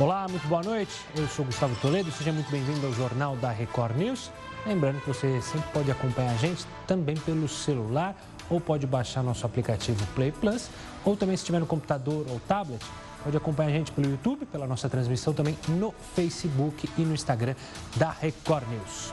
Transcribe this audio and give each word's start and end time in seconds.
Olá, 0.00 0.26
muito 0.26 0.48
boa 0.48 0.62
noite. 0.62 0.98
Eu 1.14 1.28
sou 1.28 1.44
Gustavo 1.44 1.76
Toledo, 1.78 2.10
seja 2.10 2.32
muito 2.32 2.50
bem-vindo 2.50 2.86
ao 2.86 2.92
Jornal 2.94 3.36
da 3.36 3.50
Record 3.50 3.94
News. 3.98 4.30
Lembrando 4.66 4.98
que 4.98 5.06
você 5.06 5.42
sempre 5.42 5.70
pode 5.74 5.90
acompanhar 5.90 6.30
a 6.30 6.36
gente 6.38 6.66
também 6.86 7.14
pelo 7.18 7.46
celular 7.46 8.16
ou 8.48 8.58
pode 8.58 8.86
baixar 8.86 9.22
nosso 9.22 9.44
aplicativo 9.44 10.02
Play 10.14 10.32
Plus, 10.32 10.70
ou 11.04 11.18
também 11.18 11.36
se 11.36 11.42
estiver 11.42 11.58
no 11.58 11.66
computador 11.66 12.24
ou 12.30 12.40
tablet, 12.48 12.82
pode 13.22 13.36
acompanhar 13.36 13.68
a 13.68 13.72
gente 13.72 13.92
pelo 13.92 14.08
YouTube, 14.08 14.46
pela 14.46 14.66
nossa 14.66 14.88
transmissão 14.88 15.34
também 15.34 15.58
no 15.68 15.92
Facebook 16.14 16.88
e 16.96 17.02
no 17.02 17.12
Instagram 17.12 17.54
da 17.94 18.10
Record 18.10 18.66
News. 18.70 19.12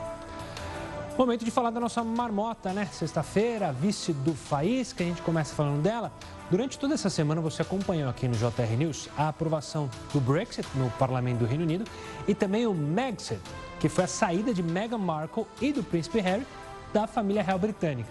Momento 1.18 1.44
de 1.44 1.50
falar 1.50 1.68
da 1.68 1.80
nossa 1.80 2.02
marmota, 2.02 2.72
né? 2.72 2.88
Sexta-feira, 2.90 3.72
vice 3.72 4.14
do 4.14 4.32
Faísca, 4.32 5.04
a 5.04 5.06
gente 5.06 5.20
começa 5.20 5.54
falando 5.54 5.82
dela. 5.82 6.10
Durante 6.50 6.78
toda 6.78 6.94
essa 6.94 7.10
semana 7.10 7.42
você 7.42 7.60
acompanhou 7.60 8.08
aqui 8.08 8.26
no 8.26 8.34
JR 8.34 8.74
News 8.78 9.10
a 9.18 9.28
aprovação 9.28 9.90
do 10.14 10.20
Brexit 10.20 10.66
no 10.76 10.90
Parlamento 10.92 11.40
do 11.40 11.44
Reino 11.44 11.62
Unido 11.62 11.84
e 12.26 12.34
também 12.34 12.66
o 12.66 12.72
Megxit, 12.72 13.38
que 13.78 13.86
foi 13.86 14.04
a 14.04 14.08
saída 14.08 14.54
de 14.54 14.62
Meghan 14.62 14.96
Markle 14.96 15.46
e 15.60 15.74
do 15.74 15.82
príncipe 15.82 16.20
Harry 16.20 16.46
da 16.90 17.06
família 17.06 17.42
real 17.42 17.58
britânica. 17.58 18.08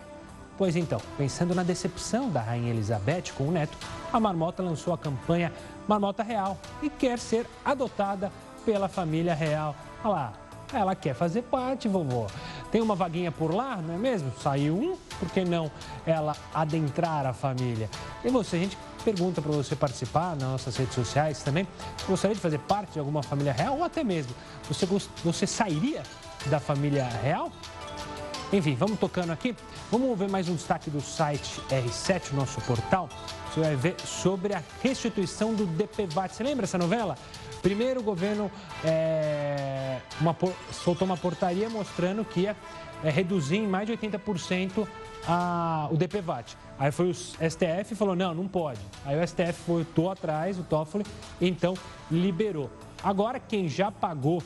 Pois 0.56 0.76
então, 0.76 1.02
pensando 1.18 1.56
na 1.56 1.64
decepção 1.64 2.30
da 2.30 2.40
rainha 2.40 2.70
Elizabeth 2.70 3.34
com 3.36 3.48
o 3.48 3.52
neto, 3.52 3.76
a 4.14 4.20
Marmota 4.20 4.62
lançou 4.62 4.94
a 4.94 4.98
campanha 5.00 5.52
Marmota 5.88 6.22
Real 6.22 6.60
e 6.82 6.92
quer 6.92 7.18
ser 7.18 7.48
adotada 7.66 8.32
pela 8.64 8.88
família 8.88 9.34
real. 9.34 9.76
Olha 10.04 10.14
lá, 10.14 10.34
ela 10.74 10.96
quer 10.96 11.14
fazer 11.14 11.44
parte, 11.44 11.88
vovô. 11.88 12.28
Tem 12.72 12.82
uma 12.82 12.96
vaguinha 12.96 13.32
por 13.32 13.54
lá, 13.54 13.78
não 13.78 13.96
é 13.96 13.98
mesmo? 13.98 14.32
Saiu 14.42 14.76
um, 14.76 14.98
por 15.20 15.30
que 15.30 15.46
não 15.46 15.72
ela 16.06 16.36
adentrar 16.54 17.26
a 17.26 17.34
família? 17.34 17.90
E 18.24 18.30
você, 18.30 18.58
a 18.58 18.60
gente 18.60 18.78
pergunta 19.04 19.42
para 19.42 19.52
você 19.52 19.76
participar 19.76 20.36
nas 20.36 20.50
nossas 20.50 20.76
redes 20.76 20.94
sociais 20.94 21.42
também. 21.42 21.68
Gostaria 22.08 22.36
de 22.36 22.42
fazer 22.42 22.60
parte 22.60 22.94
de 22.94 23.00
alguma 23.00 23.24
família 23.24 23.54
real 23.54 23.78
ou 23.78 23.84
até 23.84 24.04
mesmo 24.04 24.34
você, 24.68 24.86
você 25.24 25.48
sairia 25.48 26.04
da 26.48 26.60
família 26.60 27.06
real? 27.06 27.52
Enfim, 28.52 28.76
vamos 28.76 29.00
tocando 29.00 29.32
aqui. 29.32 29.56
Vamos 29.92 30.18
ver 30.18 30.30
mais 30.30 30.48
um 30.48 30.56
destaque 30.56 30.90
do 30.90 31.02
site 31.02 31.62
R7, 31.70 32.32
nosso 32.34 32.62
portal. 32.62 33.10
Você 33.50 33.60
vai 33.60 33.76
ver 33.76 33.96
sobre 34.06 34.54
a 34.54 34.64
restituição 34.82 35.54
do 35.54 35.66
DPVAT. 35.66 36.34
Você 36.34 36.44
lembra 36.44 36.66
essa 36.66 36.78
novela? 36.78 37.18
Primeiro, 37.62 38.00
o 38.00 38.04
governo 38.04 38.52
é, 38.84 40.00
uma, 40.20 40.36
soltou 40.72 41.06
uma 41.06 41.18
portaria 41.18 41.70
mostrando 41.70 42.24
que 42.26 42.42
ia 42.42 42.56
é, 43.04 43.10
reduzir 43.10 43.58
em 43.58 43.68
mais 43.68 43.88
de 43.88 43.94
80% 43.98 44.88
a, 45.28 45.88
o 45.92 45.98
DPVAT. 45.98 46.56
Aí 46.80 46.92
foi 46.92 47.10
o 47.10 47.14
STF 47.14 47.92
e 47.92 47.96
falou, 47.96 48.16
não, 48.16 48.34
não 48.34 48.48
pode. 48.48 48.80
Aí 49.06 49.20
o 49.20 49.28
STF 49.28 49.62
voltou 49.68 50.10
atrás, 50.12 50.58
o 50.60 50.64
Toffoli, 50.64 51.06
então 51.42 51.74
liberou. 52.10 52.70
Agora, 53.04 53.40
quem 53.40 53.68
já 53.68 53.92
pagou 53.92 54.42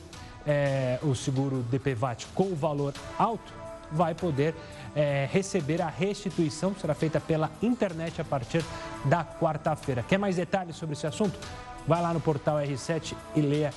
é, 0.46 0.98
o 1.02 1.14
seguro 1.14 1.62
DPVAT 1.70 2.26
com 2.34 2.44
o 2.44 2.56
valor 2.56 2.92
alto, 3.18 3.52
vai 3.90 4.14
poder 4.14 4.54
é, 4.96 5.28
receber 5.30 5.82
a 5.82 5.88
restituição, 5.88 6.74
será 6.74 6.94
feita 6.94 7.20
pela 7.20 7.50
internet 7.62 8.20
a 8.20 8.24
partir 8.24 8.64
da 9.04 9.24
quarta-feira. 9.24 10.02
Quer 10.02 10.18
mais 10.18 10.36
detalhes 10.36 10.76
sobre 10.76 10.94
esse 10.94 11.06
assunto? 11.06 11.38
Vai 11.86 12.00
lá 12.00 12.12
no 12.12 12.20
portal 12.20 12.56
R7 12.56 13.14
e 13.34 13.40
leia 13.40 13.72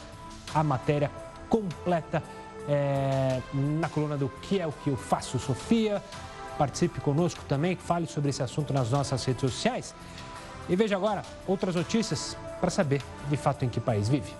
a 0.54 0.64
matéria 0.64 1.12
completa 1.50 2.22
é, 2.68 3.42
na 3.54 3.90
coluna 3.90 4.18
do 4.18 4.30
Que 4.30 4.60
é 4.60 4.68
o 4.68 4.72
que 4.72 4.90
eu 4.90 4.98
faço, 4.98 5.40
Sofia. 5.40 6.02
Participe 6.58 7.02
conosco 7.02 7.44
também, 7.48 7.76
fale 7.76 8.08
sobre 8.08 8.30
esse 8.30 8.42
assunto 8.42 8.74
nas 8.74 8.92
nossas 8.92 9.24
redes 9.26 9.42
sociais. 9.42 9.94
E 10.70 10.76
veja 10.76 10.96
agora 10.96 11.22
outras 11.46 11.76
notícias 11.76 12.38
para 12.60 12.70
saber 12.70 13.02
de 13.30 13.38
fato 13.38 13.66
em 13.66 13.70
que 13.70 13.80
país 13.80 14.08
vive. 14.08 14.34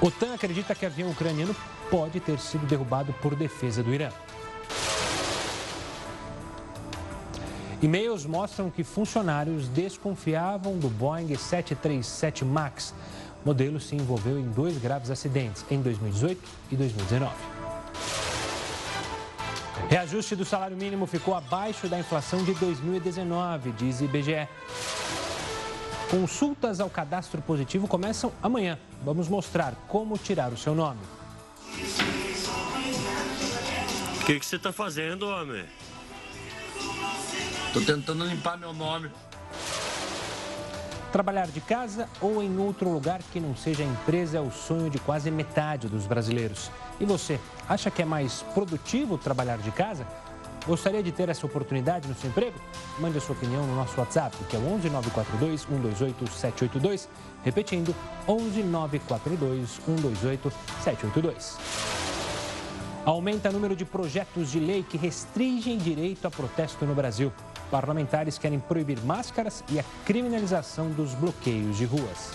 OTAN 0.00 0.34
acredita 0.34 0.74
que 0.74 0.86
avião 0.86 1.10
ucraniano 1.10 1.54
pode 1.90 2.20
ter 2.20 2.38
sido 2.38 2.66
derrubado 2.66 3.12
por 3.14 3.34
defesa 3.34 3.82
do 3.82 3.92
Irã. 3.92 4.10
E-mails 7.82 8.24
mostram 8.24 8.70
que 8.70 8.82
funcionários 8.82 9.68
desconfiavam 9.68 10.78
do 10.78 10.88
Boeing 10.88 11.36
737 11.36 12.44
MAX. 12.44 12.94
O 13.44 13.46
modelo 13.46 13.78
se 13.78 13.94
envolveu 13.94 14.38
em 14.38 14.48
dois 14.48 14.78
graves 14.78 15.10
acidentes 15.10 15.64
em 15.70 15.82
2018 15.82 16.40
e 16.70 16.76
2019. 16.76 17.34
Reajuste 19.90 20.34
do 20.34 20.44
salário 20.44 20.76
mínimo 20.76 21.06
ficou 21.06 21.34
abaixo 21.34 21.86
da 21.86 21.98
inflação 21.98 22.42
de 22.42 22.54
2019, 22.54 23.72
diz 23.72 24.00
IBGE. 24.00 24.48
Consultas 26.10 26.80
ao 26.80 26.88
cadastro 26.88 27.42
positivo 27.42 27.86
começam 27.86 28.32
amanhã. 28.42 28.78
Vamos 29.04 29.28
mostrar 29.28 29.74
como 29.86 30.16
tirar 30.16 30.50
o 30.50 30.56
seu 30.56 30.74
nome. 30.74 31.00
O 34.20 34.24
que, 34.24 34.40
que 34.40 34.46
você 34.46 34.56
está 34.56 34.72
fazendo, 34.72 35.28
homem? 35.28 35.64
Tô 37.76 37.82
tentando 37.82 38.24
limpar 38.24 38.56
meu 38.56 38.72
nome. 38.72 39.10
Trabalhar 41.12 41.46
de 41.46 41.60
casa 41.60 42.08
ou 42.22 42.42
em 42.42 42.58
outro 42.58 42.88
lugar 42.88 43.20
que 43.30 43.38
não 43.38 43.54
seja 43.54 43.84
empresa 43.84 44.38
é 44.38 44.40
o 44.40 44.50
sonho 44.50 44.88
de 44.88 44.98
quase 44.98 45.30
metade 45.30 45.86
dos 45.86 46.06
brasileiros. 46.06 46.70
E 46.98 47.04
você, 47.04 47.38
acha 47.68 47.90
que 47.90 48.00
é 48.00 48.04
mais 48.06 48.40
produtivo 48.54 49.18
trabalhar 49.18 49.58
de 49.58 49.70
casa? 49.72 50.06
Gostaria 50.66 51.02
de 51.02 51.12
ter 51.12 51.28
essa 51.28 51.44
oportunidade 51.44 52.08
no 52.08 52.14
seu 52.14 52.30
emprego? 52.30 52.58
Mande 52.98 53.18
a 53.18 53.20
sua 53.20 53.36
opinião 53.36 53.66
no 53.66 53.76
nosso 53.76 54.00
WhatsApp, 54.00 54.34
que 54.48 54.56
é 54.56 54.58
o 54.58 54.66
11 54.72 54.88
942 54.88 55.60
128 55.60 56.30
782. 56.30 57.08
Repetindo, 57.44 57.94
11 58.26 58.62
942 58.62 59.68
128 59.68 60.50
782. 60.82 61.58
Aumenta 63.04 63.50
o 63.50 63.52
número 63.52 63.76
de 63.76 63.84
projetos 63.84 64.50
de 64.50 64.58
lei 64.58 64.82
que 64.82 64.96
restringem 64.96 65.76
direito 65.76 66.26
a 66.26 66.30
protesto 66.30 66.86
no 66.86 66.94
Brasil. 66.94 67.30
Parlamentares 67.70 68.38
querem 68.38 68.58
proibir 68.58 69.00
máscaras 69.02 69.64
e 69.68 69.78
a 69.78 69.84
criminalização 70.04 70.90
dos 70.90 71.14
bloqueios 71.14 71.76
de 71.76 71.84
ruas. 71.84 72.32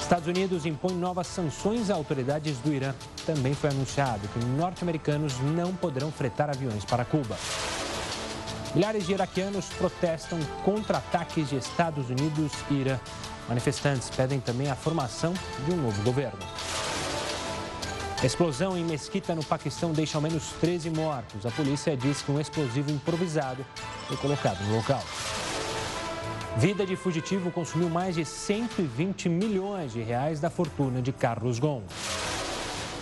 Estados 0.00 0.26
Unidos 0.26 0.66
impõe 0.66 0.94
novas 0.94 1.28
sanções 1.28 1.88
a 1.88 1.94
autoridades 1.94 2.58
do 2.58 2.72
Irã. 2.72 2.92
Também 3.24 3.54
foi 3.54 3.70
anunciado 3.70 4.26
que 4.28 4.44
norte-americanos 4.44 5.38
não 5.38 5.72
poderão 5.72 6.10
fretar 6.10 6.50
aviões 6.50 6.84
para 6.84 7.04
Cuba. 7.04 7.36
Milhares 8.74 9.06
de 9.06 9.12
iraquianos 9.12 9.66
protestam 9.66 10.38
contra 10.64 10.98
ataques 10.98 11.48
de 11.48 11.56
Estados 11.56 12.10
Unidos 12.10 12.52
e 12.70 12.74
Irã. 12.74 12.98
Manifestantes 13.48 14.10
pedem 14.10 14.40
também 14.40 14.68
a 14.68 14.74
formação 14.74 15.32
de 15.64 15.72
um 15.72 15.76
novo 15.76 16.02
governo. 16.02 16.40
Explosão 18.22 18.76
em 18.76 18.84
Mesquita, 18.84 19.34
no 19.34 19.42
Paquistão, 19.42 19.92
deixa 19.92 20.18
ao 20.18 20.20
menos 20.20 20.52
13 20.60 20.90
mortos. 20.90 21.46
A 21.46 21.50
polícia 21.50 21.96
diz 21.96 22.20
que 22.20 22.30
um 22.30 22.38
explosivo 22.38 22.90
improvisado 22.90 23.64
foi 24.06 24.16
colocado 24.18 24.62
no 24.66 24.76
local. 24.76 25.02
Vida 26.58 26.84
de 26.84 26.96
fugitivo 26.96 27.50
consumiu 27.50 27.88
mais 27.88 28.16
de 28.16 28.26
120 28.26 29.26
milhões 29.30 29.92
de 29.94 30.02
reais 30.02 30.38
da 30.38 30.50
fortuna 30.50 31.00
de 31.00 31.12
Carlos 31.12 31.58
Gon. 31.58 31.82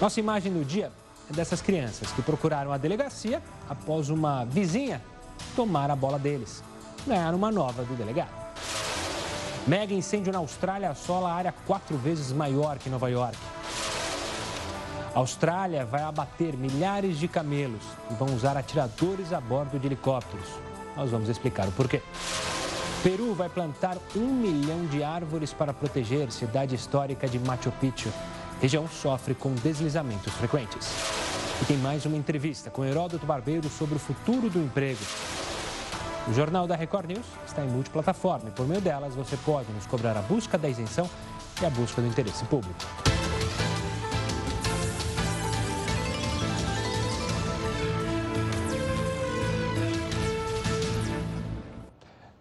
Nossa 0.01 0.21
imagem 0.21 0.53
do 0.53 0.65
dia 0.65 0.93
é 1.29 1.33
dessas 1.33 1.61
crianças 1.61 2.13
que 2.13 2.23
procuraram 2.23 2.73
a 2.73 2.79
delegacia 2.79 3.43
após 3.69 4.11
uma 4.11 4.45
vizinha 4.45 5.03
tomar 5.57 5.91
a 5.91 5.97
bola 5.97 6.21
deles. 6.21 6.63
Ganharam 7.05 7.37
uma 7.37 7.51
nova 7.51 7.83
do 7.83 7.97
delegado. 7.97 8.31
Mega 9.67 9.93
incêndio 9.93 10.33
na 10.33 10.39
Austrália 10.39 10.91
assola 10.91 11.29
a 11.29 11.35
área 11.35 11.55
quatro 11.67 11.97
vezes 11.97 12.31
maior 12.31 12.79
que 12.79 12.89
Nova 12.89 13.11
York. 13.11 13.37
Austrália 15.19 15.85
vai 15.85 16.03
abater 16.03 16.57
milhares 16.57 17.19
de 17.19 17.27
camelos 17.27 17.83
e 18.09 18.15
vão 18.15 18.33
usar 18.37 18.57
atiradores 18.57 19.33
a 19.33 19.41
bordo 19.41 19.77
de 19.77 19.89
helicópteros. 19.89 20.47
Nós 20.97 21.11
vamos 21.11 21.29
explicar 21.29 21.67
o 21.67 21.73
porquê. 21.73 22.01
Peru 23.03 23.35
vai 23.35 23.49
plantar 23.49 23.99
um 24.15 24.33
milhão 24.33 24.87
de 24.87 25.03
árvores 25.03 25.53
para 25.53 25.75
proteger 25.75 26.31
cidade 26.31 26.77
histórica 26.77 27.27
de 27.27 27.37
Machu 27.37 27.73
Picchu. 27.81 28.11
Região 28.61 28.87
sofre 28.87 29.35
com 29.35 29.53
deslizamentos 29.55 30.33
frequentes. 30.35 30.89
E 31.63 31.65
tem 31.65 31.79
mais 31.79 32.07
uma 32.07 32.17
entrevista 32.17 32.71
com 32.71 32.85
Heródoto 32.85 33.27
Barbeiro 33.27 33.69
sobre 33.69 33.97
o 33.97 33.99
futuro 33.99 34.49
do 34.49 34.61
emprego. 34.61 35.03
O 36.29 36.33
Jornal 36.33 36.69
da 36.69 36.77
Record 36.77 37.11
News 37.11 37.27
está 37.45 37.65
em 37.65 37.69
multiplataforma 37.69 38.51
e 38.51 38.53
por 38.53 38.69
meio 38.69 38.81
delas 38.81 39.17
você 39.17 39.37
pode 39.39 39.69
nos 39.73 39.85
cobrar 39.85 40.17
a 40.17 40.23
busca 40.23 40.57
da 40.57 40.69
isenção 40.69 41.11
e 41.61 41.67
a 41.67 41.71
busca 41.71 42.01
do 42.01 42.07
interesse 42.07 42.45
público. 42.45 42.85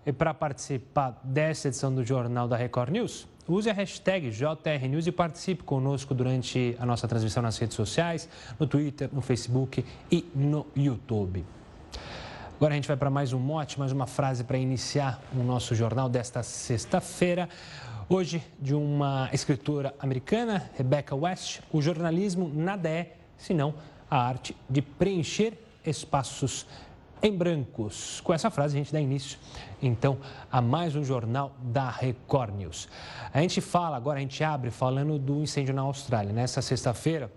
E 0.07 0.13
para 0.13 0.33
participar 0.33 1.19
dessa 1.21 1.67
edição 1.67 1.93
do 1.93 2.01
Jornal 2.01 2.47
da 2.47 2.55
Record 2.55 2.91
News, 2.91 3.27
use 3.45 3.69
a 3.69 3.73
hashtag 3.73 4.29
JRNews 4.29 5.05
e 5.05 5.11
participe 5.11 5.63
conosco 5.63 6.13
durante 6.13 6.77
a 6.79 6.85
nossa 6.85 7.09
transmissão 7.09 7.43
nas 7.43 7.57
redes 7.57 7.75
sociais, 7.75 8.29
no 8.57 8.65
Twitter, 8.65 9.09
no 9.11 9.19
Facebook 9.19 9.83
e 10.09 10.25
no 10.33 10.65
YouTube. 10.73 11.43
Agora 12.55 12.73
a 12.73 12.77
gente 12.77 12.87
vai 12.87 12.95
para 12.95 13.09
mais 13.09 13.33
um 13.33 13.39
mote, 13.39 13.77
mais 13.77 13.91
uma 13.91 14.07
frase 14.07 14.45
para 14.45 14.57
iniciar 14.57 15.21
o 15.35 15.43
nosso 15.43 15.75
jornal 15.75 16.07
desta 16.07 16.41
sexta-feira. 16.41 17.49
Hoje, 18.07 18.41
de 18.61 18.73
uma 18.73 19.29
escritora 19.33 19.93
americana, 19.99 20.71
Rebecca 20.77 21.17
West, 21.17 21.59
o 21.69 21.81
jornalismo 21.81 22.49
nada 22.55 22.87
é 22.87 23.17
senão 23.35 23.73
a 24.09 24.25
arte 24.25 24.55
de 24.69 24.81
preencher 24.81 25.67
espaços 25.85 26.65
em 27.21 27.35
brancos. 27.35 28.21
Com 28.21 28.33
essa 28.33 28.49
frase, 28.49 28.75
a 28.75 28.79
gente 28.79 28.93
dá 28.93 28.99
início, 28.99 29.39
então, 29.81 30.17
a 30.51 30.61
mais 30.61 30.95
um 30.95 31.03
jornal 31.03 31.55
da 31.61 31.89
Record 31.89 32.55
News. 32.55 32.87
A 33.33 33.41
gente 33.41 33.61
fala, 33.61 33.97
agora 33.97 34.17
a 34.17 34.21
gente 34.21 34.43
abre 34.43 34.71
falando 34.71 35.17
do 35.17 35.41
incêndio 35.41 35.73
na 35.73 35.81
Austrália. 35.81 36.31
Nessa 36.31 36.61
sexta-feira, 36.61 37.31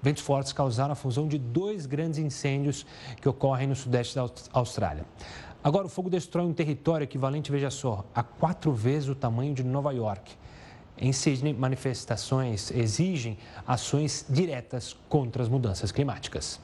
ventos 0.00 0.22
fortes 0.22 0.52
causaram 0.52 0.92
a 0.92 0.96
fusão 0.96 1.28
de 1.28 1.38
dois 1.38 1.86
grandes 1.86 2.18
incêndios 2.18 2.84
que 3.20 3.28
ocorrem 3.28 3.68
no 3.68 3.76
sudeste 3.76 4.14
da 4.14 4.28
Austrália. 4.52 5.04
Agora, 5.64 5.86
o 5.86 5.88
fogo 5.88 6.10
destrói 6.10 6.44
um 6.44 6.52
território 6.52 7.04
equivalente, 7.04 7.52
veja 7.52 7.70
só, 7.70 8.04
a 8.12 8.22
quatro 8.22 8.72
vezes 8.72 9.08
o 9.08 9.14
tamanho 9.14 9.54
de 9.54 9.62
Nova 9.62 9.92
York. 9.92 10.32
Em 10.98 11.12
Sydney, 11.12 11.54
manifestações 11.54 12.70
exigem 12.70 13.38
ações 13.66 14.26
diretas 14.28 14.96
contra 15.08 15.42
as 15.42 15.48
mudanças 15.48 15.92
climáticas. 15.92 16.60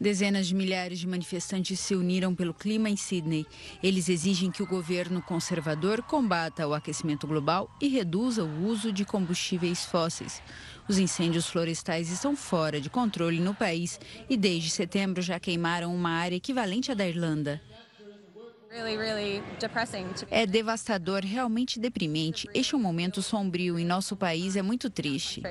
Dezenas 0.00 0.46
de 0.46 0.54
milhares 0.54 0.98
de 0.98 1.06
manifestantes 1.06 1.78
se 1.78 1.94
uniram 1.94 2.34
pelo 2.34 2.54
clima 2.54 2.88
em 2.88 2.96
Sydney. 2.96 3.46
Eles 3.82 4.08
exigem 4.08 4.50
que 4.50 4.62
o 4.62 4.66
governo 4.66 5.20
conservador 5.20 6.02
combata 6.02 6.66
o 6.66 6.72
aquecimento 6.72 7.26
global 7.26 7.70
e 7.78 7.86
reduza 7.86 8.42
o 8.42 8.66
uso 8.66 8.90
de 8.90 9.04
combustíveis 9.04 9.84
fósseis. 9.84 10.42
Os 10.88 10.98
incêndios 10.98 11.46
florestais 11.46 12.10
estão 12.10 12.34
fora 12.34 12.80
de 12.80 12.88
controle 12.88 13.40
no 13.40 13.54
país 13.54 14.00
e 14.26 14.38
desde 14.38 14.70
setembro 14.70 15.20
já 15.20 15.38
queimaram 15.38 15.94
uma 15.94 16.12
área 16.12 16.36
equivalente 16.36 16.90
à 16.90 16.94
da 16.94 17.06
Irlanda. 17.06 17.60
É 20.30 20.46
devastador, 20.46 21.24
realmente 21.24 21.78
deprimente. 21.78 22.48
Este 22.54 22.74
é 22.74 22.78
um 22.78 22.80
momento 22.80 23.20
sombrio 23.20 23.78
em 23.78 23.84
nosso 23.84 24.16
país, 24.16 24.56
é 24.56 24.62
muito 24.62 24.88
triste. 24.88 25.42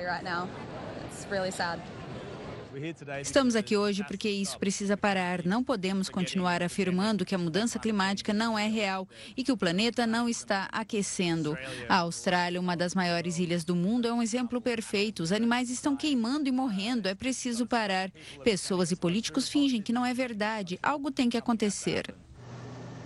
Estamos 3.20 3.56
aqui 3.56 3.76
hoje 3.76 4.04
porque 4.04 4.28
isso 4.28 4.58
precisa 4.58 4.96
parar. 4.96 5.44
Não 5.44 5.62
podemos 5.62 6.08
continuar 6.08 6.62
afirmando 6.62 7.24
que 7.24 7.34
a 7.34 7.38
mudança 7.38 7.78
climática 7.78 8.32
não 8.32 8.58
é 8.58 8.68
real 8.68 9.08
e 9.36 9.42
que 9.42 9.52
o 9.52 9.56
planeta 9.56 10.06
não 10.06 10.28
está 10.28 10.68
aquecendo. 10.72 11.56
A 11.88 11.98
Austrália, 11.98 12.60
uma 12.60 12.76
das 12.76 12.94
maiores 12.94 13.38
ilhas 13.38 13.64
do 13.64 13.74
mundo, 13.74 14.06
é 14.06 14.12
um 14.12 14.22
exemplo 14.22 14.60
perfeito. 14.60 15.22
Os 15.22 15.32
animais 15.32 15.70
estão 15.70 15.96
queimando 15.96 16.48
e 16.48 16.52
morrendo. 16.52 17.08
É 17.08 17.14
preciso 17.14 17.66
parar. 17.66 18.10
Pessoas 18.44 18.90
e 18.90 18.96
políticos 18.96 19.48
fingem 19.48 19.82
que 19.82 19.92
não 19.92 20.06
é 20.06 20.14
verdade. 20.14 20.78
Algo 20.82 21.10
tem 21.10 21.28
que 21.28 21.36
acontecer. 21.36 22.14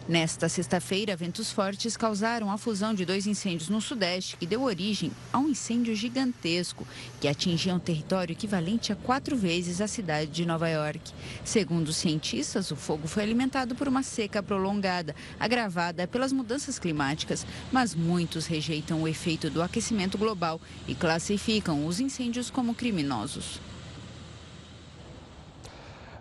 Nesta 0.06 0.50
sexta-feira, 0.50 1.16
ventos 1.16 1.50
fortes 1.50 1.96
causaram 1.96 2.50
a 2.50 2.58
fusão 2.58 2.92
de 2.92 3.06
dois 3.06 3.26
incêndios 3.26 3.70
no 3.70 3.80
Sudeste, 3.80 4.36
que 4.36 4.44
deu 4.44 4.62
origem 4.62 5.10
a 5.32 5.38
um 5.38 5.48
incêndio 5.48 5.94
gigantesco 5.94 6.86
que 7.18 7.26
atingia 7.26 7.74
um 7.74 7.78
território 7.78 8.34
equivalente 8.34 8.92
a 8.92 8.96
quatro 8.96 9.34
vezes 9.34 9.80
a 9.80 9.88
cidade 9.88 10.30
de 10.30 10.44
Nova 10.44 10.68
York. 10.68 11.10
Segundo 11.42 11.88
os 11.88 11.96
cientistas, 11.96 12.70
o 12.70 12.76
fogo 12.76 13.08
foi 13.08 13.22
alimentado 13.22 13.74
por 13.74 13.88
uma 13.88 14.02
seca 14.02 14.42
prolongada, 14.42 15.16
agravada 15.40 16.06
pelas 16.06 16.34
mudanças 16.34 16.78
climáticas, 16.78 17.46
mas 17.72 17.94
muitos 17.94 18.44
rejeitam 18.44 19.02
o 19.02 19.08
efeito 19.08 19.48
do 19.48 19.62
aquecimento 19.62 20.18
global 20.18 20.60
e 20.86 20.94
classificam 20.94 21.86
os 21.86 21.98
incêndios 21.98 22.50
como 22.50 22.74
criminosos. 22.74 23.58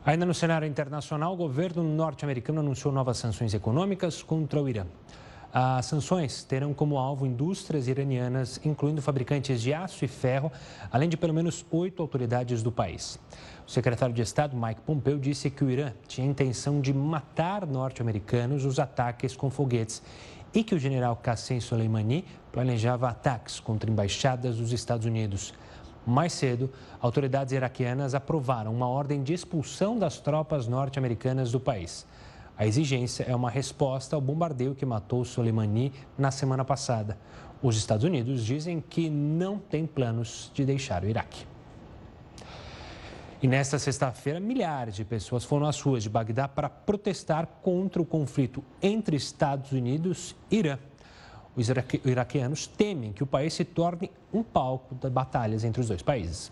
Ainda 0.05 0.25
no 0.25 0.33
cenário 0.33 0.67
internacional, 0.67 1.33
o 1.33 1.38
governo 1.38 1.81
norte-americano 1.81 2.59
anunciou 2.59 2.94
novas 2.94 3.15
sanções 3.17 3.53
econômicas 3.53 4.21
contra 4.21 4.61
o 4.61 4.67
Irã. 4.67 4.85
As 5.53 5.85
sanções 5.85 6.44
terão 6.44 6.73
como 6.73 6.97
alvo 6.97 7.25
indústrias 7.25 7.88
iranianas, 7.88 8.59
incluindo 8.65 9.01
fabricantes 9.01 9.61
de 9.61 9.73
aço 9.73 10.03
e 10.03 10.07
ferro, 10.09 10.51
além 10.91 11.07
de 11.07 11.15
pelo 11.15 11.33
menos 11.33 11.65
oito 11.71 12.01
autoridades 12.01 12.61
do 12.61 12.69
país. 12.69 13.17
O 13.65 13.71
secretário 13.71 14.13
de 14.13 14.21
Estado, 14.21 14.57
Mike 14.57 14.81
Pompeo, 14.81 15.17
disse 15.17 15.50
que 15.50 15.63
o 15.63 15.71
Irã 15.71 15.94
tinha 16.06 16.27
intenção 16.27 16.81
de 16.81 16.94
matar 16.94 17.65
norte-americanos 17.65 18.65
nos 18.65 18.79
ataques 18.79 19.38
com 19.38 19.49
foguetes 19.49 20.03
e 20.53 20.65
que 20.65 20.75
o 20.75 20.79
general 20.79 21.15
Qassem 21.15 21.61
Soleimani 21.61 22.25
planejava 22.51 23.07
ataques 23.07 23.57
contra 23.57 23.89
embaixadas 23.89 24.57
dos 24.57 24.73
Estados 24.73 25.06
Unidos. 25.06 25.53
Mais 26.05 26.33
cedo, 26.33 26.69
autoridades 27.00 27.53
iraquianas 27.53 28.13
aprovaram 28.13 28.73
uma 28.73 28.88
ordem 28.88 29.23
de 29.23 29.33
expulsão 29.33 29.97
das 29.97 30.19
tropas 30.19 30.67
norte-americanas 30.67 31.51
do 31.51 31.59
país. 31.59 32.05
A 32.57 32.67
exigência 32.67 33.23
é 33.23 33.35
uma 33.35 33.50
resposta 33.50 34.15
ao 34.15 34.21
bombardeio 34.21 34.75
que 34.75 34.85
matou 34.85 35.25
Soleimani 35.25 35.91
na 36.17 36.29
semana 36.29 36.63
passada. 36.63 37.17
Os 37.61 37.77
Estados 37.77 38.03
Unidos 38.03 38.45
dizem 38.45 38.81
que 38.81 39.09
não 39.09 39.57
têm 39.57 39.88
planos 39.88 40.51
de 40.53 40.65
deixar 40.65 41.03
o 41.03 41.07
Iraque. 41.07 41.45
E 43.41 43.47
nesta 43.47 43.79
sexta-feira, 43.79 44.39
milhares 44.39 44.95
de 44.95 45.03
pessoas 45.03 45.44
foram 45.44 45.65
às 45.65 45.79
ruas 45.81 46.03
de 46.03 46.09
Bagdá 46.09 46.47
para 46.47 46.69
protestar 46.69 47.45
contra 47.61 48.01
o 48.01 48.06
conflito 48.06 48.63
entre 48.81 49.17
Estados 49.17 49.71
Unidos 49.71 50.35
e 50.49 50.59
Irã. 50.59 50.77
Os 51.55 51.69
iraquianos 52.03 52.65
temem 52.65 53.13
que 53.13 53.23
o 53.23 53.27
país 53.27 53.53
se 53.53 53.63
torne 53.63 54.09
um 54.33 54.41
palco 54.41 54.95
de 54.95 55.09
batalhas 55.09 55.63
entre 55.63 55.81
os 55.81 55.88
dois 55.88 56.01
países. 56.01 56.51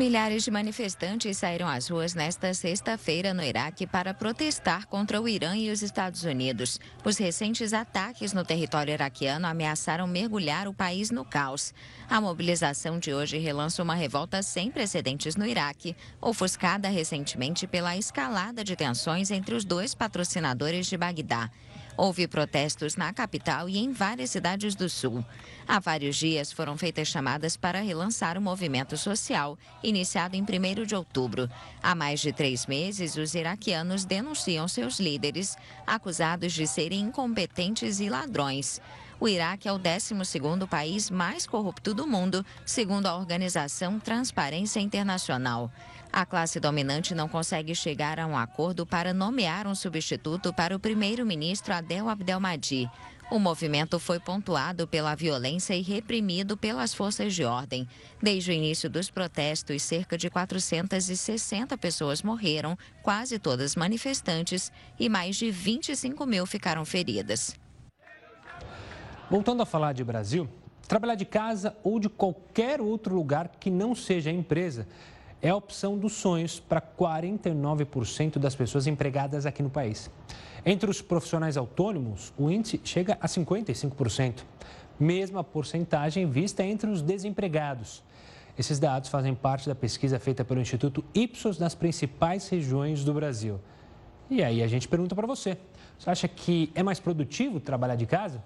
Milhares 0.00 0.44
de 0.44 0.50
manifestantes 0.50 1.36
saíram 1.36 1.68
às 1.68 1.90
ruas 1.90 2.14
nesta 2.14 2.54
sexta-feira 2.54 3.34
no 3.34 3.42
Iraque 3.42 3.86
para 3.86 4.14
protestar 4.14 4.86
contra 4.86 5.20
o 5.20 5.28
Irã 5.28 5.54
e 5.54 5.70
os 5.70 5.82
Estados 5.82 6.24
Unidos. 6.24 6.80
Os 7.04 7.18
recentes 7.18 7.74
ataques 7.74 8.32
no 8.32 8.42
território 8.42 8.94
iraquiano 8.94 9.46
ameaçaram 9.46 10.06
mergulhar 10.06 10.66
o 10.66 10.72
país 10.72 11.10
no 11.10 11.22
caos. 11.22 11.74
A 12.08 12.18
mobilização 12.18 12.98
de 12.98 13.12
hoje 13.12 13.36
relança 13.36 13.82
uma 13.82 13.94
revolta 13.94 14.42
sem 14.42 14.70
precedentes 14.70 15.36
no 15.36 15.46
Iraque, 15.46 15.94
ofuscada 16.18 16.88
recentemente 16.88 17.66
pela 17.66 17.94
escalada 17.94 18.64
de 18.64 18.74
tensões 18.74 19.30
entre 19.30 19.54
os 19.54 19.66
dois 19.66 19.94
patrocinadores 19.94 20.86
de 20.86 20.96
Bagdá. 20.96 21.50
Houve 21.96 22.26
protestos 22.26 22.96
na 22.96 23.12
capital 23.12 23.68
e 23.68 23.78
em 23.78 23.92
várias 23.92 24.30
cidades 24.30 24.74
do 24.74 24.88
sul. 24.88 25.24
Há 25.68 25.78
vários 25.78 26.16
dias 26.16 26.50
foram 26.50 26.76
feitas 26.76 27.08
chamadas 27.08 27.56
para 27.56 27.80
relançar 27.80 28.38
o 28.38 28.40
movimento 28.40 28.96
social, 28.96 29.58
iniciado 29.82 30.36
em 30.36 30.42
1 30.42 30.86
de 30.86 30.94
outubro. 30.94 31.48
Há 31.82 31.94
mais 31.94 32.20
de 32.20 32.32
três 32.32 32.66
meses, 32.66 33.16
os 33.16 33.34
iraquianos 33.34 34.04
denunciam 34.04 34.66
seus 34.66 34.98
líderes, 34.98 35.56
acusados 35.86 36.52
de 36.52 36.66
serem 36.66 37.00
incompetentes 37.00 38.00
e 38.00 38.08
ladrões. 38.08 38.80
O 39.20 39.28
Iraque 39.28 39.68
é 39.68 39.72
o 39.72 39.78
12º 39.78 40.66
país 40.66 41.10
mais 41.10 41.46
corrupto 41.46 41.92
do 41.92 42.06
mundo, 42.06 42.44
segundo 42.64 43.06
a 43.06 43.14
organização 43.14 44.00
Transparência 44.00 44.80
Internacional. 44.80 45.70
A 46.12 46.26
classe 46.26 46.58
dominante 46.58 47.14
não 47.14 47.28
consegue 47.28 47.72
chegar 47.72 48.18
a 48.18 48.26
um 48.26 48.36
acordo 48.36 48.84
para 48.84 49.14
nomear 49.14 49.68
um 49.68 49.76
substituto 49.76 50.52
para 50.52 50.74
o 50.74 50.80
primeiro-ministro 50.80 51.72
Adel 51.72 52.08
Abdelmadi. 52.08 52.90
O 53.30 53.38
movimento 53.38 54.00
foi 54.00 54.18
pontuado 54.18 54.88
pela 54.88 55.14
violência 55.14 55.72
e 55.72 55.82
reprimido 55.82 56.56
pelas 56.56 56.92
forças 56.92 57.32
de 57.32 57.44
ordem. 57.44 57.86
Desde 58.20 58.50
o 58.50 58.52
início 58.52 58.90
dos 58.90 59.08
protestos, 59.08 59.82
cerca 59.82 60.18
de 60.18 60.28
460 60.28 61.78
pessoas 61.78 62.22
morreram, 62.24 62.76
quase 63.04 63.38
todas 63.38 63.76
manifestantes, 63.76 64.72
e 64.98 65.08
mais 65.08 65.36
de 65.36 65.48
25 65.48 66.26
mil 66.26 66.44
ficaram 66.44 66.84
feridas. 66.84 67.54
Voltando 69.30 69.62
a 69.62 69.66
falar 69.66 69.92
de 69.92 70.02
Brasil, 70.02 70.48
trabalhar 70.88 71.14
de 71.14 71.24
casa 71.24 71.76
ou 71.84 72.00
de 72.00 72.08
qualquer 72.08 72.80
outro 72.80 73.14
lugar 73.14 73.46
que 73.60 73.70
não 73.70 73.94
seja 73.94 74.28
empresa 74.28 74.88
é 75.42 75.48
a 75.50 75.56
opção 75.56 75.96
dos 75.96 76.12
sonhos 76.12 76.60
para 76.60 76.80
49% 76.80 78.38
das 78.38 78.54
pessoas 78.54 78.86
empregadas 78.86 79.46
aqui 79.46 79.62
no 79.62 79.70
país. 79.70 80.10
Entre 80.64 80.90
os 80.90 81.00
profissionais 81.00 81.56
autônomos, 81.56 82.32
o 82.36 82.50
índice 82.50 82.80
chega 82.84 83.16
a 83.20 83.26
55%, 83.26 84.42
mesma 84.98 85.42
porcentagem 85.42 86.28
vista 86.28 86.62
entre 86.62 86.90
os 86.90 87.00
desempregados. 87.00 88.02
Esses 88.58 88.78
dados 88.78 89.08
fazem 89.08 89.34
parte 89.34 89.68
da 89.68 89.74
pesquisa 89.74 90.18
feita 90.18 90.44
pelo 90.44 90.60
Instituto 90.60 91.02
Ipsos 91.14 91.58
nas 91.58 91.74
principais 91.74 92.48
regiões 92.48 93.04
do 93.04 93.14
Brasil. 93.14 93.58
E 94.28 94.44
aí 94.44 94.62
a 94.62 94.66
gente 94.66 94.86
pergunta 94.86 95.14
para 95.14 95.26
você: 95.26 95.56
você 95.98 96.10
acha 96.10 96.28
que 96.28 96.70
é 96.74 96.82
mais 96.82 97.00
produtivo 97.00 97.58
trabalhar 97.58 97.96
de 97.96 98.06
casa? 98.06 98.42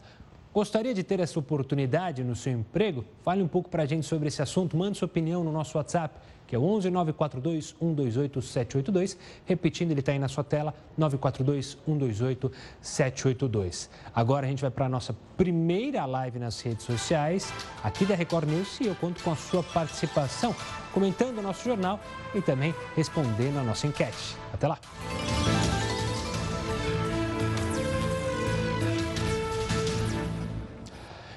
Gostaria 0.54 0.94
de 0.94 1.02
ter 1.02 1.18
essa 1.18 1.36
oportunidade 1.36 2.22
no 2.22 2.36
seu 2.36 2.52
emprego? 2.52 3.04
Fale 3.24 3.42
um 3.42 3.48
pouco 3.48 3.68
para 3.68 3.82
a 3.82 3.86
gente 3.86 4.06
sobre 4.06 4.28
esse 4.28 4.40
assunto. 4.40 4.76
Mande 4.76 4.96
sua 4.96 5.06
opinião 5.06 5.42
no 5.42 5.50
nosso 5.50 5.76
WhatsApp, 5.76 6.14
que 6.46 6.54
é 6.54 6.58
o 6.58 6.62
11 6.62 6.90
942 6.90 7.74
128 7.76 8.40
782. 8.40 9.18
Repetindo, 9.44 9.90
ele 9.90 9.98
está 9.98 10.12
aí 10.12 10.18
na 10.20 10.28
sua 10.28 10.44
tela, 10.44 10.72
942 10.96 11.76
128 11.84 12.52
782. 12.80 13.90
Agora 14.14 14.46
a 14.46 14.48
gente 14.48 14.62
vai 14.62 14.70
para 14.70 14.86
a 14.86 14.88
nossa 14.88 15.16
primeira 15.36 16.06
live 16.06 16.38
nas 16.38 16.60
redes 16.60 16.86
sociais, 16.86 17.52
aqui 17.82 18.06
da 18.06 18.14
Record 18.14 18.48
News, 18.48 18.78
e 18.80 18.86
eu 18.86 18.94
conto 18.94 19.24
com 19.24 19.32
a 19.32 19.36
sua 19.36 19.64
participação, 19.64 20.54
comentando 20.92 21.38
o 21.38 21.42
nosso 21.42 21.64
jornal 21.64 21.98
e 22.32 22.40
também 22.40 22.72
respondendo 22.94 23.58
a 23.58 23.64
nossa 23.64 23.88
enquete. 23.88 24.36
Até 24.52 24.68
lá! 24.68 24.78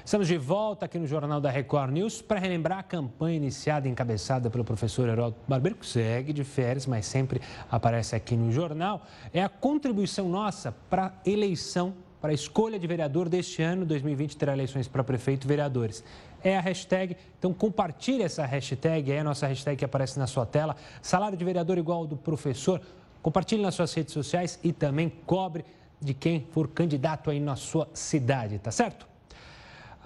Estamos 0.08 0.26
de 0.26 0.38
volta 0.38 0.86
aqui 0.86 0.98
no 0.98 1.06
Jornal 1.06 1.38
da 1.38 1.50
Record 1.50 1.92
News 1.92 2.22
para 2.22 2.40
relembrar 2.40 2.78
a 2.78 2.82
campanha 2.82 3.36
iniciada 3.36 3.86
e 3.86 3.90
encabeçada 3.90 4.48
pelo 4.48 4.64
professor 4.64 5.06
Heródoto 5.06 5.42
Barbeiro, 5.46 5.76
que 5.76 5.84
segue 5.84 6.32
de 6.32 6.44
férias, 6.44 6.86
mas 6.86 7.04
sempre 7.04 7.42
aparece 7.70 8.16
aqui 8.16 8.34
no 8.34 8.50
jornal. 8.50 9.02
É 9.34 9.42
a 9.42 9.50
contribuição 9.50 10.26
nossa 10.26 10.72
para 10.88 11.08
a 11.08 11.30
eleição, 11.30 11.92
para 12.22 12.30
a 12.30 12.32
escolha 12.32 12.78
de 12.78 12.86
vereador 12.86 13.28
deste 13.28 13.60
ano, 13.60 13.84
2020 13.84 14.34
terá 14.38 14.54
eleições 14.54 14.88
para 14.88 15.04
prefeito 15.04 15.44
e 15.44 15.46
vereadores. 15.46 16.02
É 16.42 16.56
a 16.56 16.60
hashtag, 16.62 17.14
então 17.38 17.52
compartilhe 17.52 18.22
essa 18.22 18.46
hashtag, 18.46 19.12
é 19.12 19.18
a 19.18 19.24
nossa 19.24 19.46
hashtag 19.46 19.76
que 19.76 19.84
aparece 19.84 20.18
na 20.18 20.26
sua 20.26 20.46
tela, 20.46 20.74
salário 21.02 21.36
de 21.36 21.44
vereador 21.44 21.76
igual 21.76 21.98
ao 21.98 22.06
do 22.06 22.16
professor. 22.16 22.80
Compartilhe 23.20 23.60
nas 23.60 23.74
suas 23.74 23.92
redes 23.92 24.14
sociais 24.14 24.58
e 24.64 24.72
também 24.72 25.12
cobre 25.26 25.66
de 26.00 26.14
quem 26.14 26.46
for 26.50 26.66
candidato 26.66 27.28
aí 27.28 27.38
na 27.38 27.56
sua 27.56 27.86
cidade, 27.92 28.58
tá 28.58 28.70
certo? 28.70 29.17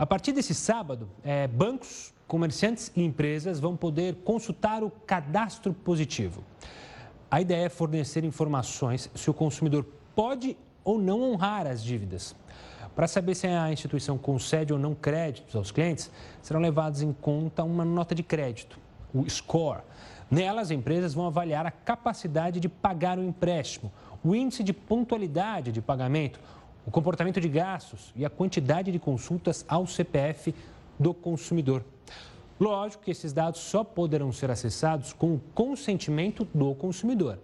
A 0.03 0.07
partir 0.07 0.33
desse 0.33 0.53
sábado, 0.53 1.09
é, 1.23 1.47
bancos, 1.47 2.13
comerciantes 2.27 2.91
e 2.97 3.05
empresas 3.05 3.61
vão 3.61 3.77
poder 3.77 4.17
consultar 4.25 4.83
o 4.83 4.91
cadastro 4.91 5.73
positivo. 5.73 6.43
A 7.31 7.41
ideia 7.41 7.67
é 7.67 7.69
fornecer 7.69 8.25
informações 8.25 9.09
se 9.15 9.31
o 9.31 9.33
consumidor 9.33 9.87
pode 10.13 10.57
ou 10.83 10.99
não 10.99 11.23
honrar 11.23 11.69
as 11.69 11.85
dívidas. 11.85 12.35
Para 12.97 13.07
saber 13.07 13.37
se 13.37 13.47
a 13.47 13.73
instituição 13.73 14.19
concede 14.19 14.73
ou 14.73 14.79
não 14.81 14.93
créditos 14.93 15.55
aos 15.55 15.71
clientes, 15.71 16.11
serão 16.43 16.61
levados 16.61 17.01
em 17.01 17.13
conta 17.13 17.63
uma 17.63 17.85
nota 17.85 18.13
de 18.13 18.25
crédito, 18.25 18.81
o 19.15 19.31
score. 19.31 19.83
Nela, 20.29 20.63
as 20.63 20.73
empresas 20.73 21.15
vão 21.15 21.29
avaliar 21.29 21.65
a 21.65 21.71
capacidade 21.71 22.59
de 22.59 22.69
pagar 22.69 23.21
o 23.21 23.23
empréstimo, 23.23 23.93
o 24.25 24.35
índice 24.35 24.65
de 24.65 24.73
pontualidade 24.73 25.71
de 25.71 25.81
pagamento, 25.81 26.41
o 26.87 26.91
comportamento 26.91 27.41
de 27.41 27.49
gastos 27.49 28.13
e 28.17 28.25
a 28.25 28.31
quantidade 28.31 28.91
de 28.91 28.99
consultas 28.99 29.65
ao 29.69 29.87
CPF 29.87 30.55
do 30.99 31.15
consumidor. 31.15 31.85
Lógico 32.59 33.05
que 33.05 33.11
esses 33.11 33.33
dados 33.33 33.61
só 33.61 33.83
poderão 33.83 34.31
ser 34.33 34.51
acessados 34.51 35.13
com 35.13 35.35
o 35.35 35.41
consentimento 35.55 36.47
do 36.55 36.75
consumidor. 36.75 37.39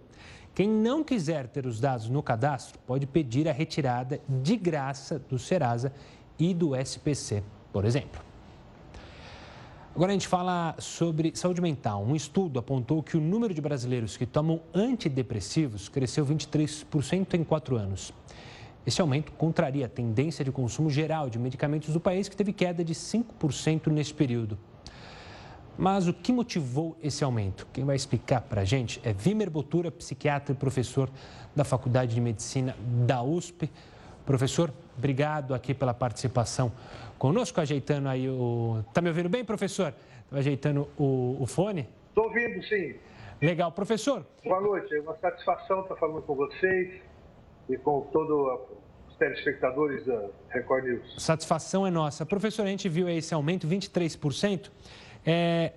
Quem 0.55 0.67
não 0.67 1.03
quiser 1.03 1.47
ter 1.47 1.65
os 1.65 1.79
dados 1.79 2.09
no 2.09 2.21
cadastro 2.21 2.79
pode 2.85 3.05
pedir 3.05 3.47
a 3.47 3.51
retirada 3.51 4.19
de 4.27 4.55
graça 4.55 5.19
do 5.19 5.39
Serasa 5.39 5.93
e 6.37 6.53
do 6.53 6.75
SPC, 6.75 7.43
por 7.71 7.85
exemplo. 7.85 8.21
Agora 9.95 10.11
a 10.11 10.13
gente 10.13 10.27
fala 10.27 10.75
sobre 10.79 11.35
saúde 11.35 11.61
mental. 11.61 12.03
Um 12.03 12.15
estudo 12.15 12.59
apontou 12.59 13.03
que 13.03 13.17
o 13.17 13.21
número 13.21 13.53
de 13.53 13.59
brasileiros 13.59 14.15
que 14.15 14.25
tomam 14.25 14.61
antidepressivos 14.73 15.89
cresceu 15.89 16.25
23% 16.25 17.33
em 17.33 17.43
quatro 17.43 17.75
anos. 17.75 18.13
Esse 18.85 19.01
aumento 19.01 19.31
contraria 19.33 19.85
a 19.85 19.89
tendência 19.89 20.43
de 20.43 20.51
consumo 20.51 20.89
geral 20.89 21.29
de 21.29 21.37
medicamentos 21.37 21.93
do 21.93 21.99
país, 21.99 22.29
que 22.29 22.35
teve 22.35 22.53
queda 22.53 22.83
de 22.83 22.93
5% 22.93 23.87
nesse 23.87 24.13
período. 24.13 24.57
Mas 25.77 26.07
o 26.07 26.13
que 26.13 26.33
motivou 26.33 26.97
esse 27.01 27.23
aumento? 27.23 27.65
Quem 27.71 27.85
vai 27.85 27.95
explicar 27.95 28.41
para 28.41 28.61
a 28.61 28.65
gente 28.65 28.99
é 29.03 29.13
Vimer 29.13 29.49
Botura, 29.49 29.89
psiquiatra 29.89 30.53
e 30.53 30.55
professor 30.57 31.09
da 31.55 31.63
Faculdade 31.63 32.13
de 32.13 32.19
Medicina 32.19 32.75
da 33.05 33.21
USP. 33.21 33.69
Professor, 34.25 34.73
obrigado 34.97 35.53
aqui 35.53 35.73
pela 35.73 35.93
participação 35.93 36.71
conosco, 37.17 37.61
ajeitando 37.61 38.09
aí 38.09 38.29
o... 38.29 38.83
Está 38.89 39.01
me 39.01 39.07
ouvindo 39.07 39.29
bem, 39.29 39.45
professor? 39.45 39.93
Ajeitando 40.31 40.87
o, 40.97 41.37
o 41.39 41.45
fone? 41.45 41.87
Estou 42.09 42.25
ouvindo, 42.25 42.61
sim. 42.65 42.95
Legal. 43.41 43.71
Professor? 43.71 44.25
Boa 44.43 44.59
noite, 44.59 44.93
é 44.93 44.99
uma 44.99 45.15
satisfação 45.17 45.81
estar 45.81 45.95
falando 45.95 46.21
com 46.23 46.35
vocês 46.35 47.01
e 47.69 47.77
com 47.77 48.01
todos 48.11 48.61
os 49.07 49.15
telespectadores 49.17 50.05
da 50.05 50.27
Record 50.49 50.85
News. 50.85 51.15
Satisfação 51.17 51.85
é 51.85 51.91
nossa. 51.91 52.25
Professor, 52.25 52.65
a 52.65 52.69
gente 52.69 52.89
viu 52.89 53.07
esse 53.07 53.33
aumento, 53.33 53.67
23%. 53.67 54.71
É, 55.25 55.73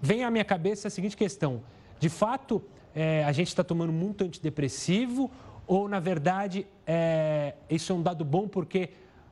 vem 0.00 0.24
à 0.24 0.30
minha 0.30 0.44
cabeça 0.44 0.88
a 0.88 0.90
seguinte 0.90 1.16
questão: 1.16 1.62
de 1.98 2.08
fato, 2.08 2.62
é, 2.94 3.24
a 3.24 3.32
gente 3.32 3.48
está 3.48 3.64
tomando 3.64 3.92
muito 3.92 4.24
antidepressivo 4.24 5.30
ou, 5.66 5.88
na 5.88 5.98
verdade, 5.98 6.66
é, 6.86 7.54
isso 7.68 7.92
é 7.92 7.94
um 7.94 8.02
dado 8.02 8.24
bom 8.24 8.46
porque 8.46 8.90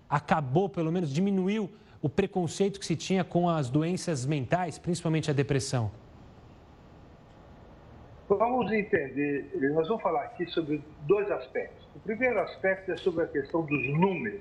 acabou, 0.08 0.68
pelo 0.68 0.90
menos 0.90 1.10
diminuiu 1.10 1.70
o 2.02 2.08
preconceito 2.08 2.78
que 2.78 2.84
se 2.84 2.96
tinha 2.96 3.24
com 3.24 3.48
as 3.48 3.70
doenças 3.70 4.26
mentais, 4.26 4.78
principalmente 4.78 5.30
a 5.30 5.34
depressão? 5.34 5.90
Vamos 8.26 8.72
entender, 8.72 9.50
nós 9.74 9.86
vamos 9.86 10.02
falar 10.02 10.22
aqui 10.22 10.46
sobre 10.46 10.82
dois 11.02 11.30
aspectos. 11.30 11.86
O 11.94 12.00
primeiro 12.00 12.40
aspecto 12.40 12.90
é 12.90 12.96
sobre 12.96 13.24
a 13.24 13.26
questão 13.26 13.62
dos 13.66 13.86
números. 13.88 14.40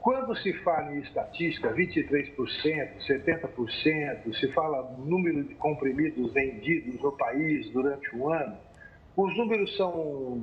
Quando 0.00 0.36
se 0.36 0.52
fala 0.62 0.94
em 0.94 1.00
estatística, 1.00 1.72
23%, 1.72 2.36
70%, 3.06 4.34
se 4.34 4.52
fala 4.52 4.94
número 4.98 5.44
de 5.44 5.54
comprimidos 5.54 6.32
vendidos 6.34 7.00
no 7.00 7.12
país 7.12 7.70
durante 7.70 8.14
o 8.14 8.28
ano, 8.28 8.56
os 9.16 9.36
números 9.38 9.74
são 9.78 10.42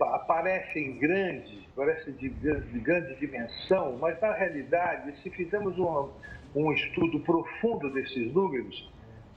aparecem 0.00 0.98
grandes, 0.98 1.64
parecem 1.74 2.14
de, 2.14 2.28
de, 2.28 2.80
grande 2.80 3.14
dimensão, 3.16 3.96
mas 3.98 4.20
na 4.20 4.32
realidade, 4.32 5.16
se 5.22 5.30
fizermos 5.30 5.78
um, 5.78 6.10
um 6.54 6.72
estudo 6.72 7.20
profundo 7.20 7.90
desses 7.90 8.32
números, 8.32 8.92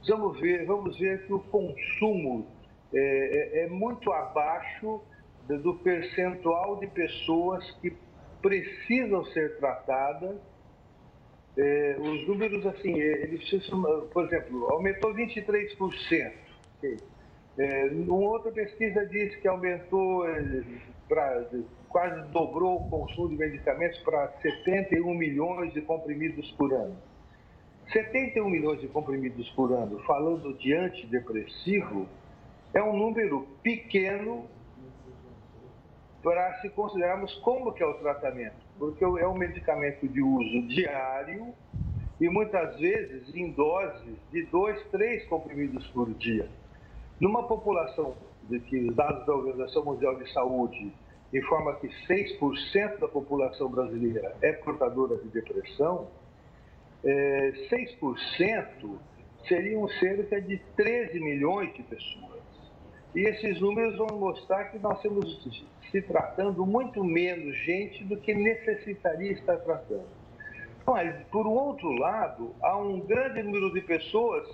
vamos 0.07 0.39
ver, 0.39 0.65
vamos 0.65 0.97
ver 0.97 1.25
que 1.25 1.33
o 1.33 1.39
consumo 1.39 2.47
é, 2.93 3.59
é, 3.59 3.63
é 3.63 3.67
muito 3.67 4.11
abaixo 4.11 5.01
do 5.47 5.75
percentual 5.75 6.77
de 6.77 6.87
pessoas 6.87 7.69
que 7.81 7.95
precisam 8.41 9.23
ser 9.25 9.57
tratadas. 9.57 10.37
É, 11.57 11.97
os 11.99 12.27
números, 12.27 12.65
assim, 12.65 12.99
é, 12.99 13.23
eles 13.23 13.69
por 14.11 14.25
exemplo, 14.25 14.71
aumentou 14.71 15.13
23%. 15.13 16.33
Okay? 16.77 16.97
É, 17.57 17.85
uma 17.87 18.29
outra 18.29 18.51
pesquisa 18.51 19.05
diz 19.07 19.35
que 19.37 19.47
aumentou, 19.47 20.27
é, 20.29 20.63
pra, 21.07 21.47
quase 21.89 22.29
dobrou 22.31 22.81
o 22.81 22.89
consumo 22.89 23.29
de 23.29 23.37
medicamentos 23.37 23.97
para 23.99 24.31
71 24.41 25.13
milhões 25.15 25.73
de 25.73 25.81
comprimidos 25.81 26.51
por 26.51 26.71
ano. 26.73 26.95
71 27.91 28.49
milhões 28.49 28.81
de 28.81 28.87
comprimidos 28.87 29.49
por 29.51 29.71
ano, 29.71 29.99
falando 30.05 30.53
de 30.57 30.73
antidepressivo, 30.73 32.07
é 32.73 32.83
um 32.83 32.95
número 32.95 33.47
pequeno 33.63 34.45
para 36.21 36.59
se 36.61 36.69
considerarmos 36.69 37.33
como 37.35 37.71
que 37.71 37.81
é 37.81 37.85
o 37.85 37.93
tratamento, 37.95 38.57
porque 38.77 39.03
é 39.03 39.27
um 39.27 39.37
medicamento 39.37 40.07
de 40.07 40.21
uso 40.21 40.67
diário 40.67 41.53
e 42.19 42.27
muitas 42.27 42.77
vezes 42.79 43.33
em 43.33 43.51
doses 43.51 44.17
de 44.31 44.43
dois, 44.47 44.81
três 44.89 45.25
comprimidos 45.27 45.87
por 45.87 46.13
dia. 46.15 46.49
Numa 47.19 47.47
população 47.47 48.15
de 48.49 48.59
que 48.59 48.89
os 48.89 48.95
dados 48.95 49.25
da 49.25 49.33
Organização 49.33 49.85
Mundial 49.85 50.15
de 50.17 50.31
Saúde 50.33 50.93
informam 51.33 51.75
que 51.75 51.87
6% 52.07 52.99
da 52.99 53.07
população 53.07 53.69
brasileira 53.69 54.35
é 54.41 54.53
portadora 54.53 55.17
de 55.17 55.27
depressão, 55.29 56.07
é, 57.07 57.53
6% 57.69 58.99
seriam 59.47 59.87
cerca 59.87 60.41
de 60.41 60.57
13 60.75 61.19
milhões 61.21 61.73
de 61.73 61.83
pessoas. 61.83 62.27
E 63.15 63.21
esses 63.21 63.59
números 63.61 63.97
vão 63.97 64.19
mostrar 64.19 64.65
que 64.65 64.77
nós 64.77 64.97
estamos 64.97 65.67
se 65.89 66.01
tratando 66.01 66.65
muito 66.65 67.03
menos 67.03 67.55
gente 67.63 68.03
do 68.03 68.17
que 68.17 68.33
necessitaria 68.33 69.31
estar 69.31 69.57
tratando. 69.59 70.09
Mas, 70.85 71.15
por 71.27 71.47
outro 71.47 71.89
lado, 71.93 72.53
há 72.61 72.77
um 72.77 72.99
grande 72.99 73.41
número 73.41 73.73
de 73.73 73.81
pessoas 73.81 74.47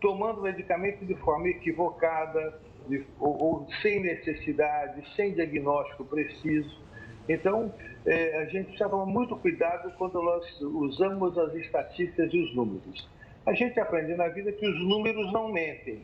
tomando 0.00 0.42
medicamento 0.42 1.04
de 1.04 1.14
forma 1.16 1.48
equivocada, 1.48 2.60
de, 2.88 3.06
ou, 3.18 3.42
ou, 3.42 3.68
sem 3.80 4.00
necessidade, 4.00 5.02
sem 5.16 5.34
diagnóstico 5.34 6.04
preciso. 6.04 6.82
Então, 7.28 7.72
é, 8.06 8.42
a 8.42 8.44
gente 8.46 8.66
precisa 8.66 8.88
tomar 8.88 9.06
muito 9.06 9.34
cuidado 9.36 9.90
quando 9.96 10.22
nós 10.22 10.60
usamos 10.60 11.36
as 11.38 11.54
estatísticas 11.54 12.32
e 12.32 12.38
os 12.38 12.54
números. 12.54 13.08
A 13.46 13.54
gente 13.54 13.78
aprende 13.80 14.14
na 14.14 14.28
vida 14.28 14.52
que 14.52 14.66
os 14.66 14.78
números 14.80 15.32
não 15.32 15.50
mentem, 15.50 16.02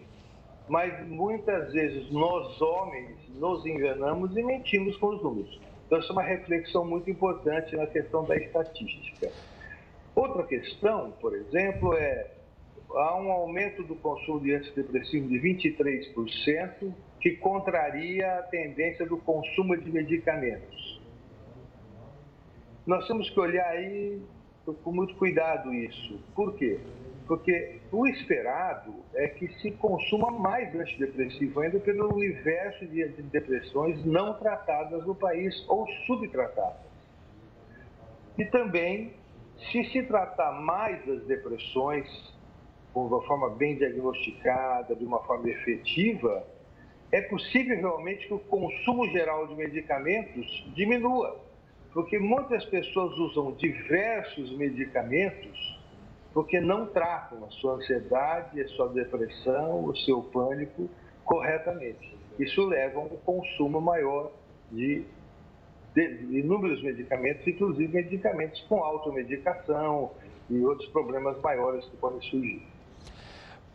mas 0.68 1.06
muitas 1.08 1.72
vezes 1.72 2.10
nós, 2.10 2.60
homens, 2.60 3.16
nos 3.34 3.64
enganamos 3.66 4.36
e 4.36 4.42
mentimos 4.42 4.96
com 4.96 5.08
os 5.08 5.22
números. 5.22 5.60
Então, 5.86 5.98
essa 5.98 6.08
é 6.08 6.12
uma 6.12 6.22
reflexão 6.22 6.84
muito 6.84 7.10
importante 7.10 7.74
na 7.76 7.86
questão 7.86 8.24
da 8.24 8.36
estatística. 8.36 9.30
Outra 10.14 10.44
questão, 10.44 11.12
por 11.20 11.34
exemplo, 11.34 11.94
é 11.94 12.30
há 12.94 13.20
um 13.20 13.30
aumento 13.30 13.82
do 13.84 13.94
consumo 13.96 14.40
de 14.40 14.54
antidepressivo 14.54 15.28
de 15.28 15.38
23%, 15.40 16.92
que 17.20 17.32
contraria 17.36 18.38
a 18.38 18.42
tendência 18.44 19.06
do 19.06 19.18
consumo 19.18 19.76
de 19.76 19.90
medicamentos. 19.90 20.89
Nós 22.86 23.06
temos 23.06 23.28
que 23.28 23.38
olhar 23.38 23.68
aí 23.68 24.20
com 24.82 24.92
muito 24.92 25.14
cuidado 25.16 25.72
isso. 25.72 26.18
Por 26.34 26.54
quê? 26.54 26.80
Porque 27.26 27.78
o 27.92 28.06
esperado 28.06 28.94
é 29.14 29.28
que 29.28 29.48
se 29.60 29.70
consuma 29.72 30.30
mais 30.30 30.74
antidepressivo 30.74 31.60
ainda 31.60 31.78
pelo 31.78 32.12
universo 32.14 32.86
de 32.86 33.06
depressões 33.22 34.04
não 34.04 34.34
tratadas 34.34 35.06
no 35.06 35.14
país 35.14 35.64
ou 35.68 35.86
subtratadas. 36.06 36.90
E 38.38 38.44
também, 38.46 39.12
se 39.70 39.84
se 39.84 40.02
tratar 40.04 40.52
mais 40.60 41.04
das 41.06 41.22
depressões, 41.24 42.06
de 42.92 42.98
uma 42.98 43.22
forma 43.22 43.50
bem 43.50 43.76
diagnosticada, 43.76 44.96
de 44.96 45.04
uma 45.04 45.20
forma 45.20 45.48
efetiva, 45.48 46.44
é 47.12 47.20
possível 47.22 47.76
realmente 47.76 48.26
que 48.26 48.34
o 48.34 48.38
consumo 48.38 49.06
geral 49.10 49.46
de 49.46 49.54
medicamentos 49.54 50.64
diminua, 50.74 51.38
porque 51.92 52.18
muitas 52.18 52.64
pessoas 52.66 53.16
usam 53.18 53.52
diversos 53.52 54.50
medicamentos 54.56 55.78
porque 56.32 56.60
não 56.60 56.86
tratam 56.86 57.44
a 57.44 57.50
sua 57.50 57.74
ansiedade, 57.74 58.60
a 58.60 58.68
sua 58.68 58.88
depressão, 58.88 59.84
o 59.84 59.96
seu 59.96 60.22
pânico 60.22 60.88
corretamente. 61.24 62.16
Isso 62.38 62.64
leva 62.66 63.00
a 63.00 63.02
um 63.02 63.08
consumo 63.08 63.80
maior 63.80 64.30
de, 64.70 65.04
de 65.94 66.38
inúmeros 66.38 66.82
medicamentos, 66.82 67.46
inclusive 67.46 67.92
medicamentos 67.92 68.60
com 68.68 68.82
automedicação 68.82 70.12
e 70.48 70.60
outros 70.64 70.88
problemas 70.90 71.40
maiores 71.40 71.84
que 71.86 71.96
podem 71.96 72.20
surgir. 72.22 72.62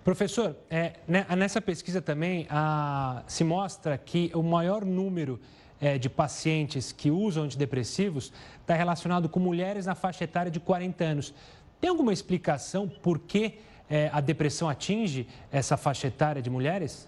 Professor, 0.04 0.56
é, 0.70 0.94
né, 1.08 1.26
nessa 1.36 1.60
pesquisa 1.60 2.02
também 2.02 2.46
a, 2.50 3.24
se 3.28 3.44
mostra 3.44 3.98
que 3.98 4.32
o 4.36 4.44
maior 4.44 4.86
número 4.86 5.40
é, 5.86 6.00
de 6.00 6.10
pacientes 6.10 6.92
que 6.92 7.12
usam 7.12 7.44
antidepressivos 7.44 8.34
está 8.60 8.74
relacionado 8.74 9.30
com 9.30 9.40
mulheres 9.40 9.86
na 9.86 9.94
faixa 9.94 10.24
etária 10.24 10.52
de 10.52 10.60
40 10.60 11.04
anos. 11.04 11.36
Tem 11.80 11.92
alguma 11.92 12.12
explicação 12.12 12.88
por 12.88 13.20
que 13.20 13.60
é, 13.88 14.10
a 14.12 14.20
depressão 14.20 14.68
atinge 14.68 15.28
essa 15.52 15.78
faixa 15.78 16.08
etária 16.08 16.42
de 16.42 16.50
mulheres? 16.50 17.08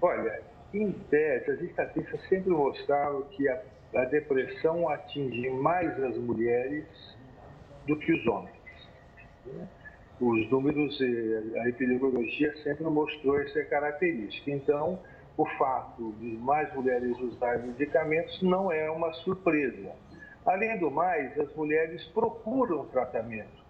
Olha, 0.00 0.42
em 0.74 0.90
tese, 0.90 1.52
as 1.52 1.60
estatísticas 1.60 2.20
sempre 2.28 2.50
mostraram 2.50 3.22
que 3.30 3.48
a, 3.48 3.62
a 3.94 4.04
depressão 4.06 4.88
atinge 4.88 5.48
mais 5.50 6.02
as 6.02 6.18
mulheres 6.18 6.84
do 7.86 7.96
que 7.96 8.12
os 8.12 8.26
homens. 8.26 8.56
Né? 9.46 9.68
os 10.20 10.48
números, 10.50 11.00
a 11.62 11.68
epidemiologia 11.68 12.54
sempre 12.62 12.84
mostrou 12.84 13.40
essa 13.40 13.64
característica. 13.64 14.50
Então, 14.52 15.00
o 15.36 15.46
fato 15.58 16.12
de 16.18 16.36
mais 16.38 16.72
mulheres 16.74 17.18
usarem 17.18 17.68
medicamentos 17.68 18.40
não 18.42 18.70
é 18.70 18.90
uma 18.90 19.12
surpresa. 19.14 19.92
Além 20.44 20.78
do 20.78 20.90
mais, 20.90 21.38
as 21.38 21.54
mulheres 21.54 22.04
procuram 22.06 22.86
tratamento. 22.86 23.62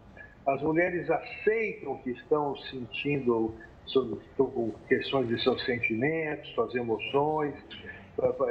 As 0.46 0.60
mulheres 0.62 1.08
aceitam 1.10 1.98
que 1.98 2.10
estão 2.10 2.56
sentindo 2.56 3.54
questões 4.88 5.28
de 5.28 5.42
seus 5.42 5.64
sentimentos, 5.64 6.48
suas 6.54 6.74
emoções, 6.74 7.54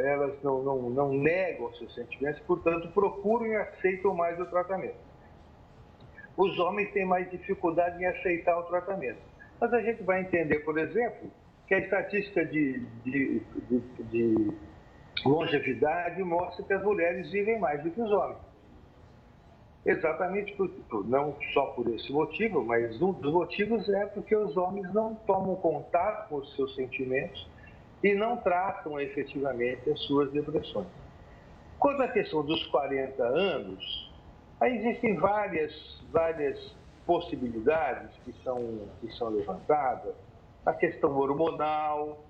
elas 0.04 0.42
não, 0.44 0.62
não, 0.64 0.90
não 0.90 1.14
negam 1.14 1.74
seus 1.76 1.94
sentimentos, 1.94 2.42
portanto, 2.42 2.90
procuram 2.94 3.46
e 3.48 3.56
aceitam 3.56 4.14
mais 4.14 4.40
o 4.40 4.46
tratamento 4.46 5.12
os 6.38 6.58
homens 6.60 6.92
têm 6.92 7.06
mais 7.06 7.30
dificuldade 7.30 8.02
em 8.02 8.06
aceitar 8.06 8.58
o 8.58 8.64
tratamento. 8.64 9.20
Mas 9.60 9.74
a 9.74 9.82
gente 9.82 10.04
vai 10.04 10.22
entender, 10.22 10.60
por 10.60 10.78
exemplo, 10.78 11.30
que 11.72 11.76
a 11.76 11.80
estatística 11.80 12.44
de, 12.44 12.80
de, 13.06 13.42
de, 13.70 13.80
de 14.10 14.52
longevidade 15.24 16.22
mostra 16.22 16.66
que 16.66 16.74
as 16.74 16.84
mulheres 16.84 17.32
vivem 17.32 17.58
mais 17.62 17.82
do 17.82 17.90
que 17.90 18.02
os 18.02 18.12
homens. 18.12 18.40
Exatamente 19.86 20.54
por, 20.58 20.68
por, 20.68 21.08
não 21.08 21.34
só 21.54 21.68
por 21.68 21.88
esse 21.96 22.12
motivo, 22.12 22.62
mas 22.62 23.02
um 23.02 23.14
dos 23.14 23.32
motivos 23.32 23.88
é 23.88 24.06
porque 24.08 24.36
os 24.36 24.58
homens 24.58 24.94
não 24.94 25.16
tomam 25.16 25.56
contato 25.56 26.28
com 26.28 26.40
os 26.40 26.56
seus 26.58 26.76
sentimentos 26.76 27.50
e 28.04 28.16
não 28.16 28.36
tratam 28.36 29.00
efetivamente 29.00 29.90
as 29.90 30.02
suas 30.02 30.30
depressões. 30.34 30.88
Quanto 31.80 32.02
à 32.02 32.10
questão 32.10 32.46
dos 32.46 32.68
40 32.68 33.24
anos, 33.24 34.12
aí 34.60 34.76
existem 34.76 35.16
várias 35.16 35.72
várias 36.12 36.76
possibilidades 37.06 38.14
que 38.26 38.34
são, 38.44 38.90
que 39.00 39.10
são 39.16 39.30
levantadas, 39.30 40.14
a 40.66 40.74
questão 40.74 41.18
hormonal, 41.18 42.24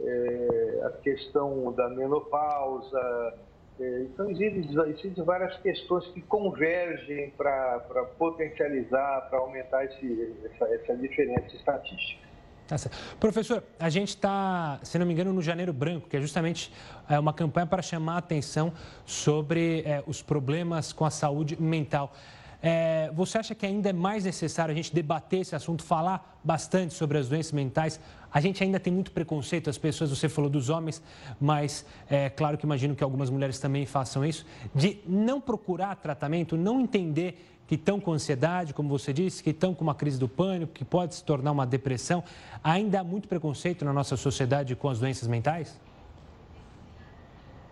é, 0.00 0.82
a 0.84 0.90
questão 1.02 1.72
da 1.72 1.88
menopausa. 1.88 3.34
É, 3.80 4.02
então, 4.02 4.30
existem, 4.30 4.68
existem, 4.88 5.24
várias 5.24 5.56
questões 5.58 6.06
que 6.08 6.20
convergem 6.22 7.30
para 7.30 7.80
potencializar, 8.18 9.28
para 9.28 9.38
aumentar 9.38 9.84
esse, 9.84 10.36
essa, 10.44 10.74
essa 10.74 10.96
diferença 10.96 11.54
estatística. 11.54 12.22
Tá 12.66 12.76
Professor, 13.20 13.62
a 13.78 13.90
gente 13.90 14.10
está, 14.10 14.78
se 14.82 14.98
não 14.98 15.04
me 15.04 15.12
engano, 15.12 15.32
no 15.32 15.42
Janeiro 15.42 15.72
Branco, 15.72 16.08
que 16.08 16.16
é 16.16 16.20
justamente 16.20 16.72
é, 17.08 17.18
uma 17.18 17.32
campanha 17.32 17.66
para 17.66 17.82
chamar 17.82 18.14
a 18.14 18.18
atenção 18.18 18.72
sobre 19.04 19.82
é, 19.84 20.02
os 20.06 20.22
problemas 20.22 20.92
com 20.92 21.04
a 21.04 21.10
saúde 21.10 21.60
mental. 21.60 22.14
É, 22.62 23.10
você 23.12 23.38
acha 23.38 23.56
que 23.56 23.66
ainda 23.66 23.90
é 23.90 23.92
mais 23.92 24.24
necessário 24.24 24.70
a 24.70 24.74
gente 24.74 24.94
debater 24.94 25.40
esse 25.40 25.56
assunto, 25.56 25.82
falar 25.82 26.38
bastante 26.44 26.94
sobre 26.94 27.18
as 27.18 27.28
doenças 27.28 27.50
mentais? 27.50 27.98
A 28.32 28.40
gente 28.40 28.62
ainda 28.62 28.78
tem 28.78 28.92
muito 28.92 29.10
preconceito, 29.10 29.68
as 29.68 29.76
pessoas, 29.76 30.10
você 30.10 30.28
falou 30.28 30.48
dos 30.48 30.70
homens, 30.70 31.02
mas 31.40 31.84
é 32.08 32.30
claro 32.30 32.56
que 32.56 32.64
imagino 32.64 32.94
que 32.94 33.02
algumas 33.02 33.30
mulheres 33.30 33.58
também 33.58 33.84
façam 33.84 34.24
isso, 34.24 34.46
de 34.72 35.00
não 35.04 35.40
procurar 35.40 35.96
tratamento, 35.96 36.56
não 36.56 36.80
entender 36.80 37.48
que 37.66 37.74
estão 37.74 37.98
com 37.98 38.12
ansiedade, 38.12 38.72
como 38.72 38.88
você 38.88 39.12
disse, 39.12 39.42
que 39.42 39.50
estão 39.50 39.74
com 39.74 39.82
uma 39.82 39.94
crise 39.94 40.18
do 40.18 40.28
pânico, 40.28 40.72
que 40.72 40.84
pode 40.84 41.16
se 41.16 41.24
tornar 41.24 41.50
uma 41.50 41.66
depressão. 41.66 42.22
Ainda 42.62 43.00
há 43.00 43.04
muito 43.04 43.26
preconceito 43.26 43.84
na 43.84 43.92
nossa 43.92 44.16
sociedade 44.16 44.76
com 44.76 44.88
as 44.88 45.00
doenças 45.00 45.26
mentais? 45.26 45.80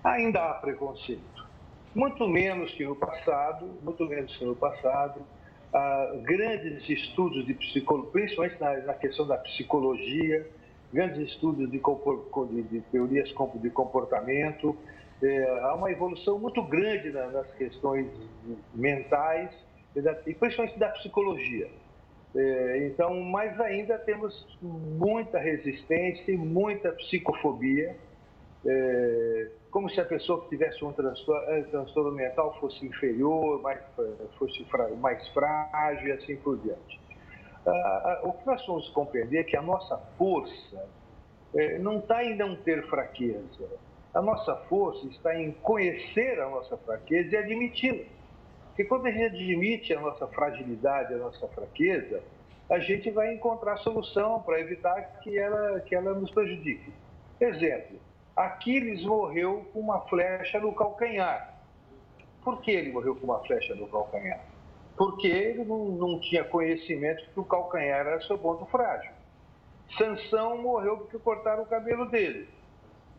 Ainda 0.02 0.42
há 0.42 0.54
preconceito 0.54 1.39
muito 1.94 2.26
menos 2.28 2.72
que 2.72 2.84
no 2.84 2.96
passado, 2.96 3.66
muito 3.82 4.04
menos 4.06 4.36
que 4.36 4.44
no 4.44 4.54
passado. 4.54 5.20
Ah, 5.72 6.12
grandes 6.22 6.88
estudos 6.88 7.46
de 7.46 7.54
psicologia, 7.54 8.10
principalmente 8.10 8.60
na, 8.60 8.76
na, 8.78 8.94
questão 8.94 9.26
da 9.26 9.36
psicologia, 9.36 10.46
grandes 10.92 11.30
estudos 11.30 11.70
de, 11.70 11.78
de, 11.78 12.62
de 12.62 12.80
teorias 12.90 13.28
de 13.28 13.70
comportamento. 13.70 14.76
É, 15.22 15.60
há 15.62 15.74
uma 15.74 15.92
evolução 15.92 16.38
muito 16.38 16.62
grande 16.62 17.10
na, 17.10 17.26
nas 17.28 17.46
questões 17.54 18.08
mentais 18.74 19.50
e, 19.94 20.00
da, 20.00 20.18
e 20.26 20.34
principalmente 20.34 20.78
da 20.78 20.88
psicologia. 20.88 21.68
É, 22.34 22.86
então, 22.86 23.20
mas 23.22 23.60
ainda 23.60 23.98
temos 23.98 24.46
muita 24.62 25.38
resistência 25.38 26.32
e 26.32 26.36
muita 26.36 26.92
psicofobia. 26.92 27.96
É, 28.66 29.48
como 29.70 29.88
se 29.88 30.00
a 30.00 30.04
pessoa 30.04 30.42
que 30.42 30.50
tivesse 30.50 30.84
um 30.84 30.92
transtorno, 30.92 31.48
um 31.48 31.54
eh, 31.54 31.62
transtorno 31.70 32.12
mental 32.12 32.58
fosse 32.60 32.84
inferior, 32.84 33.62
mais, 33.62 33.80
fosse 34.38 34.66
mais 34.98 35.26
frágil 35.28 36.08
e 36.08 36.12
assim 36.12 36.36
por 36.36 36.58
diante. 36.58 37.00
Ah, 37.66 37.70
ah, 37.70 38.20
o 38.24 38.32
que 38.32 38.46
nós 38.46 38.66
vamos 38.66 38.88
compreender 38.90 39.38
é 39.38 39.44
que 39.44 39.56
a 39.56 39.62
nossa 39.62 39.96
força 40.18 40.88
eh, 41.54 41.78
não 41.78 41.98
está 41.98 42.24
em 42.24 42.36
não 42.36 42.56
ter 42.56 42.86
fraqueza. 42.88 43.68
A 44.12 44.20
nossa 44.20 44.56
força 44.68 45.06
está 45.06 45.38
em 45.38 45.52
conhecer 45.52 46.40
a 46.40 46.48
nossa 46.48 46.76
fraqueza 46.78 47.34
e 47.34 47.36
admiti-la. 47.36 48.04
Porque 48.68 48.84
quando 48.84 49.06
a 49.06 49.10
gente 49.10 49.36
admite 49.36 49.94
a 49.94 50.00
nossa 50.00 50.26
fragilidade, 50.26 51.14
a 51.14 51.18
nossa 51.18 51.46
fraqueza, 51.48 52.20
a 52.68 52.78
gente 52.78 53.10
vai 53.10 53.34
encontrar 53.34 53.76
solução 53.78 54.42
para 54.42 54.60
evitar 54.60 55.20
que 55.20 55.38
ela, 55.38 55.80
que 55.80 55.94
ela 55.94 56.14
nos 56.14 56.30
prejudique. 56.30 56.92
Exemplo, 57.40 57.98
Aquiles 58.36 59.02
morreu 59.04 59.66
com 59.72 59.80
uma 59.80 60.00
flecha 60.02 60.60
no 60.60 60.72
calcanhar. 60.74 61.54
Por 62.42 62.60
que 62.60 62.70
ele 62.70 62.92
morreu 62.92 63.14
com 63.16 63.24
uma 63.24 63.40
flecha 63.40 63.74
no 63.74 63.86
calcanhar? 63.88 64.44
Porque 64.96 65.26
ele 65.26 65.64
não, 65.64 65.86
não 65.90 66.20
tinha 66.20 66.44
conhecimento 66.44 67.28
que 67.32 67.40
o 67.40 67.44
calcanhar 67.44 68.06
era 68.06 68.20
seu 68.22 68.38
ponto 68.38 68.64
frágil. 68.66 69.10
Sansão 69.98 70.58
morreu 70.58 70.98
porque 70.98 71.18
cortaram 71.18 71.62
o 71.62 71.66
cabelo 71.66 72.06
dele. 72.06 72.48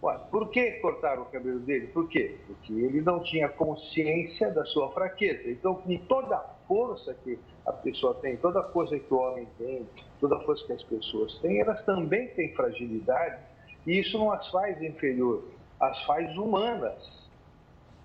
Ué, 0.04 0.20
por 0.32 0.50
que 0.50 0.72
cortaram 0.80 1.24
o 1.24 1.26
cabelo 1.26 1.60
dele? 1.60 1.88
Por 1.88 2.08
quê? 2.10 2.38
Porque 2.48 2.74
ele 2.74 3.02
não 3.02 3.22
tinha 3.22 3.48
consciência 3.50 4.50
da 4.50 4.66
sua 4.66 4.92
fraqueza. 4.92 5.52
Então, 5.52 5.76
com 5.76 5.96
toda 6.08 6.38
a 6.38 6.44
força 6.68 7.14
que 7.24 7.38
a 7.68 7.74
pessoa 7.74 8.16
tem, 8.16 8.36
toda 8.38 8.62
a 8.62 8.64
força 8.72 8.98
que 8.98 9.14
o 9.14 9.18
homem 9.18 9.48
tem, 9.60 9.88
toda 10.20 10.38
a 10.38 10.40
força 10.40 10.66
que 10.66 10.74
as 10.74 10.84
pessoas 10.84 11.38
têm, 11.40 11.60
elas 11.60 11.84
também 11.86 12.30
têm 12.30 12.52
fragilidade 12.56 13.44
e 13.86 14.00
isso 14.00 14.18
não 14.18 14.32
as 14.32 14.48
faz 14.50 14.82
inferior, 14.82 15.44
as 15.80 16.04
faz 16.06 16.36
humanas. 16.38 17.22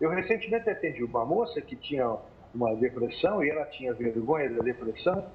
Eu 0.00 0.10
recentemente 0.10 0.68
atendi 0.68 1.02
uma 1.04 1.24
moça 1.24 1.60
que 1.60 1.76
tinha 1.76 2.16
uma 2.54 2.74
depressão 2.76 3.42
e 3.44 3.50
ela 3.50 3.64
tinha 3.66 3.92
vergonha 3.94 4.50
da 4.50 4.62
depressão 4.62 5.26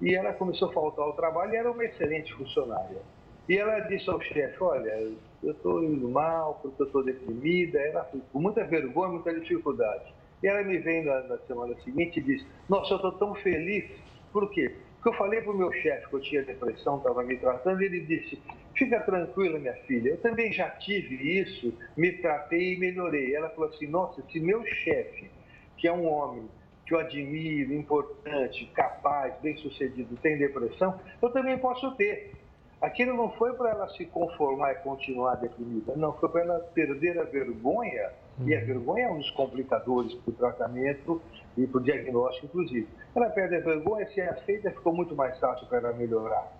e 0.00 0.14
ela 0.14 0.32
começou 0.32 0.70
a 0.70 0.72
faltar 0.72 1.04
ao 1.04 1.12
trabalho 1.14 1.52
e 1.52 1.56
era 1.56 1.70
uma 1.70 1.84
excelente 1.84 2.32
funcionária. 2.34 3.02
E 3.48 3.56
ela 3.56 3.80
disse 3.80 4.08
ao 4.10 4.20
chefe, 4.20 4.62
olha, 4.62 5.10
eu 5.42 5.52
estou 5.52 5.82
indo 5.82 6.08
mal 6.08 6.58
porque 6.62 6.82
eu 6.82 6.86
estou 6.86 7.04
deprimida, 7.04 7.78
ela 7.80 8.08
com 8.32 8.40
muita 8.40 8.64
vergonha, 8.64 9.12
muita 9.12 9.32
dificuldade. 9.32 10.12
E 10.42 10.46
ela 10.46 10.62
me 10.62 10.78
vem 10.78 11.04
na, 11.04 11.20
na 11.22 11.38
semana 11.38 11.74
seguinte 11.82 12.20
e 12.20 12.22
disse, 12.22 12.46
nossa, 12.68 12.92
eu 12.92 12.96
estou 12.96 13.12
tão 13.12 13.34
feliz, 13.36 13.90
por 14.32 14.50
quê? 14.50 14.76
Porque 14.98 15.10
eu 15.10 15.14
falei 15.14 15.40
para 15.40 15.52
o 15.52 15.56
meu 15.56 15.72
chefe 15.72 16.08
que 16.08 16.14
eu 16.14 16.20
tinha 16.20 16.42
depressão, 16.42 16.98
estava 16.98 17.22
me 17.22 17.36
tratando, 17.36 17.80
ele 17.80 18.00
disse, 18.00 18.40
fica 18.74 18.98
tranquila, 19.00 19.58
minha 19.58 19.74
filha, 19.86 20.10
eu 20.10 20.16
também 20.18 20.52
já 20.52 20.68
tive 20.70 21.40
isso, 21.40 21.72
me 21.96 22.12
tratei 22.12 22.74
e 22.74 22.78
melhorei. 22.78 23.34
Ela 23.34 23.48
falou 23.50 23.70
assim, 23.70 23.86
nossa, 23.86 24.22
se 24.30 24.40
meu 24.40 24.64
chefe, 24.66 25.30
que 25.76 25.86
é 25.86 25.92
um 25.92 26.06
homem 26.06 26.48
que 26.84 26.94
eu 26.94 26.98
admiro, 26.98 27.72
importante, 27.74 28.64
capaz, 28.74 29.34
bem-sucedido, 29.40 30.16
tem 30.16 30.36
depressão, 30.38 30.98
eu 31.22 31.30
também 31.30 31.58
posso 31.58 31.94
ter. 31.96 32.32
Aquilo 32.80 33.14
não 33.14 33.30
foi 33.32 33.52
para 33.54 33.70
ela 33.70 33.88
se 33.90 34.04
conformar 34.06 34.72
e 34.72 34.74
continuar 34.76 35.34
deprimida, 35.36 35.94
não, 35.96 36.12
foi 36.14 36.28
para 36.28 36.40
ela 36.42 36.58
perder 36.74 37.18
a 37.18 37.24
vergonha, 37.24 38.10
e 38.46 38.54
a 38.54 38.60
uhum. 38.60 38.66
vergonha 38.66 39.04
é 39.04 39.10
um 39.10 39.18
dos 39.18 39.30
complicadores 39.32 40.14
para 40.14 40.30
o 40.30 40.32
tratamento 40.32 41.20
e 41.62 41.66
para 41.66 41.80
o 41.80 41.82
diagnóstico, 41.82 42.46
inclusive. 42.46 42.88
Ela 43.14 43.30
perde 43.30 43.56
a 43.56 43.60
vergonha, 43.60 44.06
se 44.10 44.20
é 44.20 44.28
aceita, 44.28 44.70
ficou 44.70 44.92
muito 44.92 45.14
mais 45.14 45.38
fácil 45.38 45.66
para 45.66 45.78
ela 45.78 45.92
melhorar. 45.92 46.52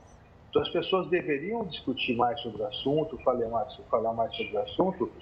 Então 0.50 0.62
as 0.62 0.68
pessoas 0.70 1.08
deveriam 1.08 1.64
discutir 1.64 2.16
mais 2.16 2.40
sobre 2.40 2.62
o 2.62 2.66
assunto, 2.66 3.18
falar 3.18 3.48
mais, 3.48 3.74
falar 3.90 4.12
mais 4.12 4.34
sobre 4.34 4.56
o 4.56 4.60
assunto, 4.60 5.12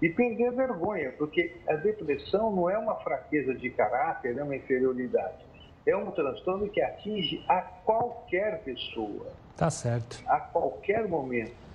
e 0.00 0.08
perder 0.08 0.48
a 0.48 0.50
vergonha, 0.50 1.12
porque 1.16 1.56
a 1.66 1.74
depressão 1.74 2.54
não 2.54 2.68
é 2.68 2.78
uma 2.78 2.96
fraqueza 2.96 3.54
de 3.54 3.70
caráter, 3.70 4.36
é 4.36 4.42
uma 4.42 4.54
inferioridade. 4.54 5.44
É 5.86 5.96
um 5.96 6.10
transtorno 6.10 6.68
que 6.68 6.80
atinge 6.82 7.44
a 7.48 7.60
qualquer 7.60 8.62
pessoa. 8.62 9.26
Tá 9.56 9.70
certo. 9.70 10.22
A 10.26 10.40
qualquer 10.40 11.08
momento. 11.08 11.65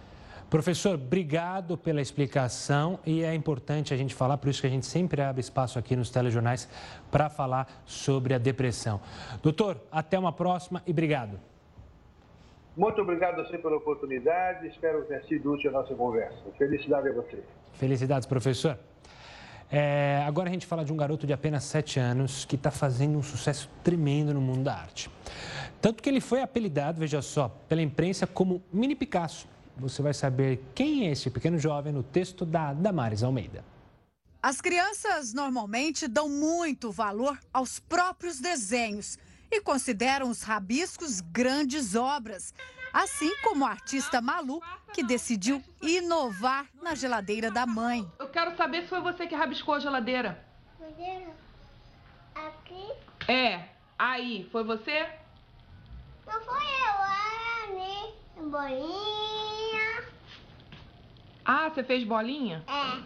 Professor, 0.52 0.96
obrigado 0.96 1.78
pela 1.78 2.02
explicação 2.02 3.00
e 3.06 3.24
é 3.24 3.34
importante 3.34 3.94
a 3.94 3.98
gente 3.98 4.14
falar, 4.14 4.38
por 4.38 4.50
isso 4.50 4.60
que 4.60 4.68
a 4.68 4.70
gente 4.70 4.86
sempre 4.86 5.22
abre 5.22 5.40
espaço 5.40 5.80
aqui 5.80 5.96
nos 5.96 6.10
telejornais 6.10 6.68
para 7.10 7.30
falar 7.30 7.82
sobre 7.86 8.34
a 8.34 8.38
depressão. 8.38 9.00
Doutor, 9.42 9.80
até 9.90 10.20
uma 10.20 10.34
próxima 10.34 10.84
e 10.86 10.92
obrigado. 10.92 11.40
Muito 12.76 13.02
obrigado 13.02 13.40
a 13.40 13.46
você 13.46 13.58
pela 13.58 13.78
oportunidade, 13.78 14.68
espero 14.68 15.06
ter 15.06 15.24
sido 15.24 15.54
útil 15.54 15.70
a 15.70 15.74
nossa 15.82 15.96
conversa. 15.96 16.36
Felicidade 16.58 17.08
a 17.08 17.14
você. 17.14 17.42
Felicidades, 17.76 18.28
professor. 18.28 18.78
É, 19.72 20.22
agora 20.28 20.50
a 20.50 20.52
gente 20.52 20.66
fala 20.66 20.84
de 20.84 20.92
um 20.92 20.98
garoto 20.98 21.26
de 21.26 21.32
apenas 21.32 21.64
7 21.64 21.98
anos 21.98 22.44
que 22.44 22.58
está 22.58 22.72
fazendo 22.72 23.18
um 23.18 23.24
sucesso 23.24 23.70
tremendo 23.82 24.34
no 24.34 24.42
mundo 24.42 24.64
da 24.64 24.74
arte. 24.74 25.10
Tanto 25.80 26.04
que 26.04 26.10
ele 26.10 26.20
foi 26.20 26.42
apelidado, 26.42 27.00
veja 27.00 27.22
só, 27.22 27.48
pela 27.70 27.82
imprensa 27.82 28.28
como 28.28 28.62
Mini 28.70 28.96
Picasso. 28.96 29.50
Você 29.82 30.04
vai 30.04 30.14
saber 30.14 30.64
quem 30.76 31.08
é 31.08 31.12
esse 31.12 31.28
pequeno 31.32 31.58
jovem 31.58 31.92
no 31.92 32.04
texto 32.04 32.46
da 32.46 32.72
Damares 32.72 33.24
Almeida. 33.24 33.66
As 34.40 34.62
crianças 34.62 35.34
normalmente 35.34 36.08
dão 36.08 36.30
muito 36.30 36.92
valor 36.92 37.40
aos 37.52 37.80
próprios 37.80 38.40
desenhos 38.40 39.18
e 39.50 39.60
consideram 39.60 40.30
os 40.30 40.44
rabiscos 40.44 41.20
grandes 41.20 41.96
obras. 41.96 42.54
Assim 42.94 43.36
como 43.42 43.66
o 43.66 43.68
artista 43.68 44.22
Malu, 44.22 44.62
que 44.94 45.04
decidiu 45.04 45.64
inovar 45.82 46.68
na 46.80 46.94
geladeira 46.94 47.50
da 47.50 47.66
mãe. 47.66 48.08
Eu 48.20 48.30
quero 48.30 48.56
saber 48.56 48.84
se 48.84 48.88
foi 48.88 49.02
você 49.02 49.26
que 49.26 49.34
rabiscou 49.34 49.74
a 49.74 49.80
geladeira. 49.80 50.46
Aqui? 52.36 52.92
É, 53.28 53.66
aí, 53.98 54.48
foi 54.52 54.64
você? 54.64 55.10
Não 56.28 56.40
foi 56.42 56.64
eu, 56.64 56.96
era 57.04 57.64
ali. 57.68 58.14
Bolinha. 58.48 59.31
Ah, 61.46 61.70
você 61.70 61.84
fez 61.84 62.04
bolinha? 62.04 62.64
É. 62.68 63.04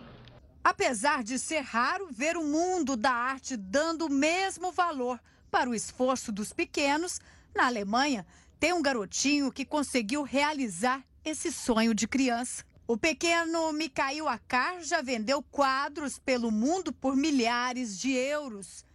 Apesar 0.64 1.24
de 1.24 1.38
ser 1.38 1.62
raro 1.62 2.08
ver 2.12 2.36
o 2.38 2.44
mundo 2.44 2.98
da 2.98 3.12
arte 3.12 3.56
dando 3.56 4.08
o 4.08 4.10
mesmo 4.12 4.72
valor 4.72 5.20
para 5.52 5.70
o 5.70 5.76
esforço 5.76 6.32
dos 6.32 6.52
pequenos, 6.52 7.20
na 7.56 7.68
Alemanha 7.68 8.26
tem 8.60 8.74
um 8.74 8.82
garotinho 8.82 9.52
que 9.52 9.64
conseguiu 9.64 10.24
realizar 10.24 11.04
esse 11.24 11.52
sonho 11.52 11.94
de 11.94 12.08
criança. 12.08 12.64
O 12.88 12.98
pequeno 12.98 13.72
Mikhail 13.74 14.28
Akar 14.28 14.82
já 14.82 15.02
vendeu 15.02 15.42
quadros 15.42 16.20
pelo 16.20 16.52
mundo 16.52 16.94
por 16.94 17.16
milhares 17.16 17.98
de 17.98 18.12
euros. 18.12 18.86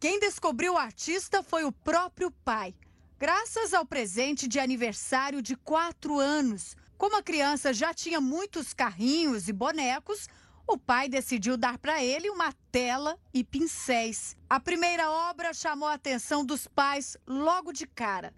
Quem 0.00 0.20
descobriu 0.20 0.74
o 0.74 0.78
artista 0.78 1.42
foi 1.42 1.64
o 1.64 1.72
próprio 1.72 2.30
pai. 2.30 2.74
Graças 3.18 3.74
ao 3.74 3.84
presente 3.84 4.46
de 4.46 4.60
aniversário 4.60 5.42
de 5.42 5.56
quatro 5.56 6.18
anos, 6.18 6.76
como 6.98 7.16
a 7.16 7.22
criança 7.22 7.72
já 7.72 7.94
tinha 7.94 8.20
muitos 8.20 8.74
carrinhos 8.74 9.48
e 9.48 9.52
bonecos, 9.52 10.28
o 10.66 10.76
pai 10.76 11.08
decidiu 11.08 11.56
dar 11.56 11.78
para 11.78 12.02
ele 12.02 12.28
uma 12.28 12.52
tela 12.72 13.16
e 13.32 13.44
pincéis. 13.44 14.36
A 14.50 14.58
primeira 14.58 15.08
obra 15.08 15.54
chamou 15.54 15.88
a 15.88 15.94
atenção 15.94 16.44
dos 16.44 16.66
pais 16.66 17.16
logo 17.24 17.72
de 17.72 17.86
cara. 17.86 18.34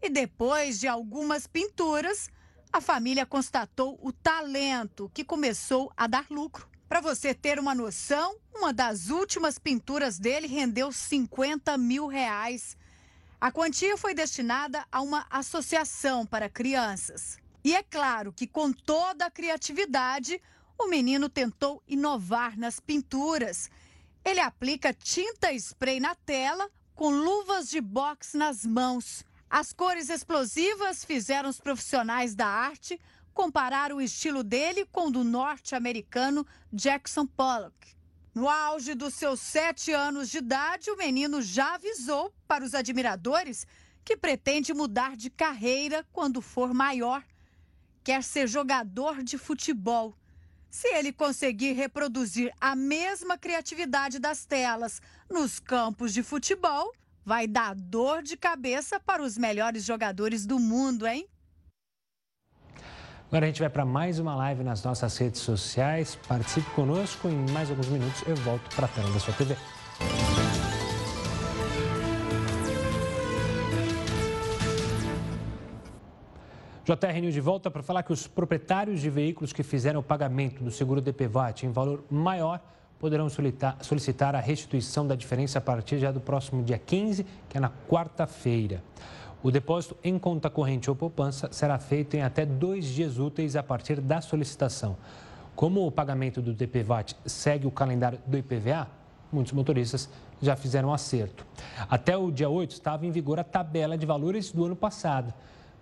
E 0.00 0.08
depois 0.08 0.80
de 0.80 0.88
algumas 0.88 1.46
pinturas, 1.46 2.30
a 2.72 2.80
família 2.80 3.26
constatou 3.26 4.00
o 4.02 4.10
talento 4.10 5.10
que 5.12 5.22
começou 5.22 5.92
a 5.94 6.06
dar 6.06 6.26
lucro. 6.30 6.66
Para 6.88 7.02
você 7.02 7.34
ter 7.34 7.58
uma 7.58 7.74
noção, 7.74 8.34
uma 8.54 8.72
das 8.72 9.10
últimas 9.10 9.58
pinturas 9.58 10.18
dele 10.18 10.46
rendeu 10.46 10.90
50 10.90 11.76
mil 11.76 12.06
reais. 12.06 12.76
A 13.38 13.52
quantia 13.52 13.96
foi 13.96 14.14
destinada 14.14 14.84
a 14.90 15.02
uma 15.02 15.26
associação 15.30 16.24
para 16.24 16.48
crianças. 16.48 17.39
E 17.62 17.74
é 17.74 17.82
claro 17.82 18.32
que, 18.32 18.46
com 18.46 18.72
toda 18.72 19.26
a 19.26 19.30
criatividade, 19.30 20.40
o 20.78 20.88
menino 20.88 21.28
tentou 21.28 21.82
inovar 21.86 22.58
nas 22.58 22.80
pinturas. 22.80 23.70
Ele 24.24 24.40
aplica 24.40 24.94
tinta 24.94 25.52
spray 25.52 26.00
na 26.00 26.14
tela 26.14 26.70
com 26.94 27.10
luvas 27.10 27.68
de 27.68 27.80
boxe 27.80 28.36
nas 28.36 28.64
mãos. 28.64 29.24
As 29.48 29.72
cores 29.72 30.08
explosivas 30.08 31.04
fizeram 31.04 31.48
os 31.48 31.60
profissionais 31.60 32.34
da 32.34 32.46
arte 32.46 33.00
comparar 33.34 33.92
o 33.92 34.00
estilo 34.00 34.42
dele 34.42 34.86
com 34.86 35.08
o 35.08 35.10
do 35.10 35.24
norte-americano 35.24 36.46
Jackson 36.72 37.26
Pollock. 37.26 37.74
No 38.34 38.48
auge 38.48 38.94
dos 38.94 39.14
seus 39.14 39.40
sete 39.40 39.92
anos 39.92 40.30
de 40.30 40.38
idade, 40.38 40.90
o 40.90 40.96
menino 40.96 41.42
já 41.42 41.74
avisou 41.74 42.32
para 42.46 42.64
os 42.64 42.74
admiradores 42.74 43.66
que 44.04 44.16
pretende 44.16 44.72
mudar 44.72 45.16
de 45.16 45.28
carreira 45.30 46.06
quando 46.12 46.40
for 46.40 46.72
maior. 46.72 47.24
Quer 48.02 48.22
ser 48.22 48.46
jogador 48.46 49.22
de 49.22 49.36
futebol. 49.36 50.16
Se 50.70 50.88
ele 50.88 51.12
conseguir 51.12 51.72
reproduzir 51.72 52.52
a 52.60 52.76
mesma 52.76 53.36
criatividade 53.36 54.18
das 54.18 54.46
telas 54.46 55.02
nos 55.28 55.58
campos 55.58 56.14
de 56.14 56.22
futebol, 56.22 56.92
vai 57.24 57.46
dar 57.46 57.74
dor 57.74 58.22
de 58.22 58.36
cabeça 58.36 59.00
para 59.00 59.22
os 59.22 59.36
melhores 59.36 59.84
jogadores 59.84 60.46
do 60.46 60.58
mundo, 60.58 61.06
hein? 61.06 61.28
Agora 63.28 63.46
a 63.46 63.48
gente 63.48 63.60
vai 63.60 63.70
para 63.70 63.84
mais 63.84 64.18
uma 64.18 64.34
live 64.34 64.64
nas 64.64 64.82
nossas 64.82 65.16
redes 65.16 65.40
sociais. 65.40 66.18
Participe 66.26 66.68
conosco. 66.70 67.28
Em 67.28 67.50
mais 67.52 67.70
alguns 67.70 67.86
minutos 67.86 68.22
eu 68.26 68.34
volto 68.36 68.74
para 68.74 68.86
a 68.86 68.88
tela 68.88 69.10
da 69.12 69.20
sua 69.20 69.34
TV. 69.34 69.56
JR 76.96 77.20
News 77.20 77.34
de 77.34 77.40
volta 77.40 77.70
para 77.70 77.84
falar 77.84 78.02
que 78.02 78.12
os 78.12 78.26
proprietários 78.26 79.00
de 79.00 79.08
veículos 79.08 79.52
que 79.52 79.62
fizeram 79.62 80.00
o 80.00 80.02
pagamento 80.02 80.64
do 80.64 80.72
seguro 80.72 81.00
DPVAT 81.00 81.64
em 81.64 81.70
valor 81.70 82.02
maior 82.10 82.60
poderão 82.98 83.28
solicitar 83.28 84.34
a 84.34 84.40
restituição 84.40 85.06
da 85.06 85.14
diferença 85.14 85.58
a 85.58 85.62
partir 85.62 85.98
já 85.98 86.10
do 86.10 86.20
próximo 86.20 86.64
dia 86.64 86.78
15, 86.78 87.24
que 87.48 87.56
é 87.56 87.60
na 87.60 87.70
quarta-feira. 87.88 88.82
O 89.40 89.52
depósito 89.52 89.96
em 90.02 90.18
conta 90.18 90.50
corrente 90.50 90.90
ou 90.90 90.96
poupança 90.96 91.48
será 91.52 91.78
feito 91.78 92.16
em 92.16 92.22
até 92.22 92.44
dois 92.44 92.86
dias 92.86 93.18
úteis 93.18 93.54
a 93.54 93.62
partir 93.62 94.00
da 94.00 94.20
solicitação. 94.20 94.96
Como 95.54 95.86
o 95.86 95.92
pagamento 95.92 96.42
do 96.42 96.52
DPVAT 96.52 97.16
segue 97.24 97.68
o 97.68 97.70
calendário 97.70 98.18
do 98.26 98.36
IPVA, 98.36 98.88
muitos 99.32 99.52
motoristas 99.52 100.10
já 100.42 100.56
fizeram 100.56 100.92
acerto. 100.92 101.46
Até 101.88 102.16
o 102.16 102.32
dia 102.32 102.48
8 102.48 102.72
estava 102.72 103.06
em 103.06 103.12
vigor 103.12 103.38
a 103.38 103.44
tabela 103.44 103.96
de 103.96 104.04
valores 104.04 104.50
do 104.50 104.64
ano 104.64 104.74
passado. 104.74 105.32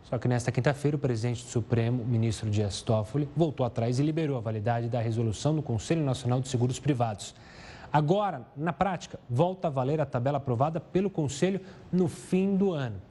Só 0.09 0.17
que 0.17 0.27
nesta 0.27 0.51
quinta-feira, 0.51 0.97
o 0.97 1.01
presidente 1.01 1.45
do 1.45 1.51
Supremo, 1.51 2.03
ministro 2.03 2.49
Dias 2.49 2.81
Toffoli, 2.81 3.29
voltou 3.37 3.67
atrás 3.67 3.99
e 3.99 4.03
liberou 4.03 4.39
a 4.39 4.41
validade 4.41 4.89
da 4.89 5.01
resolução 5.01 5.55
do 5.55 5.61
Conselho 5.61 6.03
Nacional 6.03 6.41
de 6.41 6.49
Seguros 6.49 6.79
Privados. 6.79 7.35
Agora, 7.93 8.47
na 8.57 8.73
prática, 8.73 9.21
volta 9.29 9.69
a 9.69 9.71
valer 9.71 10.01
a 10.01 10.07
tabela 10.07 10.39
aprovada 10.39 10.81
pelo 10.81 11.11
Conselho 11.11 11.61
no 11.93 12.09
fim 12.09 12.57
do 12.57 12.73
ano. 12.73 13.03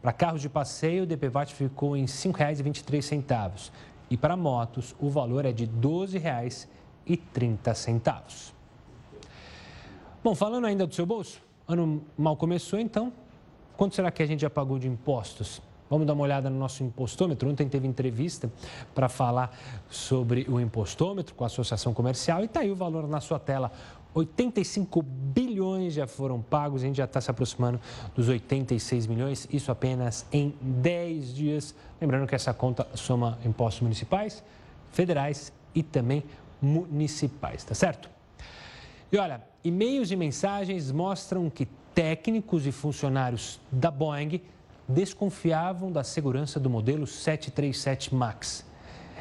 Para 0.00 0.14
carros 0.14 0.40
de 0.40 0.48
passeio, 0.48 1.02
o 1.02 1.06
DPVAT 1.06 1.52
ficou 1.52 1.94
em 1.94 2.02
R$ 2.02 2.06
5,23. 2.06 3.70
E 4.08 4.16
para 4.16 4.34
motos, 4.34 4.96
o 4.98 5.10
valor 5.10 5.44
é 5.44 5.52
de 5.52 5.64
R$ 5.64 5.72
12,30. 5.78 8.52
Bom, 10.24 10.34
falando 10.34 10.66
ainda 10.66 10.86
do 10.86 10.94
seu 10.94 11.04
bolso, 11.04 11.38
ano 11.68 12.02
mal 12.16 12.34
começou, 12.34 12.78
então, 12.78 13.12
quanto 13.76 13.94
será 13.94 14.10
que 14.10 14.22
a 14.22 14.26
gente 14.26 14.40
já 14.40 14.48
pagou 14.48 14.78
de 14.78 14.88
impostos? 14.88 15.60
Vamos 15.88 16.06
dar 16.06 16.14
uma 16.14 16.24
olhada 16.24 16.50
no 16.50 16.58
nosso 16.58 16.82
impostômetro. 16.82 17.48
Ontem 17.48 17.68
teve 17.68 17.86
entrevista 17.86 18.50
para 18.94 19.08
falar 19.08 19.56
sobre 19.88 20.46
o 20.48 20.60
impostômetro 20.60 21.34
com 21.34 21.44
a 21.44 21.46
Associação 21.46 21.94
Comercial 21.94 22.42
e 22.42 22.46
está 22.46 22.60
aí 22.60 22.70
o 22.70 22.76
valor 22.76 23.06
na 23.08 23.20
sua 23.20 23.38
tela. 23.38 23.70
85 24.14 25.02
bilhões 25.02 25.92
já 25.92 26.06
foram 26.06 26.40
pagos, 26.40 26.82
a 26.82 26.86
gente 26.86 26.96
já 26.96 27.04
está 27.04 27.20
se 27.20 27.30
aproximando 27.30 27.78
dos 28.14 28.28
86 28.28 29.06
milhões, 29.06 29.46
isso 29.52 29.70
apenas 29.70 30.26
em 30.32 30.54
10 30.60 31.34
dias. 31.34 31.74
Lembrando 32.00 32.26
que 32.26 32.34
essa 32.34 32.54
conta 32.54 32.88
soma 32.94 33.38
impostos 33.44 33.82
municipais, 33.82 34.42
federais 34.90 35.52
e 35.74 35.82
também 35.82 36.24
municipais, 36.62 37.62
tá 37.62 37.74
certo? 37.74 38.08
E 39.12 39.18
olha, 39.18 39.42
e-mails 39.62 40.10
e 40.10 40.16
mensagens 40.16 40.90
mostram 40.90 41.50
que 41.50 41.68
técnicos 41.94 42.66
e 42.66 42.72
funcionários 42.72 43.60
da 43.70 43.90
Boeing 43.90 44.40
desconfiavam 44.88 45.90
da 45.90 46.04
segurança 46.04 46.60
do 46.60 46.70
modelo 46.70 47.06
737 47.06 48.14
MAX. 48.14 48.64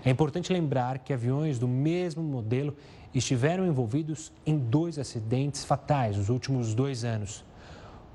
É 0.04 0.10
importante 0.10 0.54
lembrar 0.54 0.99
que 0.99 1.12
aviões 1.12 1.58
do 1.58 1.67
mesmo 1.67 2.21
modelo 2.21 2.75
estiveram 3.13 3.65
envolvidos 3.65 4.32
em 4.45 4.58
dois 4.58 4.99
acidentes 4.99 5.65
fatais 5.65 6.17
nos 6.17 6.30
últimos 6.30 6.73
dois 6.73 7.04
anos. 7.04 7.43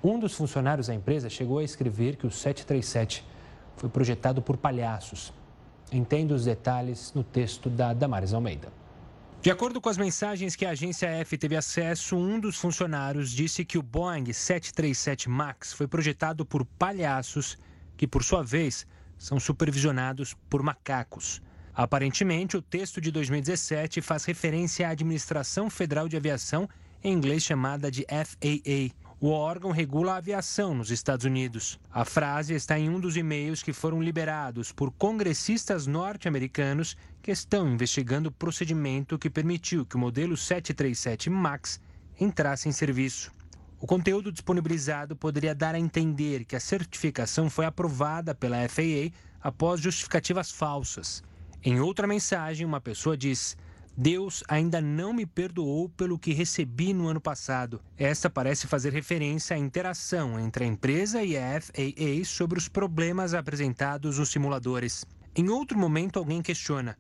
Um 0.03 0.19
dos 0.19 0.35
funcionários 0.35 0.87
da 0.87 0.95
empresa 0.95 1.29
chegou 1.29 1.59
a 1.59 1.65
escrever 1.65 2.17
que 2.17 2.27
o 2.27 2.31
737 2.31 3.25
foi 3.77 3.89
projetado 3.89 4.41
por 4.41 4.57
palhaços. 4.57 5.33
Entenda 5.93 6.35
os 6.35 6.45
detalhes 6.45 7.13
no 7.15 7.25
texto 7.25 7.69
da 7.69 7.93
Damares 7.93 8.33
Almeida. 8.33 8.80
De 9.43 9.51
acordo 9.51 9.81
com 9.81 9.89
as 9.89 9.97
mensagens 9.97 10.55
que 10.55 10.67
a 10.67 10.71
agência 10.71 11.07
F 11.07 11.39
teve 11.39 11.57
acesso, 11.57 12.15
um 12.15 12.39
dos 12.39 12.59
funcionários 12.59 13.31
disse 13.31 13.65
que 13.65 13.79
o 13.79 13.83
Boeing 13.83 14.31
737 14.31 15.31
MAX 15.31 15.73
foi 15.73 15.89
projetado 15.89 16.45
por 16.45 16.67
palhaços, 16.67 17.57
que 17.97 18.07
por 18.07 18.23
sua 18.23 18.43
vez 18.43 18.87
são 19.17 19.41
supervisionados 19.41 20.35
por 20.51 20.63
macacos. 20.63 21.41
Aparentemente, 21.73 22.55
o 22.59 22.61
texto 22.61 23.01
de 23.01 23.11
2017 23.11 24.03
faz 24.03 24.27
referência 24.27 24.87
à 24.87 24.91
Administração 24.91 25.71
Federal 25.71 26.07
de 26.07 26.19
Aviação, 26.19 26.69
em 27.03 27.11
inglês 27.11 27.43
chamada 27.43 27.91
de 27.91 28.05
FAA. 28.11 28.95
O 29.23 29.29
órgão 29.33 29.71
regula 29.71 30.15
a 30.15 30.17
aviação 30.17 30.75
nos 30.75 30.91
Estados 30.91 31.27
Unidos. 31.27 31.79
A 31.93 32.07
frase 32.07 32.55
está 32.55 32.79
em 32.79 32.89
um 32.89 32.99
dos 32.99 33.19
e-mails 33.19 33.63
que 33.63 33.71
foram 33.71 34.03
liberados 34.03 34.73
por 34.73 34.91
congressistas 34.91 35.87
norte-americanos 35.87 36.97
que 37.21 37.31
estão 37.31 37.71
investigando 37.71 38.31
o 38.31 38.33
procedimento 38.33 39.19
que 39.19 39.29
permitiu 39.29 39.85
que 39.85 39.95
o 39.95 39.99
modelo 39.99 40.39
737 40.39 41.29
MAX 41.29 41.79
entrasse 42.19 42.67
em 42.67 42.73
serviço. 42.73 43.31
O 43.79 43.87
conteúdo 43.87 44.33
disponibilizado 44.33 45.15
poderia 45.15 45.55
dar 45.55 45.75
a 45.75 45.79
entender 45.79 46.47
que 46.47 46.57
a 46.57 46.61
certificação 46.61 47.51
foi 47.51 47.67
aprovada 47.67 48.35
pela 48.35 48.67
FAA 48.71 49.13
após 49.43 49.83
justificativas 49.83 50.51
falsas. 50.51 51.23
Em 51.63 51.79
outra 51.79 52.07
mensagem, 52.07 52.67
uma 52.67 52.81
pessoa 52.81 53.19
diz: 53.19 53.55
Deus 54.03 54.43
ainda 54.49 54.81
não 54.81 55.13
me 55.13 55.27
perdoou 55.27 55.87
pelo 55.87 56.19
que 56.19 56.33
recebi 56.33 56.95
no 56.95 57.07
ano 57.07 57.21
passado. 57.21 57.83
Esta 57.99 58.31
parece 58.31 58.67
fazer 58.67 58.95
referência 58.95 59.55
à 59.55 59.59
interação 59.59 60.41
entre 60.41 60.65
a 60.65 60.67
empresa 60.67 61.23
e 61.23 61.37
a 61.37 61.61
FAA 61.61 62.25
sobre 62.25 62.59
os 62.59 62.67
problemas 62.67 63.35
apresentados 63.35 64.19
nos 64.19 64.31
simuladores. 64.31 65.05
Em 65.37 65.51
outro 65.51 65.79
momento, 65.79 66.19
alguém 66.19 66.41
questiona: 66.41 66.97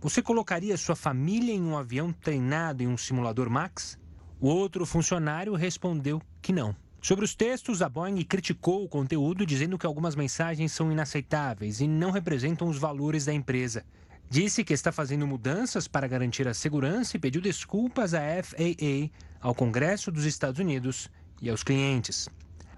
Você 0.00 0.22
colocaria 0.22 0.78
sua 0.78 0.96
família 0.96 1.52
em 1.52 1.60
um 1.60 1.76
avião 1.76 2.10
treinado 2.10 2.82
em 2.82 2.86
um 2.86 2.96
simulador 2.96 3.50
MAX? 3.50 3.98
O 4.40 4.48
outro 4.48 4.86
funcionário 4.86 5.54
respondeu 5.54 6.22
que 6.40 6.54
não. 6.54 6.74
Sobre 7.02 7.22
os 7.22 7.34
textos, 7.34 7.82
a 7.82 7.88
Boeing 7.90 8.24
criticou 8.24 8.82
o 8.82 8.88
conteúdo, 8.88 9.44
dizendo 9.44 9.76
que 9.76 9.84
algumas 9.84 10.16
mensagens 10.16 10.72
são 10.72 10.90
inaceitáveis 10.90 11.82
e 11.82 11.86
não 11.86 12.10
representam 12.10 12.66
os 12.66 12.78
valores 12.78 13.26
da 13.26 13.34
empresa. 13.34 13.84
Disse 14.32 14.62
que 14.62 14.72
está 14.72 14.92
fazendo 14.92 15.26
mudanças 15.26 15.88
para 15.88 16.06
garantir 16.06 16.46
a 16.46 16.54
segurança 16.54 17.16
e 17.16 17.20
pediu 17.20 17.42
desculpas 17.42 18.14
à 18.14 18.20
FAA, 18.40 19.10
ao 19.40 19.52
Congresso 19.52 20.12
dos 20.12 20.24
Estados 20.24 20.60
Unidos 20.60 21.10
e 21.42 21.50
aos 21.50 21.64
clientes. 21.64 22.28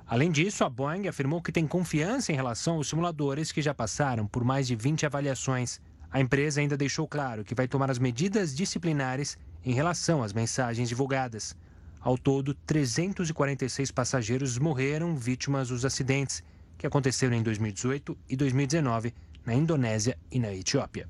Além 0.06 0.30
disso, 0.30 0.64
a 0.64 0.70
Boeing 0.70 1.08
afirmou 1.08 1.42
que 1.42 1.52
tem 1.52 1.66
confiança 1.66 2.32
em 2.32 2.34
relação 2.34 2.76
aos 2.76 2.88
simuladores 2.88 3.52
que 3.52 3.60
já 3.60 3.74
passaram 3.74 4.26
por 4.26 4.42
mais 4.42 4.66
de 4.66 4.74
20 4.74 5.04
avaliações. 5.04 5.78
A 6.10 6.22
empresa 6.22 6.58
ainda 6.58 6.74
deixou 6.74 7.06
claro 7.06 7.44
que 7.44 7.54
vai 7.54 7.68
tomar 7.68 7.90
as 7.90 7.98
medidas 7.98 8.56
disciplinares 8.56 9.36
em 9.62 9.74
relação 9.74 10.22
às 10.22 10.32
mensagens 10.32 10.88
divulgadas. 10.88 11.54
Ao 12.00 12.16
todo, 12.16 12.54
346 12.54 13.90
passageiros 13.90 14.56
morreram 14.56 15.14
vítimas 15.14 15.68
dos 15.68 15.84
acidentes, 15.84 16.42
que 16.78 16.86
aconteceram 16.86 17.36
em 17.36 17.42
2018 17.42 18.16
e 18.26 18.36
2019 18.36 19.12
na 19.44 19.52
Indonésia 19.52 20.16
e 20.30 20.38
na 20.38 20.50
Etiópia. 20.50 21.06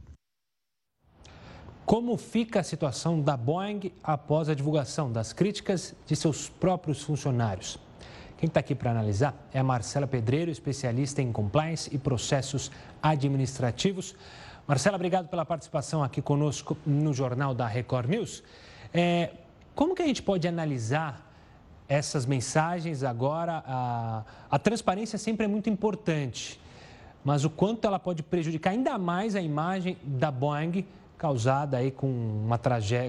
Como 1.93 2.17
fica 2.17 2.61
a 2.61 2.63
situação 2.63 3.21
da 3.21 3.37
Boeing 3.37 3.93
após 4.03 4.49
a 4.49 4.55
divulgação 4.55 5.13
das 5.13 5.35
críticas 5.35 5.95
de 6.07 6.17
seus 6.17 6.49
próprios 6.49 7.03
funcionários? 7.03 7.79
Quem 8.39 8.47
está 8.47 8.61
aqui 8.61 8.75
para 8.75 8.93
analisar 8.93 9.35
é 9.53 9.59
a 9.59 9.63
Marcela 9.63 10.07
Pedreiro, 10.07 10.51
especialista 10.51 11.21
em 11.21 11.31
compliance 11.31 11.95
e 11.95 11.99
processos 11.99 12.71
administrativos. 13.03 14.15
Marcela, 14.67 14.97
obrigado 14.97 15.29
pela 15.29 15.45
participação 15.45 16.03
aqui 16.03 16.23
conosco 16.23 16.79
no 16.87 17.13
Jornal 17.13 17.55
da 17.55 17.67
Record 17.67 18.09
News. 18.09 18.43
É, 18.95 19.29
como 19.75 19.95
que 19.95 20.01
a 20.01 20.07
gente 20.07 20.23
pode 20.23 20.49
analisar 20.49 21.31
essas 21.87 22.25
mensagens 22.25 23.05
agora? 23.05 23.63
A, 23.67 24.25
a 24.51 24.59
transparência 24.59 25.19
sempre 25.19 25.45
é 25.45 25.49
muito 25.49 25.69
importante, 25.69 26.59
mas 27.23 27.45
o 27.45 27.51
quanto 27.51 27.87
ela 27.87 27.99
pode 27.99 28.23
prejudicar 28.23 28.71
ainda 28.71 28.97
mais 28.97 29.37
a 29.37 29.43
imagem 29.43 29.99
da 30.03 30.31
Boeing 30.31 30.87
causada 31.23 31.77
aí 31.77 31.93
com 31.93 32.09
uma 32.09 32.59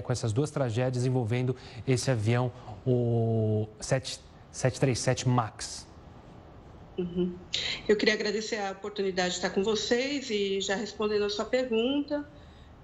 com 0.00 0.12
essas 0.12 0.32
duas 0.32 0.48
tragédias 0.48 1.04
envolvendo 1.04 1.56
esse 1.84 2.12
avião, 2.12 2.52
o 2.86 3.66
737 3.80 5.28
MAX. 5.28 5.84
Uhum. 6.96 7.34
Eu 7.88 7.96
queria 7.96 8.14
agradecer 8.14 8.58
a 8.58 8.70
oportunidade 8.70 9.30
de 9.30 9.34
estar 9.38 9.50
com 9.50 9.64
vocês 9.64 10.30
e 10.30 10.60
já 10.60 10.76
respondendo 10.76 11.24
a 11.24 11.28
sua 11.28 11.44
pergunta. 11.44 12.24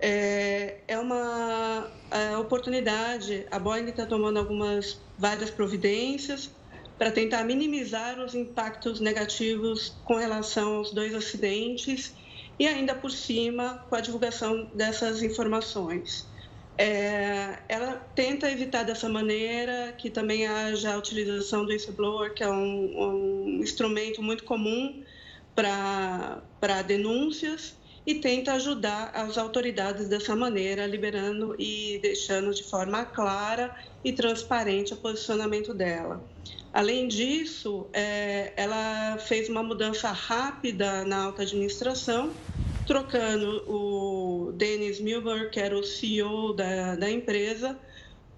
É, 0.01 0.79
é 0.88 0.99
uma 0.99 1.88
é 2.11 2.37
oportunidade, 2.37 3.47
a 3.53 3.59
Boeing 3.59 3.88
está 3.88 4.07
tomando 4.07 4.38
algumas 4.38 4.99
várias 5.16 5.51
providências 5.51 6.51
para 6.99 7.12
tentar 7.12 7.45
minimizar 7.45 8.19
os 8.19 8.35
impactos 8.35 8.99
negativos 8.99 9.95
com 10.05 10.16
relação 10.16 10.79
aos 10.79 10.90
dois 10.90 11.14
acidentes 11.14 12.14
e 12.61 12.66
ainda 12.68 12.94
por 12.94 13.11
cima 13.11 13.83
com 13.88 13.96
a 13.96 14.03
divulgação 14.03 14.70
dessas 14.75 15.23
informações. 15.23 16.29
É, 16.77 17.59
ela 17.66 17.94
tenta 18.14 18.51
evitar 18.51 18.83
dessa 18.83 19.09
maneira 19.09 19.94
que 19.96 20.11
também 20.11 20.46
haja 20.46 20.92
a 20.92 20.99
utilização 20.99 21.64
do 21.64 21.73
whistleblower, 21.73 22.35
que 22.35 22.44
é 22.44 22.51
um, 22.51 23.57
um 23.57 23.61
instrumento 23.62 24.23
muito 24.23 24.44
comum 24.44 25.03
para 25.55 26.83
denúncias, 26.87 27.75
e 28.07 28.15
tenta 28.15 28.55
ajudar 28.55 29.11
as 29.15 29.37
autoridades 29.37 30.09
dessa 30.09 30.35
maneira, 30.35 30.87
liberando 30.87 31.55
e 31.59 31.99
deixando 32.03 32.53
de 32.55 32.65
forma 32.65 33.05
clara 33.05 33.75
e 34.05 34.13
transparente 34.13 34.95
o 34.95 34.97
posicionamento 34.97 35.75
dela. 35.75 36.23
Além 36.73 37.09
disso, 37.09 37.87
é, 37.93 38.53
ela 38.57 39.19
fez 39.19 39.49
uma 39.49 39.63
mudança 39.63 40.11
rápida 40.11 41.05
na 41.05 41.25
alta 41.25 41.43
administração, 41.43 42.33
trocando 42.87 43.65
o 43.69 44.53
Dennis 44.53 45.01
Milburn, 45.01 45.51
que 45.51 45.61
era 45.61 45.77
o 45.77 45.83
CEO 45.83 46.55
da, 46.55 46.97
da 46.97 47.11
empresa, 47.11 47.79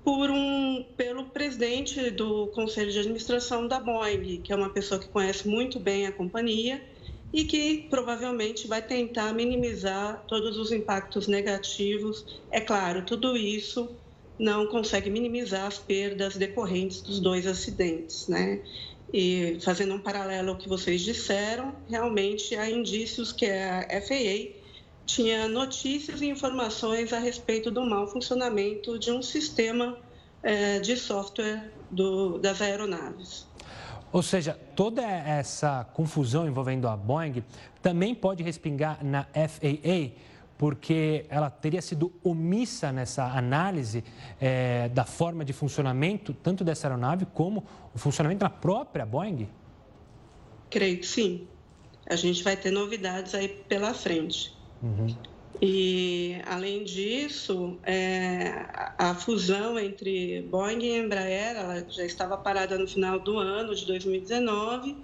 por 0.03 0.31
um, 0.31 0.85
pelo 0.97 1.27
presidente 1.27 2.11
do 2.11 2.49
conselho 2.49 2.91
de 2.91 2.99
administração 2.99 3.69
da 3.69 3.79
Boeing, 3.79 4.41
que 4.43 4.53
é 4.53 4.57
uma 4.57 4.71
pessoa 4.71 4.99
que 4.99 5.09
conhece 5.09 5.47
muito 5.47 5.79
bem 5.79 6.07
a 6.07 6.13
companhia 6.13 6.83
e 7.33 7.45
que 7.45 7.87
provavelmente 7.89 8.67
vai 8.69 8.83
tentar 8.83 9.33
minimizar 9.33 10.23
todos 10.29 10.57
os 10.59 10.71
impactos 10.71 11.27
negativos. 11.27 12.43
É 12.51 12.61
claro, 12.61 13.05
tudo 13.05 13.37
isso 13.37 13.89
não 14.39 14.67
consegue 14.67 15.09
minimizar 15.09 15.67
as 15.67 15.79
perdas 15.79 16.37
decorrentes 16.37 17.01
dos 17.01 17.21
dois 17.21 17.47
acidentes, 17.47 18.29
né? 18.29 18.61
E 19.13 19.59
fazendo 19.61 19.95
um 19.95 19.99
paralelo 19.99 20.51
ao 20.51 20.57
que 20.57 20.69
vocês 20.69 21.01
disseram, 21.03 21.75
realmente 21.89 22.55
há 22.55 22.69
indícios 22.69 23.33
que 23.33 23.47
a 23.47 23.87
FAA 24.01 24.63
tinha 25.05 25.49
notícias 25.49 26.21
e 26.23 26.27
informações 26.27 27.13
a 27.13 27.19
respeito 27.19 27.71
do 27.71 27.83
mau 27.83 28.07
funcionamento 28.07 28.99
de 28.99 29.11
um 29.11 29.23
sistema 29.23 29.99
é, 30.43 30.81
de 30.81 30.97
software 30.97 31.71
do, 31.91 32.39
das 32.39 32.61
aeronaves. 32.61 33.47
Ou 34.13 34.23
seja, 34.23 34.59
toda 34.77 35.03
essa 35.03 35.85
confusão 35.95 36.47
envolvendo 36.47 36.87
a 36.87 36.97
Boeing 36.97 37.43
também 37.81 38.15
pode 38.15 38.43
respingar 38.43 39.03
na 39.03 39.25
FAA, 39.25 40.13
porque 40.59 41.25
ela 41.31 41.49
teria 41.49 41.81
sido 41.81 42.13
omissa 42.23 42.93
nessa 42.93 43.25
análise 43.25 44.05
é, 44.41 44.91
da 44.91 45.05
forma 45.05 45.45
de 45.45 45.53
funcionamento 45.53 46.35
tanto 46.35 46.63
dessa 46.63 46.87
aeronave 46.87 47.27
como 47.27 47.65
o 47.95 47.99
funcionamento 47.99 48.41
da 48.41 48.51
própria 48.51 49.07
Boeing? 49.07 49.49
Creio 50.69 50.99
que 50.99 51.07
sim. 51.07 51.49
A 52.07 52.15
gente 52.15 52.45
vai 52.45 52.57
ter 52.57 52.71
novidades 52.71 53.35
aí 53.35 53.49
pela 53.49 53.95
frente. 53.95 54.55
Uhum. 54.83 55.17
E, 55.65 56.43
além 56.45 56.83
disso, 56.83 57.79
é, 57.85 58.67
a 58.99 59.15
fusão 59.15 59.79
entre 59.79 60.43
Boeing 60.51 60.83
e 60.83 60.99
Embraer 60.99 61.57
ela 61.57 61.89
já 61.89 62.05
estava 62.05 62.37
parada 62.37 62.77
no 62.77 62.89
final 62.89 63.21
do 63.21 63.39
ano 63.39 63.73
de 63.73 63.87
2019. 63.87 64.97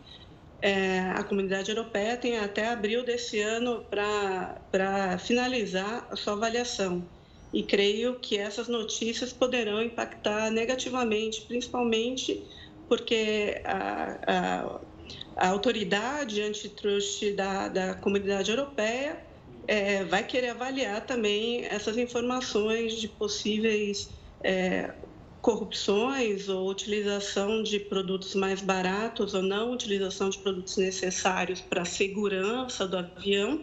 É, 0.61 0.99
a 1.15 1.23
comunidade 1.23 1.71
europeia 1.71 2.17
tem 2.17 2.39
até 2.39 2.67
abril 2.67 3.05
desse 3.05 3.41
ano 3.41 3.85
para 3.89 5.17
finalizar 5.21 6.09
a 6.11 6.17
sua 6.17 6.33
avaliação. 6.33 7.09
E 7.53 7.63
creio 7.63 8.19
que 8.19 8.37
essas 8.37 8.67
notícias 8.67 9.33
poderão 9.33 9.81
impactar 9.81 10.51
negativamente, 10.51 11.43
principalmente 11.43 12.45
porque 12.89 13.63
a, 13.65 14.19
a, 14.27 14.81
a 15.37 15.49
autoridade 15.51 16.43
antitruste 16.43 17.33
da, 17.35 17.69
da 17.69 17.95
comunidade 17.95 18.51
europeia 18.51 19.28
é, 19.69 20.03
vai 20.05 20.25
querer 20.25 20.49
avaliar 20.49 21.03
também 21.03 21.67
essas 21.67 21.99
informações 21.99 22.95
de 22.95 23.07
possíveis 23.07 24.09
é, 24.43 24.95
corrupções 25.43 26.49
ou 26.49 26.71
utilização 26.71 27.63
de 27.63 27.79
produtos 27.79 28.35
mais 28.35 28.63
baratos 28.63 29.35
ou 29.35 29.43
não 29.43 29.73
utilização 29.73 30.31
de 30.31 30.39
produtos 30.39 30.79
necessários 30.79 31.61
para 31.61 31.83
a 31.83 31.85
segurança 31.85 32.89
do 32.89 32.97
avião, 32.97 33.61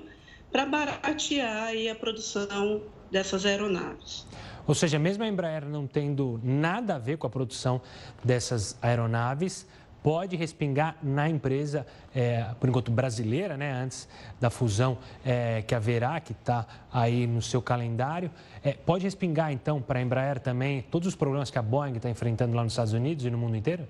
para 0.52 0.66
baratear 0.68 1.64
aí 1.64 1.90
a 1.90 1.96
produção 1.96 2.84
dessas 3.12 3.44
aeronaves. 3.44 4.28
Ou 4.68 4.76
seja, 4.76 4.98
mesmo 5.00 5.24
a 5.24 5.28
Embraer 5.28 5.66
não 5.66 5.86
tendo 5.88 6.40
nada 6.44 6.96
a 6.96 7.00
ver 7.00 7.18
com 7.18 7.28
a 7.28 7.30
produção 7.30 7.82
dessas 8.24 8.78
aeronaves, 8.82 9.68
pode 10.06 10.36
respingar 10.36 11.00
na 11.02 11.28
empresa, 11.28 11.84
é, 12.14 12.46
por 12.60 12.70
enquanto 12.70 12.92
brasileira, 12.92 13.58
né, 13.58 13.72
antes 13.72 14.08
da 14.40 14.52
fusão 14.52 15.00
é, 15.26 15.64
que 15.64 15.74
haverá, 15.74 16.20
que 16.20 16.32
está 16.32 16.68
aí 16.94 17.26
no 17.26 17.42
seu 17.42 17.60
calendário. 17.60 18.30
É, 18.64 18.74
pode 18.74 19.04
respingar, 19.04 19.52
então, 19.52 19.82
para 19.82 19.98
a 19.98 20.04
Embraer 20.04 20.40
também 20.40 20.84
todos 20.92 21.08
os 21.08 21.16
problemas 21.16 21.50
que 21.50 21.58
a 21.58 21.62
Boeing 21.64 21.96
está 21.96 22.08
enfrentando 22.08 22.56
lá 22.56 22.64
nos 22.64 22.74
Estados 22.74 22.94
Unidos 22.94 23.26
e 23.26 23.32
no 23.32 23.38
mundo 23.40 23.58
inteiro? 23.58 23.88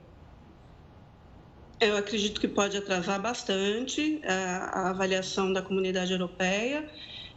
Eu 1.82 1.98
acredito 1.98 2.40
que 2.40 2.48
pode 2.48 2.78
atrasar 2.78 3.22
bastante 3.22 4.22
a, 4.26 4.84
a 4.84 4.90
avaliação 4.92 5.52
da 5.52 5.62
comunidade 5.62 6.14
europeia 6.14 6.90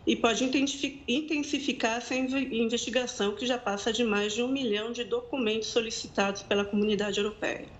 e 0.06 0.14
pode 0.14 0.44
intensificar 0.44 1.96
essa 1.96 2.14
investigação 2.14 3.34
que 3.34 3.44
já 3.44 3.58
passa 3.58 3.92
de 3.92 4.04
mais 4.04 4.34
de 4.34 4.42
um 4.44 4.46
milhão 4.46 4.92
de 4.92 5.02
documentos 5.02 5.66
solicitados 5.66 6.42
pela 6.44 6.64
comunidade 6.64 7.18
europeia. 7.18 7.77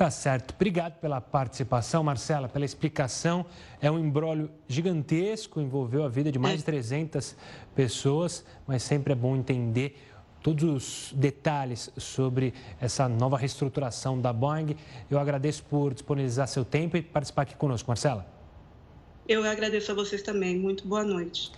Tá 0.00 0.10
certo. 0.10 0.54
Obrigado 0.54 0.98
pela 0.98 1.20
participação, 1.20 2.02
Marcela, 2.02 2.48
pela 2.48 2.64
explicação. 2.64 3.44
É 3.82 3.90
um 3.90 3.98
embrólio 3.98 4.50
gigantesco, 4.66 5.60
envolveu 5.60 6.04
a 6.04 6.08
vida 6.08 6.32
de 6.32 6.38
mais 6.38 6.60
de 6.60 6.64
300 6.64 7.36
pessoas, 7.74 8.42
mas 8.66 8.82
sempre 8.82 9.12
é 9.12 9.14
bom 9.14 9.36
entender 9.36 9.98
todos 10.42 10.64
os 10.64 11.12
detalhes 11.14 11.90
sobre 11.98 12.54
essa 12.80 13.10
nova 13.10 13.36
reestruturação 13.36 14.18
da 14.18 14.32
Boeing. 14.32 14.74
Eu 15.10 15.18
agradeço 15.18 15.62
por 15.64 15.92
disponibilizar 15.92 16.48
seu 16.48 16.64
tempo 16.64 16.96
e 16.96 17.02
participar 17.02 17.42
aqui 17.42 17.54
conosco, 17.54 17.90
Marcela. 17.90 18.26
Eu 19.28 19.44
agradeço 19.44 19.92
a 19.92 19.94
vocês 19.94 20.22
também. 20.22 20.58
Muito 20.58 20.88
boa 20.88 21.04
noite 21.04 21.52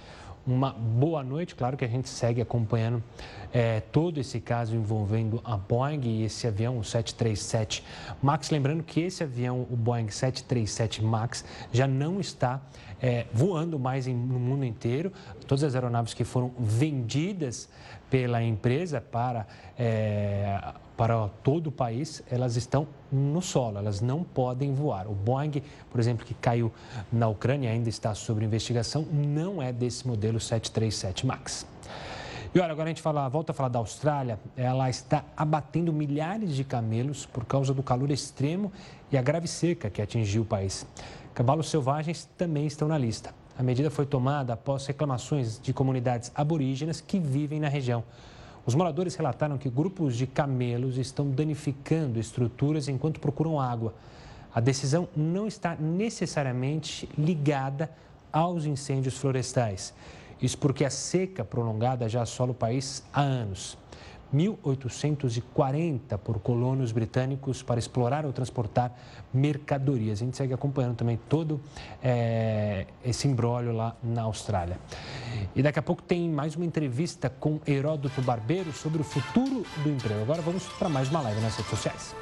uma 0.47 0.73
boa 0.73 1.23
noite. 1.23 1.55
Claro 1.55 1.77
que 1.77 1.85
a 1.85 1.89
gente 1.89 2.09
segue 2.09 2.41
acompanhando 2.41 3.03
é, 3.53 3.81
todo 3.81 4.19
esse 4.19 4.41
caso 4.41 4.75
envolvendo 4.75 5.41
a 5.45 5.57
Boeing 5.57 6.01
e 6.05 6.25
esse 6.25 6.47
avião, 6.47 6.79
o 6.79 6.85
737 6.85 7.85
MAX. 8.23 8.51
Lembrando 8.51 8.83
que 8.83 9.01
esse 9.01 9.23
avião, 9.23 9.67
o 9.71 9.77
Boeing 9.77 10.09
737 10.09 11.05
MAX, 11.05 11.45
já 11.73 11.87
não 11.87 12.21
está 12.21 12.61
é, 13.01 13.27
voando 13.33 13.79
mais 13.79 14.07
em, 14.07 14.15
no 14.15 14.39
mundo 14.39 14.65
inteiro. 14.65 15.13
Todas 15.47 15.65
as 15.65 15.75
aeronaves 15.75 16.15
que 16.15 16.25
foram 16.25 16.53
vendidas 16.59 17.69
pela 18.09 18.43
empresa 18.43 19.01
para 19.01 19.47
é, 19.79 20.61
para 21.03 21.29
todo 21.43 21.67
o 21.67 21.73
país, 21.73 22.23
elas 22.31 22.55
estão 22.55 22.87
no 23.11 23.43
solo, 23.43 23.77
elas 23.77 24.01
não 24.01 24.23
podem 24.23 24.73
voar. 24.73 25.09
O 25.09 25.13
Boeing, 25.13 25.61
por 25.91 25.99
exemplo, 25.99 26.25
que 26.25 26.33
caiu 26.33 26.71
na 27.13 27.27
Ucrânia, 27.27 27.73
ainda 27.73 27.89
está 27.89 28.15
sob 28.15 28.45
investigação, 28.45 29.05
não 29.11 29.61
é 29.61 29.73
desse 29.73 30.07
modelo 30.07 30.39
737 30.39 31.27
MAX. 31.27 31.67
E 32.55 32.61
olha, 32.61 32.71
agora 32.71 32.87
a 32.87 32.91
gente 32.91 33.03
fala, 33.03 33.29
volta 33.29 33.51
a 33.51 33.55
falar 33.55 33.69
da 33.69 33.81
Austrália. 33.81 34.39
Ela 34.57 34.89
está 34.89 35.25
abatendo 35.37 35.93
milhares 35.93 36.55
de 36.55 36.63
camelos 36.63 37.27
por 37.27 37.45
causa 37.45 37.75
do 37.75 37.83
calor 37.83 38.13
extremo 38.13 38.71
e 39.11 39.19
a 39.19 39.23
grave 39.23 39.49
seca 39.49 39.91
que 39.91 40.01
atingiu 40.01 40.43
o 40.43 40.47
país. 40.47 40.87
Cavalos 41.35 41.69
selvagens 41.69 42.29
também 42.39 42.65
estão 42.65 42.87
na 42.87 42.97
lista. 42.97 43.35
A 43.59 43.63
medida 43.65 43.91
foi 43.91 44.07
tomada 44.07 44.53
após 44.53 44.87
reclamações 44.87 45.59
de 45.61 45.73
comunidades 45.73 46.31
aborígenas 46.33 47.01
que 47.01 47.19
vivem 47.19 47.59
na 47.59 47.69
região. 47.69 48.05
Os 48.65 48.75
moradores 48.75 49.17
relataram 49.17 49.59
que 49.59 49.69
grupos 49.69 50.17
de 50.17 50.27
camelos 50.27 50.97
estão 50.97 51.29
danificando 51.29 52.21
estruturas 52.21 52.89
enquanto 52.89 53.19
procuram 53.19 53.61
água. 53.61 53.93
A 54.55 54.61
decisão 54.61 55.09
não 55.17 55.49
está 55.49 55.75
necessariamente 55.75 57.09
ligada 57.19 57.91
aos 58.33 58.65
incêndios 58.65 59.19
florestais. 59.19 59.93
Isso 60.41 60.59
porque 60.59 60.85
a 60.85 60.91
seca 60.91 61.45
prolongada 61.45 62.09
já 62.09 62.23
assola 62.23 62.53
o 62.53 62.55
país 62.55 63.03
há 63.13 63.21
anos. 63.21 63.77
1.840 64.35 66.19
por 66.19 66.41
colonos 66.41 66.93
britânicos 66.93 67.63
para 67.63 67.79
explorar 67.79 68.25
ou 68.25 68.33
transportar 68.33 68.97
mercadorias. 69.33 70.21
A 70.21 70.25
gente 70.25 70.37
segue 70.37 70.55
acompanhando 70.55 70.97
também 70.97 71.19
todo 71.29 71.61
é, 72.03 72.87
esse 73.05 73.29
embrólio 73.29 73.73
lá 73.73 73.95
na 74.03 74.23
Austrália. 74.23 74.79
E 75.55 75.63
daqui 75.63 75.79
a 75.79 75.83
pouco 75.83 76.03
tem 76.03 76.29
mais 76.29 76.57
uma 76.57 76.65
entrevista 76.65 77.29
com 77.29 77.61
Heródoto 77.67 78.23
Barbeiro 78.23 78.73
sobre 78.73 79.03
o 79.03 79.05
futuro 79.05 79.65
do 79.83 79.91
emprego. 79.91 80.23
Agora 80.23 80.41
vamos 80.41 80.67
para 80.79 80.89
mais 80.89 81.09
uma 81.11 81.21
live 81.21 81.41
nas 81.41 81.57
redes 81.57 81.71
sociais. 81.71 82.15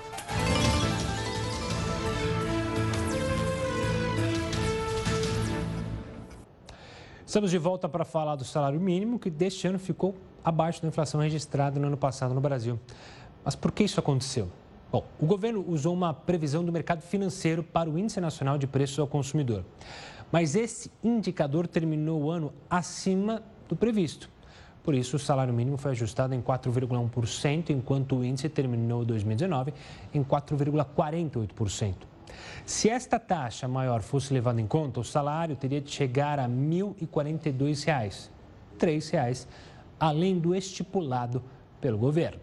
Estamos 7.31 7.53
de 7.53 7.59
volta 7.59 7.89
para 7.89 8.05
falar 8.05 8.35
do 8.35 8.45
salário 8.45 8.81
mínimo, 8.81 9.17
que 9.17 9.31
deste 9.31 9.65
ano 9.69 9.79
ficou 9.79 10.17
abaixo 10.45 10.83
da 10.83 10.89
inflação 10.89 11.21
registrada 11.21 11.79
no 11.79 11.87
ano 11.87 11.97
passado 11.97 12.35
no 12.35 12.41
Brasil. 12.41 12.79
Mas 13.45 13.55
por 13.55 13.73
que 13.73 13.85
isso 13.85 14.01
aconteceu? 14.01 14.49
Bom, 14.91 15.05
o 15.21 15.27
governo 15.27 15.65
usou 15.69 15.95
uma 15.95 16.13
previsão 16.13 16.65
do 16.65 16.73
mercado 16.73 17.01
financeiro 17.01 17.63
para 17.63 17.89
o 17.89 17.97
Índice 17.97 18.21
Nacional 18.21 18.59
de 18.59 18.67
Preços 18.67 18.99
ao 18.99 19.07
Consumidor. 19.07 19.65
Mas 20.33 20.55
esse 20.55 20.91
indicador 21.03 21.67
terminou 21.67 22.23
o 22.23 22.31
ano 22.31 22.53
acima 22.69 23.43
do 23.69 23.77
previsto. 23.77 24.29
Por 24.83 24.95
isso, 24.95 25.17
o 25.17 25.19
salário 25.19 25.53
mínimo 25.53 25.77
foi 25.77 25.93
ajustado 25.93 26.35
em 26.35 26.41
4,1%, 26.41 27.71
enquanto 27.71 28.17
o 28.17 28.25
índice 28.25 28.49
terminou 28.49 29.05
2019 29.05 29.73
em 30.13 30.25
4,48%. 30.25 31.95
Se 32.65 32.89
esta 32.89 33.19
taxa 33.19 33.69
maior 33.69 34.01
fosse 34.01 34.33
levada 34.33 34.61
em 34.61 34.67
conta, 34.67 35.01
o 35.01 35.05
salário 35.05 35.55
teria 35.55 35.81
de 35.81 35.91
chegar 35.91 36.39
a 36.39 36.47
R$ 36.47 36.53
1.042, 36.53 37.87
R$ 37.87 38.79
3,00 38.79 39.47
além 40.01 40.39
do 40.39 40.55
estipulado 40.55 41.45
pelo 41.81 41.99
governo. 41.99 42.41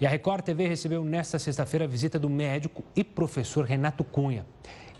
E 0.00 0.06
a 0.06 0.10
Record 0.10 0.44
TV 0.44 0.66
recebeu 0.66 1.04
nesta 1.04 1.38
sexta-feira 1.38 1.84
a 1.84 1.88
visita 1.88 2.18
do 2.18 2.28
médico 2.28 2.82
e 2.96 3.04
professor 3.04 3.64
Renato 3.64 4.02
Cunha. 4.02 4.44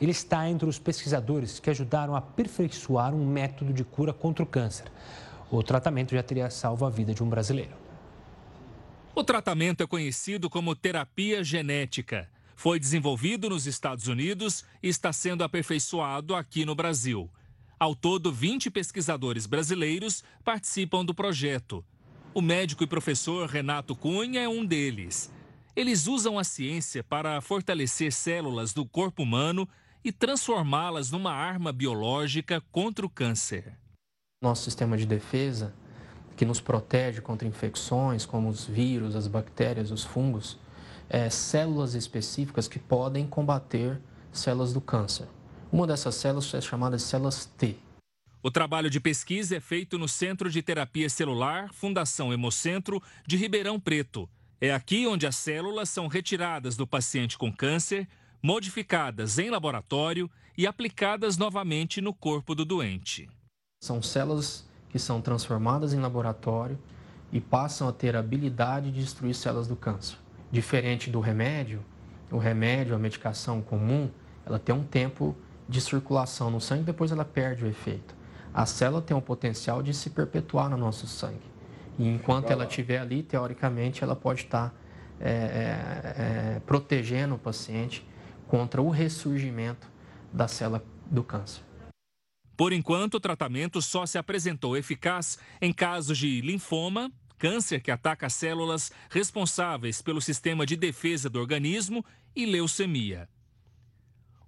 Ele 0.00 0.12
está 0.12 0.48
entre 0.48 0.68
os 0.68 0.78
pesquisadores 0.78 1.58
que 1.58 1.70
ajudaram 1.70 2.14
a 2.14 2.18
aperfeiçoar 2.18 3.14
um 3.14 3.26
método 3.26 3.72
de 3.72 3.82
cura 3.82 4.12
contra 4.12 4.42
o 4.42 4.46
câncer. 4.46 4.86
O 5.50 5.62
tratamento 5.62 6.14
já 6.14 6.22
teria 6.22 6.48
salvo 6.48 6.86
a 6.86 6.90
vida 6.90 7.12
de 7.12 7.22
um 7.22 7.28
brasileiro. 7.28 7.72
O 9.14 9.24
tratamento 9.24 9.82
é 9.82 9.86
conhecido 9.86 10.48
como 10.48 10.76
terapia 10.76 11.42
genética. 11.42 12.28
Foi 12.54 12.78
desenvolvido 12.78 13.48
nos 13.48 13.66
Estados 13.66 14.06
Unidos 14.06 14.64
e 14.82 14.88
está 14.88 15.12
sendo 15.12 15.42
aperfeiçoado 15.42 16.34
aqui 16.34 16.64
no 16.64 16.74
Brasil. 16.74 17.28
Ao 17.80 17.94
todo, 17.94 18.30
20 18.30 18.70
pesquisadores 18.70 19.46
brasileiros 19.46 20.22
participam 20.44 21.02
do 21.02 21.14
projeto. 21.14 21.82
O 22.34 22.42
médico 22.42 22.84
e 22.84 22.86
professor 22.86 23.48
Renato 23.48 23.96
Cunha 23.96 24.42
é 24.42 24.46
um 24.46 24.66
deles. 24.66 25.32
Eles 25.74 26.06
usam 26.06 26.38
a 26.38 26.44
ciência 26.44 27.02
para 27.02 27.40
fortalecer 27.40 28.12
células 28.12 28.74
do 28.74 28.84
corpo 28.84 29.22
humano 29.22 29.66
e 30.04 30.12
transformá-las 30.12 31.10
numa 31.10 31.32
arma 31.32 31.72
biológica 31.72 32.62
contra 32.70 33.06
o 33.06 33.08
câncer. 33.08 33.72
Nosso 34.42 34.64
sistema 34.64 34.94
de 34.98 35.06
defesa, 35.06 35.74
que 36.36 36.44
nos 36.44 36.60
protege 36.60 37.22
contra 37.22 37.48
infecções 37.48 38.26
como 38.26 38.50
os 38.50 38.66
vírus, 38.66 39.16
as 39.16 39.26
bactérias, 39.26 39.90
os 39.90 40.04
fungos, 40.04 40.58
é 41.08 41.30
células 41.30 41.94
específicas 41.94 42.68
que 42.68 42.78
podem 42.78 43.26
combater 43.26 43.98
células 44.30 44.74
do 44.74 44.82
câncer. 44.82 45.26
Uma 45.72 45.86
dessas 45.86 46.16
células 46.16 46.52
é 46.52 46.60
chamada 46.60 46.96
de 46.96 47.02
células 47.02 47.46
T. 47.46 47.76
O 48.42 48.50
trabalho 48.50 48.90
de 48.90 48.98
pesquisa 48.98 49.56
é 49.56 49.60
feito 49.60 49.98
no 49.98 50.08
Centro 50.08 50.50
de 50.50 50.60
Terapia 50.62 51.08
Celular 51.08 51.72
Fundação 51.72 52.32
Hemocentro 52.32 53.00
de 53.24 53.36
Ribeirão 53.36 53.78
Preto. 53.78 54.28
É 54.60 54.74
aqui 54.74 55.06
onde 55.06 55.28
as 55.28 55.36
células 55.36 55.88
são 55.88 56.08
retiradas 56.08 56.76
do 56.76 56.88
paciente 56.88 57.38
com 57.38 57.52
câncer, 57.52 58.08
modificadas 58.42 59.38
em 59.38 59.48
laboratório 59.48 60.28
e 60.58 60.66
aplicadas 60.66 61.36
novamente 61.36 62.00
no 62.00 62.12
corpo 62.12 62.52
do 62.52 62.64
doente. 62.64 63.30
São 63.80 64.02
células 64.02 64.68
que 64.88 64.98
são 64.98 65.20
transformadas 65.20 65.92
em 65.92 66.00
laboratório 66.00 66.76
e 67.30 67.40
passam 67.40 67.88
a 67.88 67.92
ter 67.92 68.16
a 68.16 68.18
habilidade 68.18 68.90
de 68.90 69.00
destruir 69.00 69.36
células 69.36 69.68
do 69.68 69.76
câncer. 69.76 70.16
Diferente 70.50 71.08
do 71.08 71.20
remédio, 71.20 71.80
o 72.28 72.38
remédio, 72.38 72.92
a 72.92 72.98
medicação 72.98 73.62
comum, 73.62 74.10
ela 74.44 74.58
tem 74.58 74.74
um 74.74 74.82
tempo 74.82 75.36
de 75.70 75.80
circulação 75.80 76.50
no 76.50 76.60
sangue, 76.60 76.82
depois 76.82 77.12
ela 77.12 77.24
perde 77.24 77.64
o 77.64 77.68
efeito. 77.68 78.12
A 78.52 78.66
célula 78.66 79.00
tem 79.00 79.16
o 79.16 79.22
potencial 79.22 79.82
de 79.82 79.94
se 79.94 80.10
perpetuar 80.10 80.68
no 80.68 80.76
nosso 80.76 81.06
sangue. 81.06 81.48
E 81.96 82.08
enquanto 82.08 82.50
ela 82.50 82.64
estiver 82.64 82.98
ali, 82.98 83.22
teoricamente, 83.22 84.02
ela 84.02 84.16
pode 84.16 84.42
estar 84.42 84.74
é, 85.20 85.30
é, 85.30 86.56
é, 86.56 86.60
protegendo 86.66 87.36
o 87.36 87.38
paciente 87.38 88.04
contra 88.48 88.82
o 88.82 88.90
ressurgimento 88.90 89.86
da 90.32 90.48
célula 90.48 90.84
do 91.06 91.22
câncer. 91.22 91.62
Por 92.56 92.72
enquanto, 92.72 93.14
o 93.14 93.20
tratamento 93.20 93.80
só 93.80 94.04
se 94.04 94.18
apresentou 94.18 94.76
eficaz 94.76 95.38
em 95.62 95.72
casos 95.72 96.18
de 96.18 96.40
linfoma, 96.40 97.12
câncer 97.38 97.80
que 97.80 97.92
ataca 97.92 98.26
as 98.26 98.34
células 98.34 98.90
responsáveis 99.08 100.02
pelo 100.02 100.20
sistema 100.20 100.66
de 100.66 100.74
defesa 100.74 101.30
do 101.30 101.38
organismo 101.38 102.04
e 102.34 102.44
leucemia. 102.44 103.28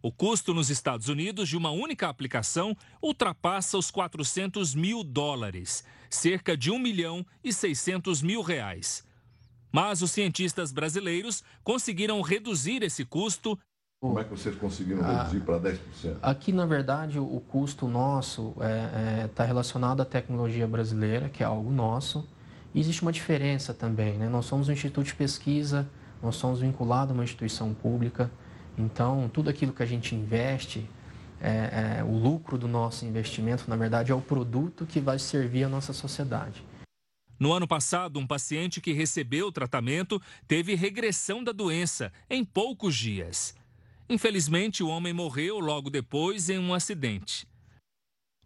O 0.03 0.11
custo 0.11 0.53
nos 0.53 0.69
Estados 0.69 1.09
Unidos 1.09 1.49
de 1.49 1.57
uma 1.57 1.71
única 1.71 2.09
aplicação 2.09 2.77
ultrapassa 3.01 3.79
os 3.79 3.89
400 3.89 4.75
mil 4.75 5.05
dólares, 5.05 5.85
cerca 6.11 6.57
de 6.57 6.73
1 6.73 6.79
milhão 6.81 7.25
e 7.45 7.53
600 7.53 8.21
mil 8.21 8.43
reais. 8.43 9.05
Mas 9.71 10.03
os 10.03 10.11
cientistas 10.11 10.73
brasileiros 10.73 11.45
conseguiram 11.63 12.21
reduzir 12.21 12.83
esse 12.83 13.05
custo. 13.05 13.57
Como 14.01 14.19
é 14.19 14.25
que 14.25 14.31
vocês 14.31 14.57
conseguiram 14.57 15.03
reduzir 15.03 15.41
para 15.43 15.61
10%? 15.61 15.79
Aqui, 16.21 16.53
na 16.53 16.67
verdade, 16.67 17.21
o 17.21 17.41
custo 17.41 17.87
nosso 17.87 18.55
está 18.57 18.69
é, 18.69 19.23
é, 19.23 19.29
tá 19.29 19.45
relacionado 19.45 20.01
à 20.01 20.05
tecnologia 20.05 20.67
brasileira, 20.67 21.29
que 21.29 21.45
é 21.45 21.47
algo 21.47 21.71
nosso. 21.71 22.29
E 22.75 22.81
existe 22.81 23.03
uma 23.03 23.13
diferença 23.13 23.73
também. 23.73 24.19
Né? 24.19 24.29
Nós 24.29 24.47
somos 24.47 24.69
um 24.69 24.73
instituto 24.73 25.07
de 25.07 25.15
pesquisa, 25.15 25.89
nós 26.21 26.35
somos 26.35 26.59
vinculados 26.59 27.13
a 27.13 27.15
uma 27.15 27.23
instituição 27.23 27.73
pública. 27.73 28.29
Então, 28.77 29.29
tudo 29.33 29.51
aquilo 29.51 29.73
que 29.73 29.83
a 29.83 29.87
gente 29.87 30.15
investe, 30.15 30.89
é, 31.41 31.99
é, 31.99 32.05
o 32.05 32.17
lucro 32.17 32.57
do 32.57 32.69
nosso 32.69 33.05
investimento, 33.05 33.65
na 33.69 33.77
verdade, 33.77 34.13
é 34.13 34.15
o 34.15 34.21
produto 34.21 34.87
que 34.87 35.01
vai 35.01 35.19
servir 35.19 35.65
a 35.65 35.69
nossa 35.69 35.93
sociedade. 35.93 36.65
No 37.39 37.53
ano 37.53 37.67
passado, 37.67 38.21
um 38.21 38.27
paciente 38.27 38.81
que 38.81 38.93
recebeu 38.93 39.49
o 39.49 39.53
tratamento 39.53 40.23
teve 40.47 40.77
regressão 40.77 41.43
da 41.43 41.51
doença 41.51 42.13
em 42.31 42.45
poucos 42.45 42.95
dias. 42.95 43.55
Infelizmente, 44.09 44.83
o 44.83 44.89
homem 44.89 45.13
morreu 45.13 45.59
logo 45.59 45.91
depois 45.91 46.49
em 46.49 46.59
um 46.59 46.73
acidente. 46.73 47.47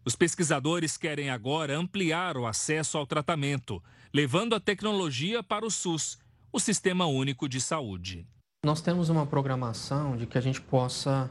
Os 0.03 0.17
pesquisadores 0.17 0.97
querem 0.97 1.29
agora 1.29 1.77
ampliar 1.77 2.37
o 2.37 2.47
acesso 2.47 2.97
ao 2.97 3.07
tratamento, 3.07 3.83
levando 4.15 4.55
a 4.55 4.61
tecnologia 4.61 5.43
para 5.43 5.67
o 5.67 5.71
SUS, 5.71 6.19
o 6.51 6.59
Sistema 6.59 7.07
Único 7.07 7.49
de 7.49 7.61
Saúde. 7.61 8.27
Nós 8.65 8.81
temos 8.81 9.09
uma 9.09 9.27
programação 9.27 10.17
de 10.17 10.27
que 10.27 10.37
a 10.37 10.41
gente 10.41 10.61
possa 10.61 11.31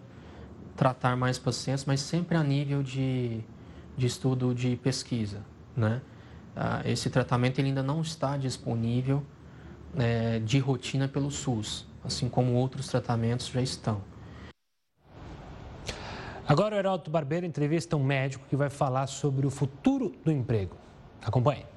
tratar 0.75 1.15
mais 1.15 1.37
pacientes, 1.37 1.85
mas 1.85 2.01
sempre 2.01 2.37
a 2.37 2.43
nível 2.43 2.83
de, 2.83 3.41
de 3.97 4.05
estudo 4.05 4.53
de 4.53 4.75
pesquisa, 4.77 5.41
né? 5.75 6.01
Ah, 6.55 6.81
esse 6.85 7.09
tratamento 7.09 7.59
ele 7.59 7.69
ainda 7.69 7.83
não 7.83 8.01
está 8.01 8.37
disponível 8.37 9.21
é, 9.97 10.39
de 10.39 10.59
rotina 10.59 11.07
pelo 11.07 11.29
SUS, 11.29 11.85
assim 12.03 12.29
como 12.29 12.53
outros 12.53 12.87
tratamentos 12.87 13.47
já 13.47 13.61
estão. 13.61 14.01
Agora 16.47 16.75
o 16.75 16.79
Heraldo 16.79 17.09
Barbeiro 17.09 17.45
entrevista 17.45 17.97
um 17.97 18.03
médico 18.03 18.45
que 18.47 18.55
vai 18.55 18.69
falar 18.69 19.07
sobre 19.07 19.45
o 19.47 19.49
futuro 19.49 20.13
do 20.23 20.31
emprego. 20.31 20.77
Acompanhe. 21.21 21.74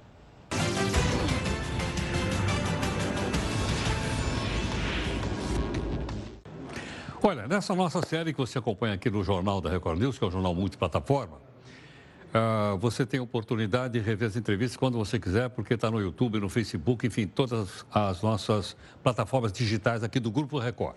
Olha, 7.20 7.48
nessa 7.48 7.74
nossa 7.74 8.00
série 8.00 8.32
que 8.32 8.38
você 8.38 8.58
acompanha 8.58 8.94
aqui 8.94 9.10
no 9.10 9.24
Jornal 9.24 9.60
da 9.60 9.68
Record 9.68 9.98
News, 9.98 10.16
que 10.16 10.24
é 10.24 10.28
um 10.28 10.30
jornal 10.30 10.54
multiplataforma, 10.54 11.36
uh, 11.36 12.78
você 12.78 13.04
tem 13.04 13.18
a 13.18 13.22
oportunidade 13.24 13.94
de 13.94 13.98
rever 13.98 14.28
as 14.28 14.36
entrevistas 14.36 14.76
quando 14.76 14.96
você 14.96 15.18
quiser, 15.18 15.50
porque 15.50 15.74
está 15.74 15.90
no 15.90 16.00
YouTube, 16.00 16.38
no 16.38 16.48
Facebook, 16.48 17.04
enfim, 17.04 17.26
todas 17.26 17.84
as 17.92 18.22
nossas 18.22 18.76
plataformas 19.02 19.52
digitais 19.52 20.04
aqui 20.04 20.20
do 20.20 20.30
Grupo 20.30 20.60
Record. 20.60 20.94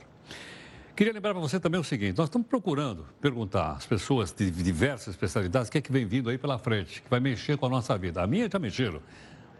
Queria 0.95 1.11
lembrar 1.11 1.33
para 1.33 1.41
você 1.41 1.59
também 1.59 1.81
o 1.81 1.83
seguinte: 1.83 2.15
nós 2.15 2.27
estamos 2.27 2.47
procurando 2.47 3.07
perguntar 3.19 3.71
às 3.71 3.87
pessoas 3.87 4.31
de 4.31 4.51
diversas 4.51 5.15
especialidades 5.15 5.69
o 5.69 5.71
que 5.71 5.79
é 5.79 5.81
que 5.81 5.91
vem 5.91 6.05
vindo 6.05 6.29
aí 6.29 6.37
pela 6.37 6.59
frente, 6.59 7.01
que 7.01 7.09
vai 7.09 7.19
mexer 7.19 7.57
com 7.57 7.65
a 7.65 7.69
nossa 7.69 7.97
vida. 7.97 8.21
A 8.21 8.27
minha 8.27 8.47
já 8.47 8.59
mexeram, 8.59 9.01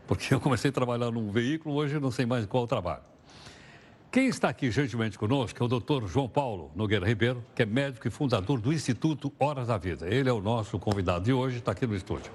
porque 0.05 0.31
eu 0.31 0.39
comecei 0.39 0.69
a 0.69 0.71
trabalhar 0.71 1.09
num 1.09 1.31
veículo, 1.31 1.73
hoje 1.73 1.99
não 1.99 2.11
sei 2.11 2.27
mais 2.27 2.45
qual 2.45 2.67
trabalho. 2.67 3.01
Quem 4.11 4.27
está 4.27 4.49
aqui 4.49 4.69
gentilmente 4.69 5.17
conosco 5.17 5.63
é 5.63 5.65
o 5.65 5.69
doutor 5.69 6.05
João 6.05 6.27
Paulo 6.27 6.69
Nogueira 6.75 7.07
Ribeiro, 7.07 7.41
que 7.55 7.63
é 7.63 7.65
médico 7.65 8.05
e 8.05 8.11
fundador 8.11 8.59
do 8.59 8.73
Instituto 8.73 9.31
Horas 9.39 9.69
da 9.69 9.77
Vida. 9.77 10.05
Ele 10.05 10.27
é 10.27 10.33
o 10.33 10.41
nosso 10.41 10.77
convidado 10.77 11.23
de 11.23 11.31
hoje, 11.31 11.59
está 11.59 11.71
aqui 11.71 11.87
no 11.87 11.95
estúdio. 11.95 12.29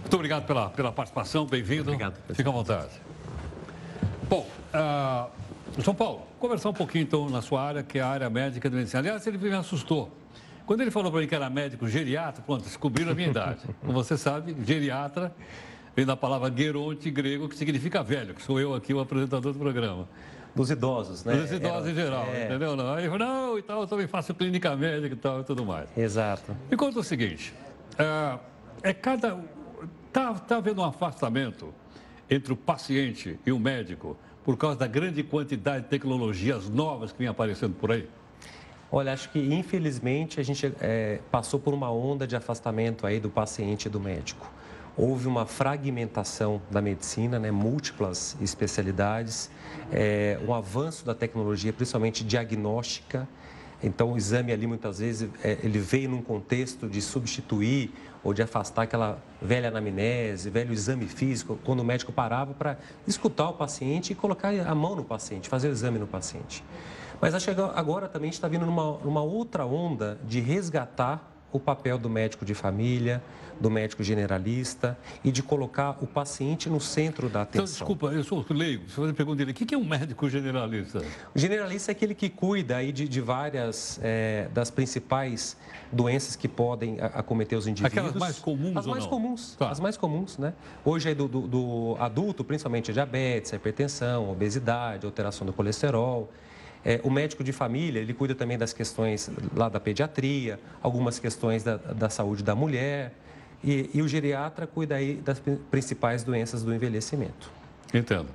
Muito 0.00 0.14
obrigado 0.14 0.44
pela, 0.44 0.68
pela 0.68 0.92
participação, 0.92 1.46
bem-vindo. 1.46 1.84
Obrigado. 1.84 2.14
Fica 2.34 2.50
à 2.50 2.52
vontade. 2.52 2.90
Bom, 4.28 4.46
uh, 4.74 5.30
João 5.78 5.94
Paulo, 5.94 6.26
conversar 6.38 6.68
um 6.68 6.74
pouquinho 6.74 7.04
então 7.04 7.30
na 7.30 7.40
sua 7.40 7.62
área, 7.62 7.82
que 7.82 7.98
é 7.98 8.02
a 8.02 8.08
área 8.08 8.28
médica 8.28 8.68
do 8.68 8.76
medicina. 8.76 9.00
Aliás, 9.00 9.26
ele 9.26 9.38
me 9.38 9.50
assustou. 9.54 10.10
Quando 10.66 10.82
ele 10.82 10.90
falou 10.90 11.10
para 11.10 11.22
mim 11.22 11.26
que 11.26 11.34
era 11.34 11.48
médico 11.48 11.88
geriatra, 11.88 12.42
pronto, 12.42 12.64
descobriram 12.64 13.12
a 13.12 13.14
minha 13.14 13.28
idade. 13.28 13.62
Como 13.80 13.94
você 13.94 14.14
sabe, 14.14 14.54
geriatra 14.66 15.34
vem 15.96 16.04
da 16.04 16.18
palavra 16.18 16.52
geronte 16.54 17.10
grego, 17.10 17.48
que 17.48 17.56
significa 17.56 18.02
velho, 18.02 18.34
que 18.34 18.42
sou 18.42 18.60
eu 18.60 18.74
aqui 18.74 18.92
o 18.92 19.00
apresentador 19.00 19.54
do 19.54 19.58
programa 19.58 20.06
dos 20.54 20.70
idosos, 20.70 21.24
né? 21.24 21.34
Dos 21.34 21.52
idosos 21.52 21.88
Era, 21.88 21.90
em 21.90 21.94
geral, 21.94 22.26
é... 22.26 22.44
entendeu? 22.44 22.76
Não, 22.76 22.94
aí, 22.94 23.08
não, 23.08 23.58
e 23.58 23.62
tal, 23.62 23.82
eu 23.82 23.86
também 23.86 24.06
faço 24.06 24.34
clínica 24.34 24.74
médica 24.76 25.14
e 25.14 25.18
tal 25.18 25.40
e 25.40 25.44
tudo 25.44 25.64
mais. 25.64 25.88
Exato. 25.96 26.56
Me 26.70 26.76
conta 26.76 26.98
o 26.98 27.04
seguinte, 27.04 27.54
é, 27.98 28.38
é 28.82 28.92
cada... 28.92 29.38
Está 30.08 30.34
tá 30.34 30.56
havendo 30.56 30.80
um 30.80 30.84
afastamento 30.84 31.72
entre 32.28 32.52
o 32.52 32.56
paciente 32.56 33.38
e 33.46 33.52
o 33.52 33.58
médico 33.58 34.16
por 34.44 34.56
causa 34.56 34.78
da 34.78 34.86
grande 34.86 35.22
quantidade 35.22 35.84
de 35.84 35.90
tecnologias 35.90 36.68
novas 36.68 37.12
que 37.12 37.18
vem 37.18 37.28
aparecendo 37.28 37.74
por 37.74 37.92
aí? 37.92 38.08
Olha, 38.90 39.12
acho 39.12 39.30
que 39.30 39.38
infelizmente 39.38 40.40
a 40.40 40.42
gente 40.42 40.72
é, 40.80 41.20
passou 41.30 41.60
por 41.60 41.72
uma 41.72 41.92
onda 41.92 42.26
de 42.26 42.34
afastamento 42.34 43.06
aí 43.06 43.20
do 43.20 43.30
paciente 43.30 43.86
e 43.86 43.88
do 43.88 44.00
médico. 44.00 44.50
Houve 44.96 45.28
uma 45.28 45.46
fragmentação 45.46 46.60
da 46.70 46.82
medicina, 46.82 47.38
né, 47.38 47.52
múltiplas 47.52 48.36
especialidades 48.40 49.48
é, 49.92 50.38
um 50.46 50.54
avanço 50.54 51.04
da 51.04 51.14
tecnologia, 51.14 51.72
principalmente 51.72 52.24
diagnóstica. 52.24 53.28
Então, 53.82 54.12
o 54.12 54.16
exame 54.16 54.52
ali, 54.52 54.66
muitas 54.66 54.98
vezes, 54.98 55.30
é, 55.42 55.58
ele 55.62 55.78
veio 55.78 56.10
num 56.10 56.22
contexto 56.22 56.88
de 56.88 57.00
substituir 57.00 57.92
ou 58.22 58.34
de 58.34 58.42
afastar 58.42 58.82
aquela 58.82 59.18
velha 59.40 59.68
anamnese, 59.68 60.50
velho 60.50 60.72
exame 60.72 61.06
físico, 61.06 61.58
quando 61.64 61.80
o 61.80 61.84
médico 61.84 62.12
parava 62.12 62.52
para 62.52 62.78
escutar 63.06 63.48
o 63.48 63.54
paciente 63.54 64.12
e 64.12 64.14
colocar 64.14 64.52
a 64.54 64.74
mão 64.74 64.94
no 64.94 65.04
paciente, 65.04 65.48
fazer 65.48 65.68
o 65.68 65.72
exame 65.72 65.98
no 65.98 66.06
paciente. 66.06 66.62
Mas 67.20 67.34
acho 67.34 67.54
que 67.54 67.60
agora 67.74 68.08
também 68.08 68.30
está 68.30 68.48
vindo 68.48 68.66
numa, 68.66 68.98
numa 68.98 69.22
outra 69.22 69.64
onda 69.64 70.18
de 70.24 70.40
resgatar 70.40 71.39
o 71.52 71.58
papel 71.58 71.98
do 71.98 72.08
médico 72.08 72.44
de 72.44 72.54
família, 72.54 73.22
do 73.60 73.70
médico 73.70 74.02
generalista 74.02 74.98
e 75.22 75.30
de 75.30 75.42
colocar 75.42 75.98
o 76.00 76.06
paciente 76.06 76.70
no 76.70 76.80
centro 76.80 77.28
da 77.28 77.42
então, 77.42 77.62
atenção. 77.62 77.86
Então, 77.86 77.96
desculpa, 77.96 78.06
eu 78.14 78.24
sou 78.24 78.44
leigo. 78.50 78.84
Você 78.88 79.12
pergunta 79.12 79.42
ele, 79.42 79.50
o 79.50 79.54
que 79.54 79.74
é 79.74 79.78
um 79.78 79.84
médico 79.84 80.28
generalista? 80.30 81.02
O 81.34 81.38
generalista 81.38 81.90
é 81.90 81.92
aquele 81.92 82.14
que 82.14 82.30
cuida 82.30 82.76
aí 82.76 82.90
de, 82.90 83.06
de 83.06 83.20
várias 83.20 84.00
é, 84.02 84.48
das 84.54 84.70
principais 84.70 85.56
doenças 85.92 86.36
que 86.36 86.48
podem 86.48 86.98
acometer 87.00 87.58
os 87.58 87.66
indivíduos. 87.66 87.98
Aquelas 87.98 88.18
mais 88.18 88.38
comuns 88.38 88.76
As 88.76 88.86
mais 88.86 89.02
não? 89.04 89.10
comuns. 89.10 89.56
Tá. 89.56 89.70
As 89.70 89.80
mais 89.80 89.96
comuns, 89.96 90.38
né? 90.38 90.54
Hoje 90.84 91.10
é 91.10 91.14
do, 91.14 91.28
do, 91.28 91.46
do 91.46 91.96
adulto, 91.98 92.42
principalmente 92.42 92.90
a 92.90 92.94
diabetes, 92.94 93.52
a 93.52 93.56
hipertensão, 93.56 94.26
a 94.26 94.30
obesidade, 94.30 95.04
alteração 95.04 95.46
do 95.46 95.52
colesterol. 95.52 96.30
É, 96.84 97.00
o 97.04 97.10
médico 97.10 97.44
de 97.44 97.52
família, 97.52 98.00
ele 98.00 98.14
cuida 98.14 98.34
também 98.34 98.56
das 98.56 98.72
questões 98.72 99.30
lá 99.54 99.68
da 99.68 99.78
pediatria, 99.78 100.58
algumas 100.82 101.18
questões 101.18 101.62
da, 101.62 101.76
da 101.76 102.08
saúde 102.08 102.42
da 102.42 102.54
mulher. 102.54 103.12
E, 103.62 103.90
e, 103.92 104.00
o 104.00 104.08
geriatra 104.08 104.66
cuida 104.66 104.94
aí 104.94 105.16
das 105.16 105.40
principais 105.70 106.22
doenças 106.24 106.62
do 106.62 106.74
envelhecimento. 106.74 107.50
Entendo. 107.92 108.28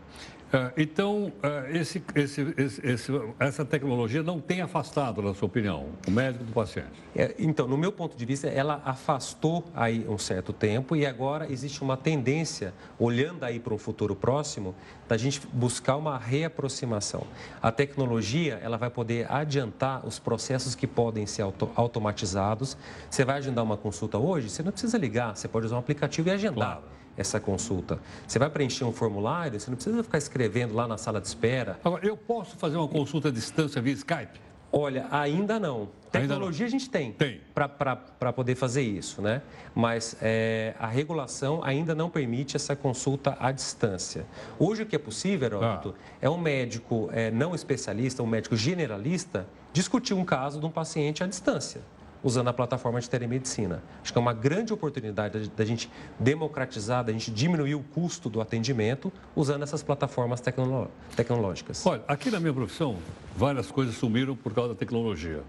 É, 0.56 0.72
então, 0.78 1.34
é, 1.44 1.78
esse, 1.78 2.02
esse, 2.16 2.54
esse, 2.82 3.12
essa 3.38 3.66
tecnologia 3.66 4.24
não 4.24 4.40
tem 4.40 4.62
afastado, 4.62 5.22
na 5.22 5.34
sua 5.34 5.48
opinião, 5.48 5.88
o 6.08 6.12
médico 6.12 6.46
do 6.46 6.54
paciente? 6.54 7.04
É, 7.14 7.36
então, 7.38 7.68
no 7.68 7.78
meu 7.78 7.92
ponto 7.92 8.16
de 8.16 8.26
vista, 8.26 8.48
ela 8.48 8.82
afastou 8.86 9.66
aí 9.76 10.06
um 10.08 10.18
certo 10.18 10.54
tempo 10.54 10.96
e 10.96 11.06
agora 11.06 11.52
existe 11.52 11.82
uma 11.82 11.98
tendência, 11.98 12.74
olhando 12.98 13.44
aí 13.44 13.60
para 13.60 13.74
um 13.74 13.78
futuro 13.78 14.16
próximo, 14.16 14.74
da 15.10 15.18
gente 15.18 15.46
buscar 15.52 15.98
uma 15.98 16.18
reaproximação. 16.18 17.28
A 17.62 17.70
tecnologia, 17.70 18.58
ela 18.64 18.78
vai 18.78 18.90
poder 18.90 19.30
adiantar 19.30 20.08
os 20.08 20.20
processos 20.20 20.74
que 20.74 20.88
podem 20.88 21.26
ser 21.26 21.42
auto 21.42 21.70
automatizados. 21.76 22.78
Você 23.10 23.26
vai 23.26 23.40
agendar 23.40 23.64
uma 23.66 23.76
consulta 23.76 24.18
hoje, 24.18 24.50
você 24.50 24.64
não 24.64 24.72
precisa 24.72 24.98
ligar, 24.98 25.36
você 25.36 25.50
pode 25.50 25.66
usar 25.66 25.76
um 25.76 25.80
aplicativo 25.80 26.30
e 26.30 26.32
agendar. 26.32 26.78
Claro 26.80 26.95
essa 27.18 27.40
consulta. 27.40 28.00
Você 28.28 28.40
vai 28.40 28.50
preencher 28.50 28.84
um 28.84 28.92
formulário, 28.92 29.60
você 29.60 29.70
não 29.70 29.76
precisa 29.76 30.04
ficar 30.04 30.18
escrevendo 30.18 30.74
lá 30.74 30.88
na 30.88 30.98
sala 30.98 31.22
de 31.22 31.28
espera. 31.28 31.80
Agora, 31.84 32.06
eu 32.06 32.18
posso 32.18 32.58
fazer 32.58 32.78
uma 32.78 32.88
consulta 32.88 33.30
à 33.30 33.32
distância 33.32 33.82
via 33.82 33.94
Skype? 33.94 34.40
Olha, 34.72 35.08
ainda 35.10 35.58
não. 35.58 35.88
Tecnologia 36.12 36.66
ainda 36.66 36.76
não. 36.76 36.78
a 36.78 36.80
gente 36.80 36.90
tem, 36.90 37.12
tem. 37.14 37.42
para 37.54 38.34
poder 38.34 38.56
fazer 38.56 38.82
isso, 38.82 39.22
né? 39.22 39.42
Mas 39.74 40.18
é, 40.22 40.74
a 40.78 40.88
regulação 40.88 41.64
ainda 41.64 41.96
não 41.96 42.10
permite 42.10 42.58
essa 42.58 42.76
consulta 42.76 43.38
à 43.40 43.52
distância. 43.54 44.26
Hoje 44.60 44.84
o 44.84 44.86
que 44.86 44.96
é 44.96 45.00
possível, 45.00 45.48
Heródoto, 45.48 45.96
ah. 45.98 46.18
é 46.22 46.30
um 46.30 46.38
médico 46.38 47.10
é, 47.14 47.32
não 47.32 47.56
especialista, 47.56 48.22
um 48.22 48.28
médico 48.28 48.58
generalista, 48.58 49.48
discutir 49.72 50.14
um 50.14 50.26
caso 50.26 50.60
de 50.60 50.66
um 50.66 50.72
paciente 50.72 51.24
à 51.24 51.28
distância 51.28 51.82
usando 52.26 52.48
a 52.48 52.54
plataforma 52.54 53.00
de 53.00 53.08
telemedicina. 53.08 53.84
Acho 54.02 54.12
que 54.12 54.18
é 54.18 54.22
uma 54.22 54.34
grande 54.34 54.74
oportunidade 54.74 55.48
da 55.56 55.64
gente 55.64 55.92
democratizar, 56.20 57.04
da 57.04 57.14
gente 57.14 57.30
diminuir 57.30 57.76
o 57.76 57.84
custo 57.84 58.32
do 58.32 58.42
atendimento 58.42 59.14
usando 59.36 59.62
essas 59.62 59.84
plataformas 59.84 60.42
tecnolo 60.42 60.90
tecnológicas. 61.16 61.86
Olha, 61.86 62.02
aqui 62.08 62.32
na 62.32 62.40
minha 62.40 62.52
profissão, 62.54 62.98
várias 63.38 63.70
coisas 63.70 63.96
sumiram 63.96 64.36
por 64.36 64.56
causa 64.56 64.74
da 64.74 64.76
tecnologia. 64.76 65.44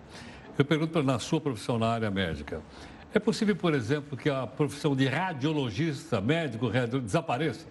Eu 0.59 0.65
pergunto 0.67 1.03
na 1.03 1.19
sua 1.19 1.41
profissão 1.41 1.79
na 1.79 1.89
área 1.89 2.11
médica, 2.11 2.61
é 3.15 3.19
possível, 3.19 3.57
por 3.57 3.73
exemplo, 3.73 4.15
que 4.15 4.29
a 4.29 4.47
profissão 4.47 4.95
de 4.95 5.07
radiologista, 5.07 6.21
médico, 6.21 6.71
desapareça? 7.03 7.67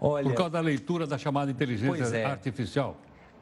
Olha, 0.00 0.22
por 0.22 0.34
causa 0.34 0.50
da 0.50 0.60
leitura 0.60 1.08
da 1.08 1.18
chamada 1.18 1.50
inteligência 1.50 2.16
é. 2.16 2.24
artificial? 2.24 2.96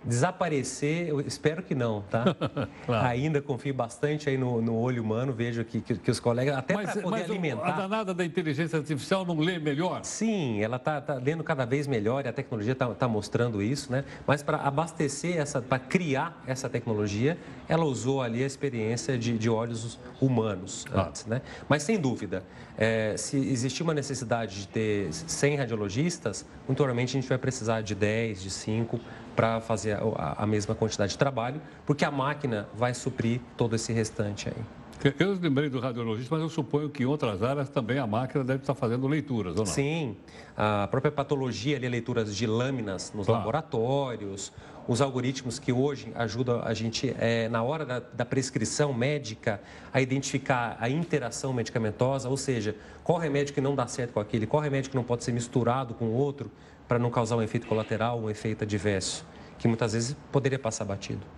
Desaparecer, 0.07 1.09
eu 1.09 1.21
espero 1.21 1.63
que 1.63 1.75
não, 1.75 2.03
tá? 2.03 2.25
claro. 2.87 3.09
Ainda 3.09 3.43
confio 3.43 3.75
bastante 3.75 4.29
aí 4.29 4.39
no, 4.39 4.63
no 4.63 4.77
olho 4.77 5.03
humano, 5.03 5.33
vejo 5.33 5.65
que, 5.65 5.81
que, 5.81 5.97
que 5.97 6.11
os 6.11 6.21
colegas, 6.21 6.57
até 6.57 6.75
para 6.75 6.93
poder 6.93 7.11
mas 7.11 7.31
alimentar... 7.31 7.67
a 7.67 7.73
danada 7.73 8.15
da 8.15 8.25
inteligência 8.25 8.79
artificial 8.79 9.25
não 9.27 9.39
lê 9.39 9.59
melhor? 9.59 10.05
Sim, 10.05 10.63
ela 10.63 10.77
está 10.77 11.01
tá 11.01 11.15
lendo 11.15 11.43
cada 11.43 11.65
vez 11.65 11.87
melhor 11.87 12.25
e 12.25 12.29
a 12.29 12.33
tecnologia 12.33 12.73
está 12.73 12.87
tá 12.95 13.09
mostrando 13.09 13.61
isso, 13.61 13.91
né? 13.91 14.05
Mas 14.27 14.43
para 14.43 14.59
abastecer 14.59 15.37
essa, 15.37 15.61
para 15.61 15.79
criar 15.79 16.41
essa 16.47 16.69
tecnologia, 16.69 17.37
ela 17.69 17.85
usou 17.85 18.23
ali 18.23 18.45
a 18.45 18.47
experiência 18.47 19.19
de, 19.19 19.37
de 19.37 19.51
olhos 19.51 19.99
humanos 20.21 20.85
claro. 20.89 21.09
antes, 21.09 21.27
né? 21.27 21.43
Mas 21.69 21.83
sem 21.83 21.99
dúvida, 21.99 22.45
é, 22.79 23.17
se 23.17 23.37
existir 23.37 23.83
uma 23.83 23.95
necessidade 23.95 24.61
de 24.61 24.69
ter 24.69 25.13
100 25.13 25.57
radiologistas, 25.57 26.47
muito 26.67 26.77
provavelmente 26.77 27.11
a 27.11 27.21
gente 27.21 27.29
vai 27.29 27.39
precisar 27.39 27.81
de 27.81 27.95
10, 27.95 28.43
de 28.43 28.51
5 28.51 29.01
para 29.37 29.61
fazer 29.61 29.99
a, 30.17 30.43
a, 30.43 30.47
mesma 30.47 30.75
quantidade 30.75 31.13
de 31.13 31.19
trabalho, 31.19 31.61
porque 31.85 32.05
a 32.05 32.11
máquina 32.11 32.67
vai 32.75 32.95
suprir 32.95 33.41
todo 33.57 33.77
esse 33.77 33.93
restante 33.93 34.49
aí. 34.49 35.15
Eu 35.19 35.35
lembrei 35.35 35.69
do 35.69 35.79
radiologista, 35.79 36.35
mas 36.35 36.43
eu 36.43 36.49
suponho 36.49 36.89
que 36.89 37.03
em 37.03 37.07
outras 37.07 37.43
áreas 37.43 37.69
também 37.69 37.99
a 37.99 38.07
máquina 38.07 38.43
deve 38.43 38.63
estar 38.63 38.75
fazendo 38.75 39.07
leituras, 39.07 39.53
ou 39.53 39.59
não? 39.59 39.67
Sim, 39.67 40.17
a 40.57 40.89
própria 40.91 41.13
patologia, 41.13 41.77
ali, 41.77 41.87
leituras 41.87 42.35
de 42.35 42.47
lâminas 42.47 43.13
nos 43.15 43.27
claro. 43.27 43.41
laboratórios, 43.41 44.53
os 44.89 45.01
algoritmos 45.01 45.59
que 45.59 45.73
hoje 45.73 46.13
ajudam 46.15 46.63
a 46.63 46.73
gente, 46.73 47.15
é, 47.19 47.49
na 47.49 47.63
hora 47.63 47.85
da, 47.85 48.01
da, 48.01 48.25
prescrição 48.25 48.93
médica, 48.93 49.61
a 49.93 50.01
identificar 50.01 50.77
a 50.81 50.89
interação 50.89 51.53
medicamentosa, 51.53 52.29
ou 52.29 52.37
seja, 52.37 52.77
qual 53.03 53.19
remédio 53.19 53.53
que 53.53 53.61
não 53.61 53.75
dá 53.75 53.87
certo 53.87 54.13
com 54.13 54.21
aquele, 54.21 54.47
qual 54.47 54.63
remédio 54.63 54.91
que 54.91 54.97
não 54.97 55.05
pode 55.05 55.25
ser 55.25 55.33
misturado 55.33 55.95
com 55.95 56.07
outro 56.11 56.51
para 56.87 56.99
não 56.99 57.11
causar 57.11 57.37
um 57.37 57.43
efeito 57.43 57.67
colateral, 57.67 58.21
um 58.21 58.31
efeito 58.31 58.63
adverso, 58.63 59.27
que 59.59 59.67
muitas 59.67 59.93
vezes 59.93 60.17
poderia 60.31 60.59
passar 60.59 60.85
batido. 60.85 61.36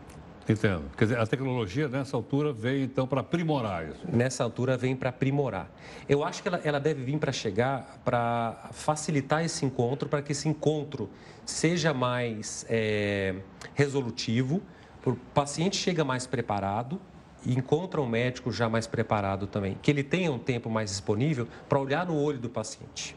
Entendo. 0.49 0.85
Quer 0.97 1.05
dizer, 1.05 1.19
a 1.19 1.27
tecnologia 1.27 1.89
nessa 1.89 2.17
altura 2.17 2.53
vem 2.53 2.85
então 2.85 3.07
para 3.07 3.21
aprimorar 3.21 3.87
isso. 3.87 4.01
Nessa 4.11 4.43
altura 4.43 4.77
vem 4.77 4.97
para 4.97 5.11
aprimorar. 5.11 5.71
Eu 6.09 6.25
acho 6.25 6.43
que 6.43 6.49
ela, 6.49 6.61
ela 6.65 6.81
deve 6.81 7.05
vir 7.05 7.19
para 7.19 7.33
chegar, 7.33 8.01
para 8.05 8.69
facilitar 8.73 9.45
esse 9.45 9.65
encontro, 9.65 10.09
para 10.09 10.23
que 10.23 10.33
esse 10.33 10.49
encontro 10.49 11.11
seja 11.45 11.93
mais 11.93 12.65
é, 12.69 13.35
resolutivo, 13.75 14.63
o 15.05 15.15
paciente 15.33 15.77
chega 15.77 16.05
mais 16.05 16.27
preparado 16.27 17.01
encontra 17.47 18.01
um 18.01 18.07
médico 18.07 18.51
já 18.53 18.69
mais 18.69 18.87
preparado 18.87 19.47
também, 19.47 19.79
que 19.81 19.91
ele 19.91 20.03
tenha 20.03 20.31
um 20.31 20.39
tempo 20.39 20.69
mais 20.69 20.91
disponível 20.91 21.47
para 21.69 21.79
olhar 21.79 22.05
no 22.05 22.21
olho 22.21 22.39
do 22.39 22.51
paciente 22.51 23.17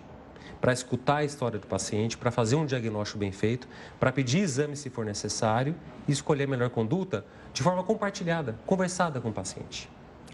para 0.62 0.72
escutar 0.72 1.18
a 1.18 1.24
história 1.24 1.58
do 1.58 1.66
paciente, 1.66 2.16
para 2.16 2.30
fazer 2.30 2.56
um 2.56 2.66
diagnóstico 2.66 3.18
bem 3.18 3.32
feito, 3.32 3.68
para 4.00 4.12
pedir 4.12 4.40
exame 4.40 4.78
se 4.78 4.90
for 4.90 5.04
necessário 5.04 5.76
e 6.08 6.12
escolher 6.12 6.44
a 6.44 6.48
melhor 6.48 6.70
conduta 6.70 7.26
de 7.52 7.64
forma 7.64 7.84
compartilhada, 7.84 8.56
conversada 8.66 9.20
com 9.20 9.30
o 9.30 9.34
paciente. 9.34 9.90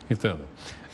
Entendo. 0.09 0.43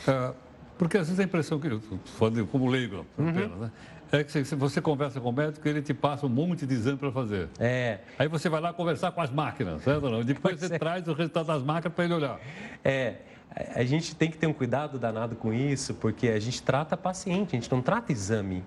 Uh, 0.08 0.34
porque 0.78 0.96
às 0.96 1.06
vezes 1.06 1.20
a 1.20 1.24
impressão 1.24 1.58
que, 1.58 1.68
falando 2.16 2.46
como 2.46 2.68
leigo, 2.68 3.04
uhum. 3.18 3.28
apenas, 3.28 3.58
né? 3.58 3.70
É 4.12 4.22
que 4.22 4.44
se 4.44 4.54
você 4.54 4.80
conversa 4.80 5.20
com 5.20 5.30
o 5.30 5.32
médico, 5.32 5.66
ele 5.66 5.82
te 5.82 5.92
passa 5.92 6.24
um 6.24 6.28
monte 6.28 6.64
de 6.66 6.74
exame 6.74 6.96
para 6.96 7.10
fazer. 7.10 7.48
É. 7.58 7.98
Aí 8.16 8.28
você 8.28 8.48
vai 8.48 8.60
lá 8.60 8.72
conversar 8.72 9.10
com 9.10 9.20
as 9.20 9.30
máquinas, 9.30 9.82
certo? 9.82 10.08
Não? 10.08 10.22
Depois 10.22 10.56
pois 10.56 10.68
você 10.68 10.76
é. 10.76 10.78
traz 10.78 11.08
o 11.08 11.12
resultado 11.12 11.46
das 11.46 11.62
máquinas 11.62 11.92
para 11.94 12.04
ele 12.04 12.14
olhar. 12.14 12.38
É. 12.84 13.16
A 13.74 13.84
gente 13.84 14.14
tem 14.14 14.30
que 14.30 14.36
ter 14.36 14.46
um 14.46 14.52
cuidado 14.52 14.98
danado 14.98 15.34
com 15.34 15.52
isso, 15.52 15.94
porque 15.94 16.28
a 16.28 16.38
gente 16.38 16.62
trata 16.62 16.96
paciente, 16.96 17.56
a 17.56 17.60
gente 17.60 17.70
não 17.70 17.80
trata 17.80 18.12
exame. 18.12 18.62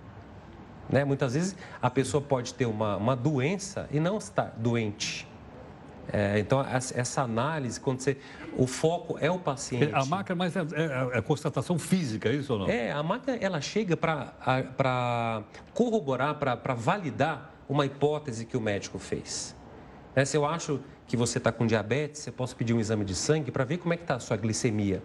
Né? 0.90 1.04
Muitas 1.04 1.34
vezes 1.34 1.56
a 1.82 1.90
pessoa 1.90 2.22
pode 2.22 2.54
ter 2.54 2.66
uma, 2.66 2.96
uma 2.98 3.16
doença 3.16 3.88
e 3.92 4.00
não 4.00 4.18
estar 4.18 4.54
doente. 4.58 5.28
É, 6.12 6.40
então, 6.40 6.66
essa 6.70 7.22
análise, 7.22 7.80
quando 7.80 8.00
você. 8.00 8.18
O 8.58 8.66
foco 8.66 9.18
é 9.20 9.30
o 9.30 9.38
paciente. 9.38 9.94
A 9.94 10.06
máquina, 10.06 10.36
mas 10.36 10.56
é, 10.56 10.62
é, 10.62 11.18
é 11.18 11.22
constatação 11.22 11.78
física, 11.78 12.30
é 12.30 12.34
isso 12.34 12.54
ou 12.54 12.60
não? 12.60 12.70
É, 12.70 12.92
a 12.92 13.04
máquina 13.04 13.38
ela 13.42 13.60
chega 13.60 13.98
para 13.98 15.44
corroborar, 15.74 16.36
para 16.36 16.74
validar 16.74 17.54
uma 17.68 17.86
hipótese 17.86 18.46
que 18.46 18.56
o 18.56 18.62
médico 18.62 18.98
fez. 18.98 19.56
É, 20.16 20.24
se 20.24 20.38
eu 20.38 20.46
acho 20.46 20.80
que 21.06 21.18
você 21.18 21.38
está 21.38 21.52
com 21.52 21.68
diabetes, 21.68 22.22
você 22.22 22.32
posso 22.32 22.56
pedir 22.56 22.74
um 22.74 22.80
exame 22.80 23.04
de 23.04 23.14
sangue 23.14 23.52
para 23.52 23.66
ver 23.66 23.78
como 23.78 23.94
é 23.94 23.98
que 23.98 24.04
está 24.04 24.16
a 24.16 24.20
sua 24.20 24.38
glicemia. 24.38 25.04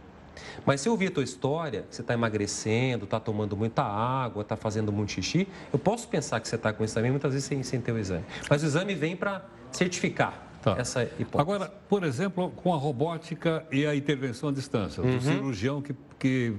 Mas 0.64 0.80
se 0.80 0.88
eu 0.88 0.92
ouvir 0.92 1.08
a 1.08 1.10
tua 1.10 1.24
história, 1.24 1.84
você 1.90 2.00
está 2.00 2.14
emagrecendo, 2.14 3.04
está 3.04 3.20
tomando 3.20 3.56
muita 3.56 3.82
água, 3.82 4.42
está 4.42 4.56
fazendo 4.56 4.92
muito 4.92 5.12
xixi, 5.12 5.48
eu 5.72 5.78
posso 5.78 6.08
pensar 6.08 6.40
que 6.40 6.48
você 6.48 6.56
está 6.56 6.72
com 6.72 6.84
isso 6.84 6.94
também, 6.94 7.10
muitas 7.10 7.32
vezes 7.32 7.48
sem, 7.48 7.62
sem 7.62 7.80
ter 7.80 7.92
o 7.92 7.98
exame. 7.98 8.24
Mas 8.48 8.62
o 8.62 8.66
exame 8.66 8.94
vem 8.94 9.16
para 9.16 9.44
certificar 9.70 10.48
Tá. 10.62 10.76
essa 10.78 11.02
hipótese. 11.02 11.40
Agora, 11.40 11.72
por 11.88 12.04
exemplo, 12.04 12.50
com 12.50 12.72
a 12.72 12.76
robótica 12.76 13.66
e 13.72 13.84
a 13.84 13.96
intervenção 13.96 14.48
à 14.48 14.52
distância, 14.52 15.02
uhum. 15.02 15.16
do 15.16 15.20
cirurgião 15.20 15.82
que, 15.82 15.92
que. 16.18 16.54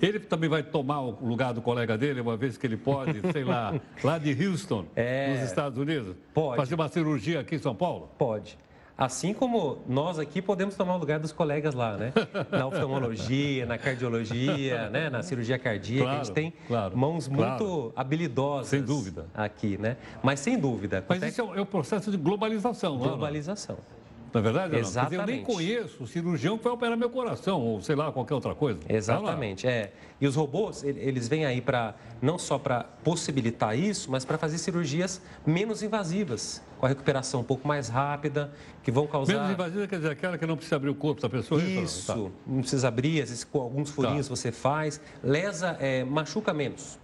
Ele 0.00 0.18
também 0.18 0.48
vai 0.48 0.62
tomar 0.62 1.02
o 1.02 1.24
lugar 1.24 1.52
do 1.52 1.60
colega 1.60 1.96
dele, 1.96 2.22
uma 2.22 2.38
vez 2.38 2.56
que 2.56 2.66
ele 2.66 2.76
pode, 2.76 3.20
sei 3.32 3.44
lá, 3.44 3.78
lá 4.02 4.18
de 4.18 4.46
Houston, 4.46 4.86
é... 4.96 5.34
nos 5.34 5.42
Estados 5.44 5.78
Unidos? 5.78 6.16
Pode. 6.32 6.56
Fazer 6.56 6.74
uma 6.74 6.88
cirurgia 6.88 7.40
aqui 7.40 7.56
em 7.56 7.58
São 7.58 7.74
Paulo? 7.74 8.10
Pode. 8.16 8.58
Assim 8.96 9.34
como 9.34 9.78
nós 9.88 10.18
aqui 10.18 10.40
podemos 10.40 10.76
tomar 10.76 10.94
o 10.94 10.98
lugar 10.98 11.18
dos 11.18 11.32
colegas 11.32 11.74
lá, 11.74 11.96
né? 11.96 12.12
Na 12.50 12.66
oftalmologia, 12.66 13.66
na 13.66 13.76
cardiologia, 13.76 14.88
né? 14.88 15.10
na 15.10 15.22
cirurgia 15.22 15.58
cardíaca, 15.58 16.04
claro, 16.04 16.20
a 16.20 16.24
gente 16.24 16.32
tem 16.32 16.52
claro, 16.68 16.96
mãos 16.96 17.26
claro. 17.26 17.64
muito 17.64 17.92
habilidosas. 17.96 18.68
Sem 18.68 18.82
dúvida. 18.82 19.26
Aqui, 19.34 19.76
né? 19.78 19.96
Mas 20.22 20.40
sem 20.40 20.58
dúvida. 20.58 21.04
Mas 21.08 21.22
isso 21.22 21.40
é 21.40 21.60
o 21.60 21.66
processo 21.66 22.10
de 22.10 22.16
globalização, 22.16 22.96
não 22.96 23.04
é? 23.04 23.08
Globalização. 23.08 23.76
Não 23.76 24.03
é 24.40 24.42
verdade? 24.42 24.76
Exatamente. 24.76 25.16
Não? 25.16 25.24
Dizer, 25.24 25.32
eu 25.32 25.36
nem 25.36 25.44
conheço 25.44 26.02
o 26.02 26.06
cirurgião 26.06 26.58
que 26.58 26.64
vai 26.64 26.72
operar 26.72 26.96
meu 26.96 27.10
coração, 27.10 27.60
ou 27.60 27.80
sei 27.80 27.94
lá, 27.94 28.10
qualquer 28.10 28.34
outra 28.34 28.54
coisa. 28.54 28.80
Exatamente, 28.88 29.66
é. 29.66 29.92
E 30.20 30.26
os 30.26 30.34
robôs, 30.36 30.82
eles 30.82 31.28
vêm 31.28 31.44
aí 31.44 31.60
para 31.60 31.94
não 32.20 32.38
só 32.38 32.58
para 32.58 32.84
possibilitar 33.04 33.78
isso, 33.78 34.10
mas 34.10 34.24
para 34.24 34.38
fazer 34.38 34.58
cirurgias 34.58 35.20
menos 35.46 35.82
invasivas, 35.82 36.62
com 36.78 36.86
a 36.86 36.88
recuperação 36.88 37.40
um 37.40 37.44
pouco 37.44 37.66
mais 37.66 37.88
rápida, 37.88 38.52
que 38.82 38.90
vão 38.90 39.06
causar... 39.06 39.34
Menos 39.34 39.50
invasiva 39.50 39.86
quer 39.86 39.96
dizer 39.96 40.10
aquela 40.10 40.38
que 40.38 40.46
não 40.46 40.56
precisa 40.56 40.76
abrir 40.76 40.90
o 40.90 40.94
corpo 40.94 41.20
da 41.20 41.28
pessoa? 41.28 41.60
É 41.60 41.64
isso, 41.64 42.06
tá. 42.06 42.16
não 42.46 42.60
precisa 42.60 42.88
abrir, 42.88 43.22
às 43.22 43.28
vezes 43.28 43.44
com 43.44 43.60
alguns 43.60 43.90
furinhos 43.90 44.28
tá. 44.28 44.34
você 44.34 44.50
faz, 44.50 45.00
lesa, 45.22 45.76
é, 45.80 46.04
machuca 46.04 46.52
menos, 46.54 46.98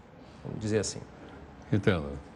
vamos 0.45 0.61
dizer 0.61 0.79
assim. 0.79 1.01
Entendo. 1.73 2.30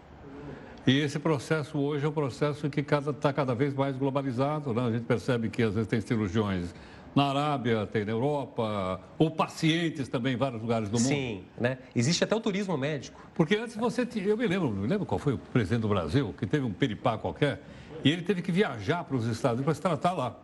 E 0.87 0.99
esse 0.99 1.19
processo 1.19 1.79
hoje 1.79 2.05
é 2.05 2.09
um 2.09 2.13
processo 2.13 2.69
que 2.69 2.81
está 2.81 3.33
cada, 3.33 3.55
vez 3.55 3.73
mais 3.73 3.97
globalizado. 3.97 4.75
Né? 4.75 4.83
A 4.83 4.91
gente 4.91 5.05
percebe 5.05 5.49
que 5.49 5.63
às 5.63 5.75
vezes 5.75 5.89
tem 5.89 6.01
cirurgiões 6.01 6.75
na 7.15 7.27
Arábia, 7.27 7.87
tem 7.87 8.05
na 8.05 8.11
Europa, 8.11 9.01
ou 9.17 9.31
pacientes 9.31 10.09
também 10.09 10.35
em 10.35 10.37
vários 10.37 10.61
lugares 10.61 10.89
do 10.89 10.99
mundo. 10.99 11.09
Sim, 11.09 11.45
né? 11.59 11.79
Existe 11.95 12.25
até 12.25 12.35
o 12.35 12.41
turismo 12.41 12.77
médico. 12.77 13.21
Porque 13.35 13.55
antes 13.55 13.77
você 13.77 14.05
tinha, 14.05 14.27
eu 14.27 14.37
me 14.37 14.47
lembro, 14.47 14.69
me 14.71 14.87
lembro 14.87 15.07
qual 15.07 15.19
foi 15.19 15.35
o 15.35 15.39
presidente 15.39 15.83
do 15.83 15.89
Brasil, 15.89 16.35
que 16.37 16.45
teve 16.45 16.65
um 16.65 16.73
peripá 16.73 17.17
qualquer, 17.17 17.63
e 18.03 18.11
ele 18.11 18.23
teve 18.23 18.43
que 18.43 18.51
viajar 18.51 19.05
para 19.05 19.17
os 19.17 19.27
Estados 19.27 19.61
Unidos 19.61 19.65
para 19.65 19.75
se 19.75 19.81
tratar 19.81 20.13
lá. 20.13 20.37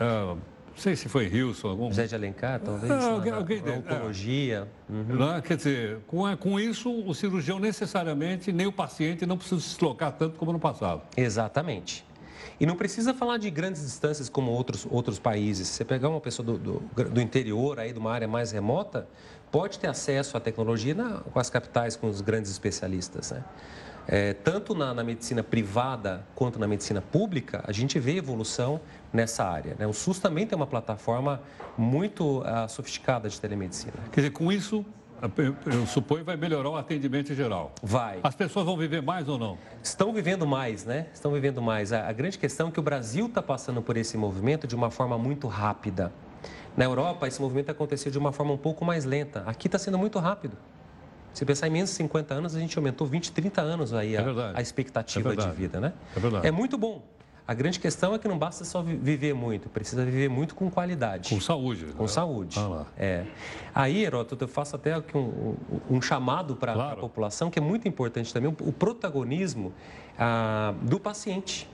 Uh, 0.00 0.38
não 0.74 0.82
sei 0.82 0.96
se 0.96 1.08
foi 1.08 1.28
Wilson, 1.28 1.68
algum. 1.68 1.88
José 1.88 2.06
de 2.06 2.16
Alencar, 2.16 2.60
talvez. 2.60 2.90
Ah, 2.90 3.12
alguém, 3.12 3.30
na, 3.30 3.38
alguém, 3.38 3.62
na 3.62 3.72
oncologia. 3.74 4.68
É. 4.90 4.92
Uhum. 4.92 5.40
Quer 5.40 5.56
dizer, 5.56 5.98
com, 6.06 6.36
com 6.36 6.58
isso, 6.58 6.90
o 6.90 7.14
cirurgião 7.14 7.60
necessariamente, 7.60 8.52
nem 8.52 8.66
o 8.66 8.72
paciente, 8.72 9.24
não 9.24 9.38
precisa 9.38 9.60
se 9.60 9.68
deslocar 9.68 10.12
tanto 10.12 10.36
como 10.36 10.52
no 10.52 10.58
passado. 10.58 11.02
Exatamente. 11.16 12.04
E 12.58 12.66
não 12.66 12.74
precisa 12.74 13.14
falar 13.14 13.38
de 13.38 13.48
grandes 13.50 13.82
distâncias 13.82 14.28
como 14.28 14.50
outros, 14.50 14.84
outros 14.90 15.18
países. 15.18 15.68
Se 15.68 15.74
você 15.74 15.84
pegar 15.84 16.08
uma 16.08 16.20
pessoa 16.20 16.44
do, 16.44 16.58
do, 16.58 17.04
do 17.10 17.20
interior, 17.20 17.78
aí, 17.78 17.92
de 17.92 17.98
uma 17.98 18.12
área 18.12 18.26
mais 18.26 18.50
remota, 18.50 19.06
pode 19.52 19.78
ter 19.78 19.86
acesso 19.86 20.36
à 20.36 20.40
tecnologia 20.40 20.94
na, 20.94 21.20
com 21.20 21.38
as 21.38 21.48
capitais, 21.48 21.94
com 21.94 22.08
os 22.08 22.20
grandes 22.20 22.50
especialistas. 22.50 23.30
Né? 23.30 23.44
É, 24.06 24.34
tanto 24.34 24.74
na, 24.74 24.92
na, 24.92 25.02
medicina 25.02 25.42
privada 25.42 26.26
quanto 26.34 26.58
na 26.58 26.66
medicina 26.66 27.00
pública, 27.00 27.64
a 27.66 27.72
gente 27.72 27.98
vê 27.98 28.16
evolução 28.16 28.80
nessa 29.12 29.44
área. 29.44 29.76
Né? 29.78 29.86
O 29.86 29.92
SUS 29.92 30.18
também 30.18 30.46
tem 30.46 30.56
uma 30.56 30.66
plataforma 30.66 31.40
muito 31.76 32.40
uh, 32.40 32.68
sofisticada 32.68 33.28
de 33.28 33.40
telemedicina. 33.40 33.94
Quer 34.12 34.20
dizer, 34.20 34.30
com 34.30 34.52
isso, 34.52 34.84
eu 35.66 35.86
suponho 35.86 36.24
vai 36.24 36.36
melhorar 36.36 36.68
o 36.68 36.76
atendimento 36.76 37.32
em 37.32 37.34
geral. 37.34 37.72
Vai. 37.82 38.18
As 38.22 38.34
pessoas 38.34 38.66
vão 38.66 38.76
viver 38.76 39.00
mais 39.00 39.28
ou 39.28 39.38
não? 39.38 39.56
Estão 39.82 40.12
vivendo 40.12 40.46
mais, 40.46 40.84
né? 40.84 41.06
Estão 41.14 41.32
vivendo 41.32 41.62
mais. 41.62 41.92
A, 41.92 42.08
a 42.08 42.12
grande 42.12 42.38
questão 42.38 42.68
é 42.68 42.70
que 42.70 42.80
o 42.80 42.82
Brasil 42.82 43.26
está 43.26 43.40
passando 43.40 43.80
por 43.80 43.96
esse 43.96 44.18
movimento 44.18 44.66
de 44.66 44.74
uma 44.74 44.90
forma 44.90 45.16
muito 45.16 45.46
rápida. 45.48 46.12
Na 46.76 46.84
Europa, 46.84 47.26
esse 47.26 47.40
movimento 47.40 47.70
aconteceu 47.70 48.10
de 48.10 48.18
uma 48.18 48.32
forma 48.32 48.52
um 48.52 48.58
pouco 48.58 48.84
mais 48.84 49.04
lenta. 49.04 49.44
Aqui 49.46 49.68
está 49.68 49.78
sendo 49.78 49.96
muito 49.96 50.18
rápido. 50.18 50.56
Se 51.34 51.44
pensar 51.44 51.66
em 51.66 51.70
menos 51.70 51.90
de 51.90 51.96
50 51.96 52.32
anos, 52.32 52.54
a 52.56 52.60
gente 52.60 52.78
aumentou 52.78 53.06
20, 53.06 53.32
30 53.32 53.60
anos 53.60 53.92
aí 53.92 54.16
a, 54.16 54.20
é 54.20 54.24
a 54.54 54.62
expectativa 54.62 55.32
é 55.32 55.36
de 55.36 55.50
vida, 55.50 55.80
né? 55.80 55.92
É 56.16 56.20
verdade. 56.20 56.46
É 56.46 56.50
muito 56.50 56.78
bom. 56.78 57.02
A 57.46 57.52
grande 57.52 57.78
questão 57.78 58.14
é 58.14 58.18
que 58.18 58.26
não 58.26 58.38
basta 58.38 58.64
só 58.64 58.82
viver 58.82 59.34
muito, 59.34 59.68
precisa 59.68 60.02
viver 60.02 60.30
muito 60.30 60.54
com 60.54 60.70
qualidade. 60.70 61.28
Com 61.28 61.40
saúde. 61.40 61.86
Com 61.94 62.04
né? 62.04 62.08
saúde. 62.08 62.58
Ah, 62.58 62.86
é. 62.96 63.26
Aí, 63.74 64.02
Heródoto, 64.02 64.44
eu 64.44 64.48
faço 64.48 64.76
até 64.76 64.96
um, 65.14 65.54
um 65.90 66.00
chamado 66.00 66.56
para 66.56 66.72
claro. 66.72 66.92
a 66.92 67.00
população, 67.00 67.50
que 67.50 67.58
é 67.58 67.62
muito 67.62 67.86
importante 67.86 68.32
também, 68.32 68.48
o 68.48 68.72
protagonismo 68.72 69.74
ah, 70.18 70.72
do 70.80 70.98
paciente. 70.98 71.68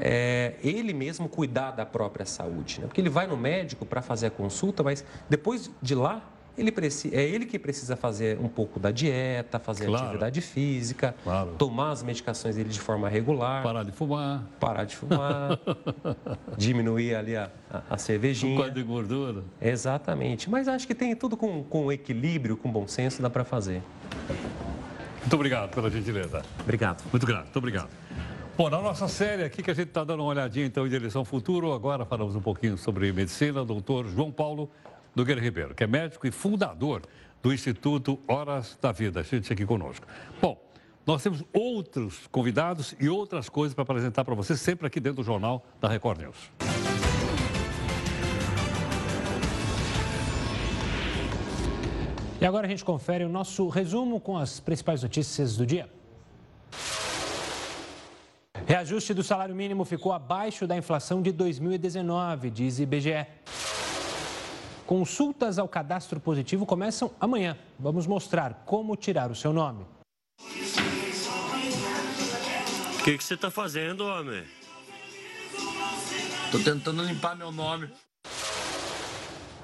É, 0.00 0.56
ele 0.62 0.92
mesmo 0.92 1.28
cuidar 1.28 1.70
da 1.70 1.86
própria 1.86 2.26
saúde. 2.26 2.80
Né? 2.80 2.86
Porque 2.88 3.00
ele 3.00 3.08
vai 3.08 3.26
no 3.28 3.36
médico 3.36 3.86
para 3.86 4.02
fazer 4.02 4.26
a 4.26 4.30
consulta, 4.30 4.82
mas 4.82 5.04
depois 5.28 5.70
de 5.80 5.94
lá, 5.94 6.22
ele 6.58 6.72
é 7.12 7.22
ele 7.22 7.44
que 7.44 7.58
precisa 7.58 7.96
fazer 7.96 8.38
um 8.40 8.48
pouco 8.48 8.80
da 8.80 8.90
dieta, 8.90 9.58
fazer 9.58 9.86
claro. 9.86 10.04
atividade 10.04 10.40
física, 10.40 11.14
claro. 11.22 11.54
tomar 11.58 11.90
as 11.90 12.02
medicações 12.02 12.56
dele 12.56 12.70
de 12.70 12.80
forma 12.80 13.08
regular. 13.08 13.62
Parar 13.62 13.82
de 13.82 13.92
fumar. 13.92 14.42
Parar 14.58 14.84
de 14.84 14.96
fumar. 14.96 15.58
diminuir 16.56 17.14
ali 17.14 17.36
a, 17.36 17.50
a, 17.70 17.82
a 17.90 17.98
cervejinha. 17.98 18.54
Um 18.54 18.56
quadro 18.56 18.74
de 18.74 18.82
gordura. 18.82 19.44
Exatamente. 19.60 20.48
Mas 20.48 20.66
acho 20.66 20.86
que 20.86 20.94
tem 20.94 21.14
tudo 21.14 21.36
com, 21.36 21.62
com 21.62 21.92
equilíbrio, 21.92 22.56
com 22.56 22.70
bom 22.70 22.86
senso, 22.86 23.20
dá 23.20 23.28
para 23.28 23.44
fazer. 23.44 23.82
Muito 25.20 25.34
obrigado 25.34 25.70
pela 25.74 25.90
gentileza. 25.90 26.42
Obrigado. 26.60 27.04
Muito 27.10 27.26
grato, 27.26 27.44
muito 27.44 27.58
obrigado. 27.58 27.88
Bom, 28.56 28.70
na 28.70 28.80
nossa 28.80 29.06
série 29.06 29.44
aqui 29.44 29.62
que 29.62 29.70
a 29.70 29.74
gente 29.74 29.88
está 29.88 30.02
dando 30.02 30.20
uma 30.20 30.30
olhadinha 30.30 30.64
então 30.64 30.86
em 30.86 30.88
direção 30.88 31.20
ao 31.20 31.24
futuro, 31.26 31.74
agora 31.74 32.06
falamos 32.06 32.34
um 32.34 32.40
pouquinho 32.40 32.78
sobre 32.78 33.12
medicina, 33.12 33.62
doutor 33.62 34.06
João 34.08 34.32
Paulo 34.32 34.70
Nogueira 35.16 35.40
Ribeiro, 35.40 35.74
que 35.74 35.82
é 35.82 35.86
médico 35.86 36.26
e 36.26 36.30
fundador 36.30 37.00
do 37.42 37.50
Instituto 37.50 38.20
Horas 38.28 38.78
da 38.82 38.92
Vida. 38.92 39.22
Gente 39.22 39.50
aqui 39.50 39.64
conosco. 39.64 40.06
Bom, 40.42 40.62
nós 41.06 41.22
temos 41.22 41.42
outros 41.54 42.26
convidados 42.26 42.94
e 43.00 43.08
outras 43.08 43.48
coisas 43.48 43.74
para 43.74 43.80
apresentar 43.80 44.26
para 44.26 44.34
você, 44.34 44.54
sempre 44.54 44.86
aqui 44.86 45.00
dentro 45.00 45.22
do 45.22 45.24
Jornal 45.24 45.64
da 45.80 45.88
Record 45.88 46.20
News. 46.20 46.36
E 52.38 52.44
agora 52.44 52.66
a 52.66 52.68
gente 52.68 52.84
confere 52.84 53.24
o 53.24 53.28
nosso 53.30 53.70
resumo 53.70 54.20
com 54.20 54.36
as 54.36 54.60
principais 54.60 55.02
notícias 55.02 55.56
do 55.56 55.64
dia. 55.64 55.88
Reajuste 58.66 59.14
do 59.14 59.22
salário 59.22 59.54
mínimo 59.54 59.82
ficou 59.86 60.12
abaixo 60.12 60.66
da 60.66 60.76
inflação 60.76 61.22
de 61.22 61.32
2019, 61.32 62.50
diz 62.50 62.78
IBGE. 62.78 63.26
Consultas 64.86 65.58
ao 65.58 65.66
cadastro 65.66 66.20
positivo 66.20 66.64
começam 66.64 67.10
amanhã. 67.18 67.58
Vamos 67.76 68.06
mostrar 68.06 68.62
como 68.64 68.94
tirar 68.94 69.32
o 69.32 69.34
seu 69.34 69.52
nome. 69.52 69.84
O 72.94 73.04
que, 73.04 73.18
que 73.18 73.24
você 73.24 73.34
está 73.34 73.50
fazendo, 73.50 74.04
homem? 74.04 74.44
Estou 76.44 76.62
tentando 76.62 77.02
limpar 77.02 77.36
meu 77.36 77.50
nome. 77.50 77.90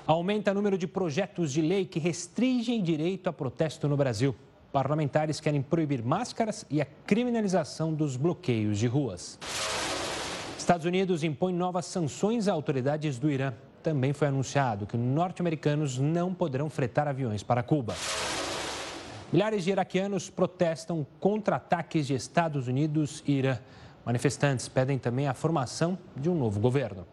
Aumenta 0.04 0.50
o 0.50 0.54
número 0.54 0.76
de 0.76 0.88
projetos 0.88 1.52
de 1.52 1.62
lei 1.62 1.86
que 1.86 2.00
restringem 2.00 2.82
direito 2.82 3.28
a 3.28 3.32
protesto 3.32 3.86
no 3.86 3.96
Brasil. 3.96 4.34
Parlamentares 4.72 5.38
querem 5.38 5.62
proibir 5.62 6.02
máscaras 6.02 6.66
e 6.68 6.80
a 6.80 6.84
criminalização 7.06 7.94
dos 7.94 8.16
bloqueios 8.16 8.76
de 8.76 8.88
ruas. 8.88 9.38
Estados 10.58 10.84
Unidos 10.84 11.22
impõe 11.22 11.52
novas 11.52 11.86
sanções 11.86 12.48
a 12.48 12.52
autoridades 12.52 13.20
do 13.20 13.30
Irã 13.30 13.54
também 13.82 14.12
foi 14.12 14.28
anunciado 14.28 14.86
que 14.86 14.96
norte-americanos 14.96 15.98
não 15.98 16.32
poderão 16.32 16.70
fretar 16.70 17.08
aviões 17.08 17.42
para 17.42 17.62
Cuba. 17.62 17.94
Milhares 19.32 19.64
de 19.64 19.70
iraquianos 19.70 20.30
protestam 20.30 21.06
contra 21.18 21.56
ataques 21.56 22.06
de 22.06 22.14
Estados 22.14 22.68
Unidos 22.68 23.22
e 23.26 23.32
Irã. 23.32 23.58
Manifestantes 24.04 24.68
pedem 24.68 24.98
também 24.98 25.26
a 25.26 25.34
formação 25.34 25.98
de 26.16 26.28
um 26.28 26.34
novo 26.34 26.60
governo. 26.60 27.06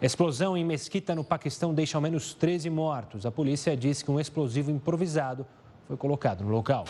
Explosão 0.00 0.56
em 0.56 0.64
Mesquita, 0.64 1.14
no 1.14 1.24
Paquistão, 1.24 1.74
deixa 1.74 1.96
ao 1.96 2.02
menos 2.02 2.34
13 2.34 2.68
mortos. 2.70 3.26
A 3.26 3.30
polícia 3.30 3.76
diz 3.76 4.02
que 4.02 4.10
um 4.10 4.20
explosivo 4.20 4.70
improvisado 4.70 5.46
foi 5.86 5.96
colocado 5.96 6.44
no 6.44 6.50
local. 6.50 6.84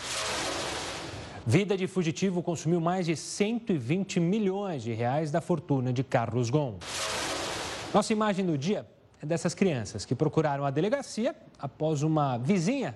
Vida 1.47 1.77
de 1.77 1.87
fugitivo 1.87 2.41
consumiu 2.41 2.81
mais 2.81 3.05
de 3.05 3.15
120 3.15 4.19
milhões 4.19 4.83
de 4.83 4.93
reais 4.93 5.31
da 5.31 5.41
fortuna 5.41 5.93
de 5.93 6.03
Carlos 6.03 6.49
Gon. 6.49 6.77
Nossa 7.95 8.11
imagem 8.11 8.45
do 8.45 8.57
dia 8.57 8.85
é 9.23 9.25
dessas 9.25 9.53
crianças 9.53 10.03
que 10.03 10.13
procuraram 10.13 10.65
a 10.65 10.69
delegacia 10.69 11.33
após 11.57 12.03
uma 12.03 12.37
vizinha 12.37 12.93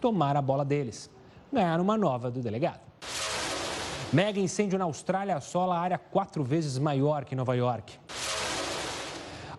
tomar 0.00 0.38
a 0.38 0.40
bola 0.40 0.64
deles. 0.64 1.10
Ganharam 1.52 1.84
uma 1.84 1.98
nova 1.98 2.30
do 2.30 2.40
delegado. 2.40 2.80
Mega 4.10 4.40
incêndio 4.40 4.78
na 4.78 4.86
Austrália 4.86 5.36
assola 5.36 5.76
a 5.76 5.80
área 5.80 5.98
quatro 5.98 6.42
vezes 6.42 6.78
maior 6.78 7.26
que 7.26 7.36
Nova 7.36 7.54
York. 7.54 7.98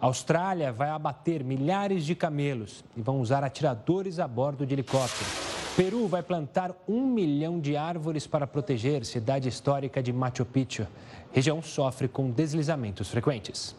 A 0.02 0.08
Austrália 0.08 0.74
vai 0.74 0.90
abater 0.90 1.44
milhares 1.44 2.04
de 2.04 2.16
camelos 2.16 2.84
e 2.98 3.02
vão 3.04 3.22
usar 3.22 3.44
atiradores 3.44 4.18
a 4.18 4.28
bordo 4.28 4.66
de 4.66 4.74
helicóptero. 4.74 5.30
Peru 5.76 6.08
vai 6.08 6.24
plantar 6.24 6.76
um 6.88 7.06
milhão 7.06 7.60
de 7.60 7.78
árvores 7.78 8.26
para 8.26 8.48
proteger 8.48 9.06
cidade 9.06 9.48
histórica 9.48 10.02
de 10.02 10.12
Machu 10.12 10.46
Picchu. 10.46 10.88
região 11.32 11.62
sofre 11.62 12.08
com 12.08 12.32
deslizamentos 12.32 13.08
frequentes. 13.08 13.76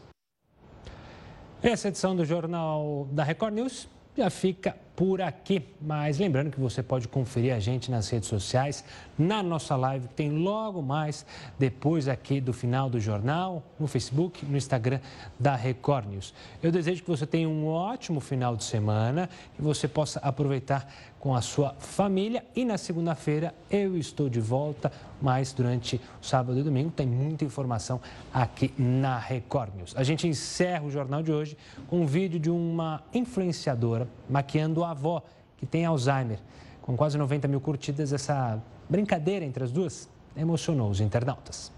Essa 1.62 1.88
edição 1.88 2.16
do 2.16 2.24
Jornal 2.24 3.06
da 3.12 3.22
Record 3.22 3.52
News 3.52 3.86
já 4.16 4.30
fica 4.30 4.74
por 4.94 5.20
aqui. 5.20 5.62
Mas 5.80 6.18
lembrando 6.18 6.50
que 6.50 6.60
você 6.60 6.82
pode 6.82 7.08
conferir 7.08 7.54
a 7.54 7.58
gente 7.58 7.90
nas 7.90 8.08
redes 8.08 8.28
sociais, 8.28 8.84
na 9.18 9.42
nossa 9.42 9.76
live, 9.76 10.08
que 10.08 10.14
tem 10.14 10.30
logo 10.30 10.82
mais 10.82 11.24
depois 11.58 12.08
aqui 12.08 12.40
do 12.40 12.52
final 12.52 12.88
do 12.90 13.00
jornal, 13.00 13.62
no 13.78 13.86
Facebook, 13.86 14.44
no 14.44 14.56
Instagram 14.56 15.00
da 15.38 15.54
Record 15.56 16.08
News. 16.08 16.34
Eu 16.62 16.70
desejo 16.70 17.02
que 17.02 17.08
você 17.08 17.26
tenha 17.26 17.48
um 17.48 17.66
ótimo 17.66 18.20
final 18.20 18.56
de 18.56 18.64
semana, 18.64 19.28
que 19.56 19.62
você 19.62 19.88
possa 19.88 20.18
aproveitar 20.20 20.86
com 21.20 21.34
a 21.34 21.42
sua 21.42 21.74
família. 21.78 22.44
E 22.56 22.64
na 22.64 22.78
segunda-feira 22.78 23.54
eu 23.70 23.96
estou 23.96 24.28
de 24.28 24.40
volta, 24.40 24.90
mas 25.20 25.52
durante 25.52 26.00
sábado 26.20 26.58
e 26.58 26.62
domingo 26.62 26.90
tem 26.90 27.06
muita 27.06 27.44
informação 27.44 28.00
aqui 28.32 28.72
na 28.78 29.18
Record 29.18 29.74
News. 29.76 29.94
A 29.96 30.02
gente 30.02 30.26
encerra 30.26 30.84
o 30.84 30.90
jornal 30.90 31.22
de 31.22 31.30
hoje 31.30 31.56
com 31.88 32.00
um 32.00 32.06
vídeo 32.06 32.40
de 32.40 32.50
uma 32.50 33.02
influenciadora 33.12 34.08
maquiando 34.28 34.82
a 34.82 34.89
avó 34.90 35.22
que 35.56 35.66
tem 35.66 35.84
Alzheimer. 35.84 36.38
Com 36.82 36.96
quase 36.96 37.18
90 37.18 37.46
mil 37.48 37.60
curtidas, 37.60 38.12
essa 38.12 38.62
brincadeira 38.88 39.44
entre 39.44 39.62
as 39.62 39.70
duas 39.70 40.08
emocionou 40.36 40.90
os 40.90 41.00
internautas. 41.00 41.72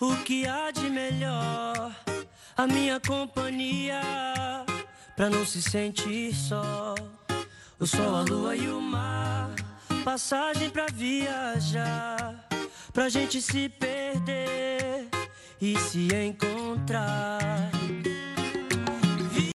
O 0.00 0.16
que 0.24 0.46
há 0.46 0.70
de 0.70 0.90
melhor, 0.90 1.94
a 2.56 2.66
minha 2.66 3.00
companhia 3.00 4.00
pra 5.16 5.30
não 5.30 5.44
se 5.44 5.62
sentir 5.62 6.34
só. 6.34 6.94
O 7.78 7.86
sol, 7.86 8.16
a 8.16 8.22
lua 8.22 8.56
e 8.56 8.68
o 8.68 8.80
mar, 8.80 9.54
passagem 10.04 10.70
pra 10.70 10.86
viajar, 10.92 12.48
pra 12.92 13.08
gente 13.08 13.40
se 13.40 13.68
perder 13.68 15.08
e 15.60 15.78
se 15.78 16.08
encontrar. 16.14 17.73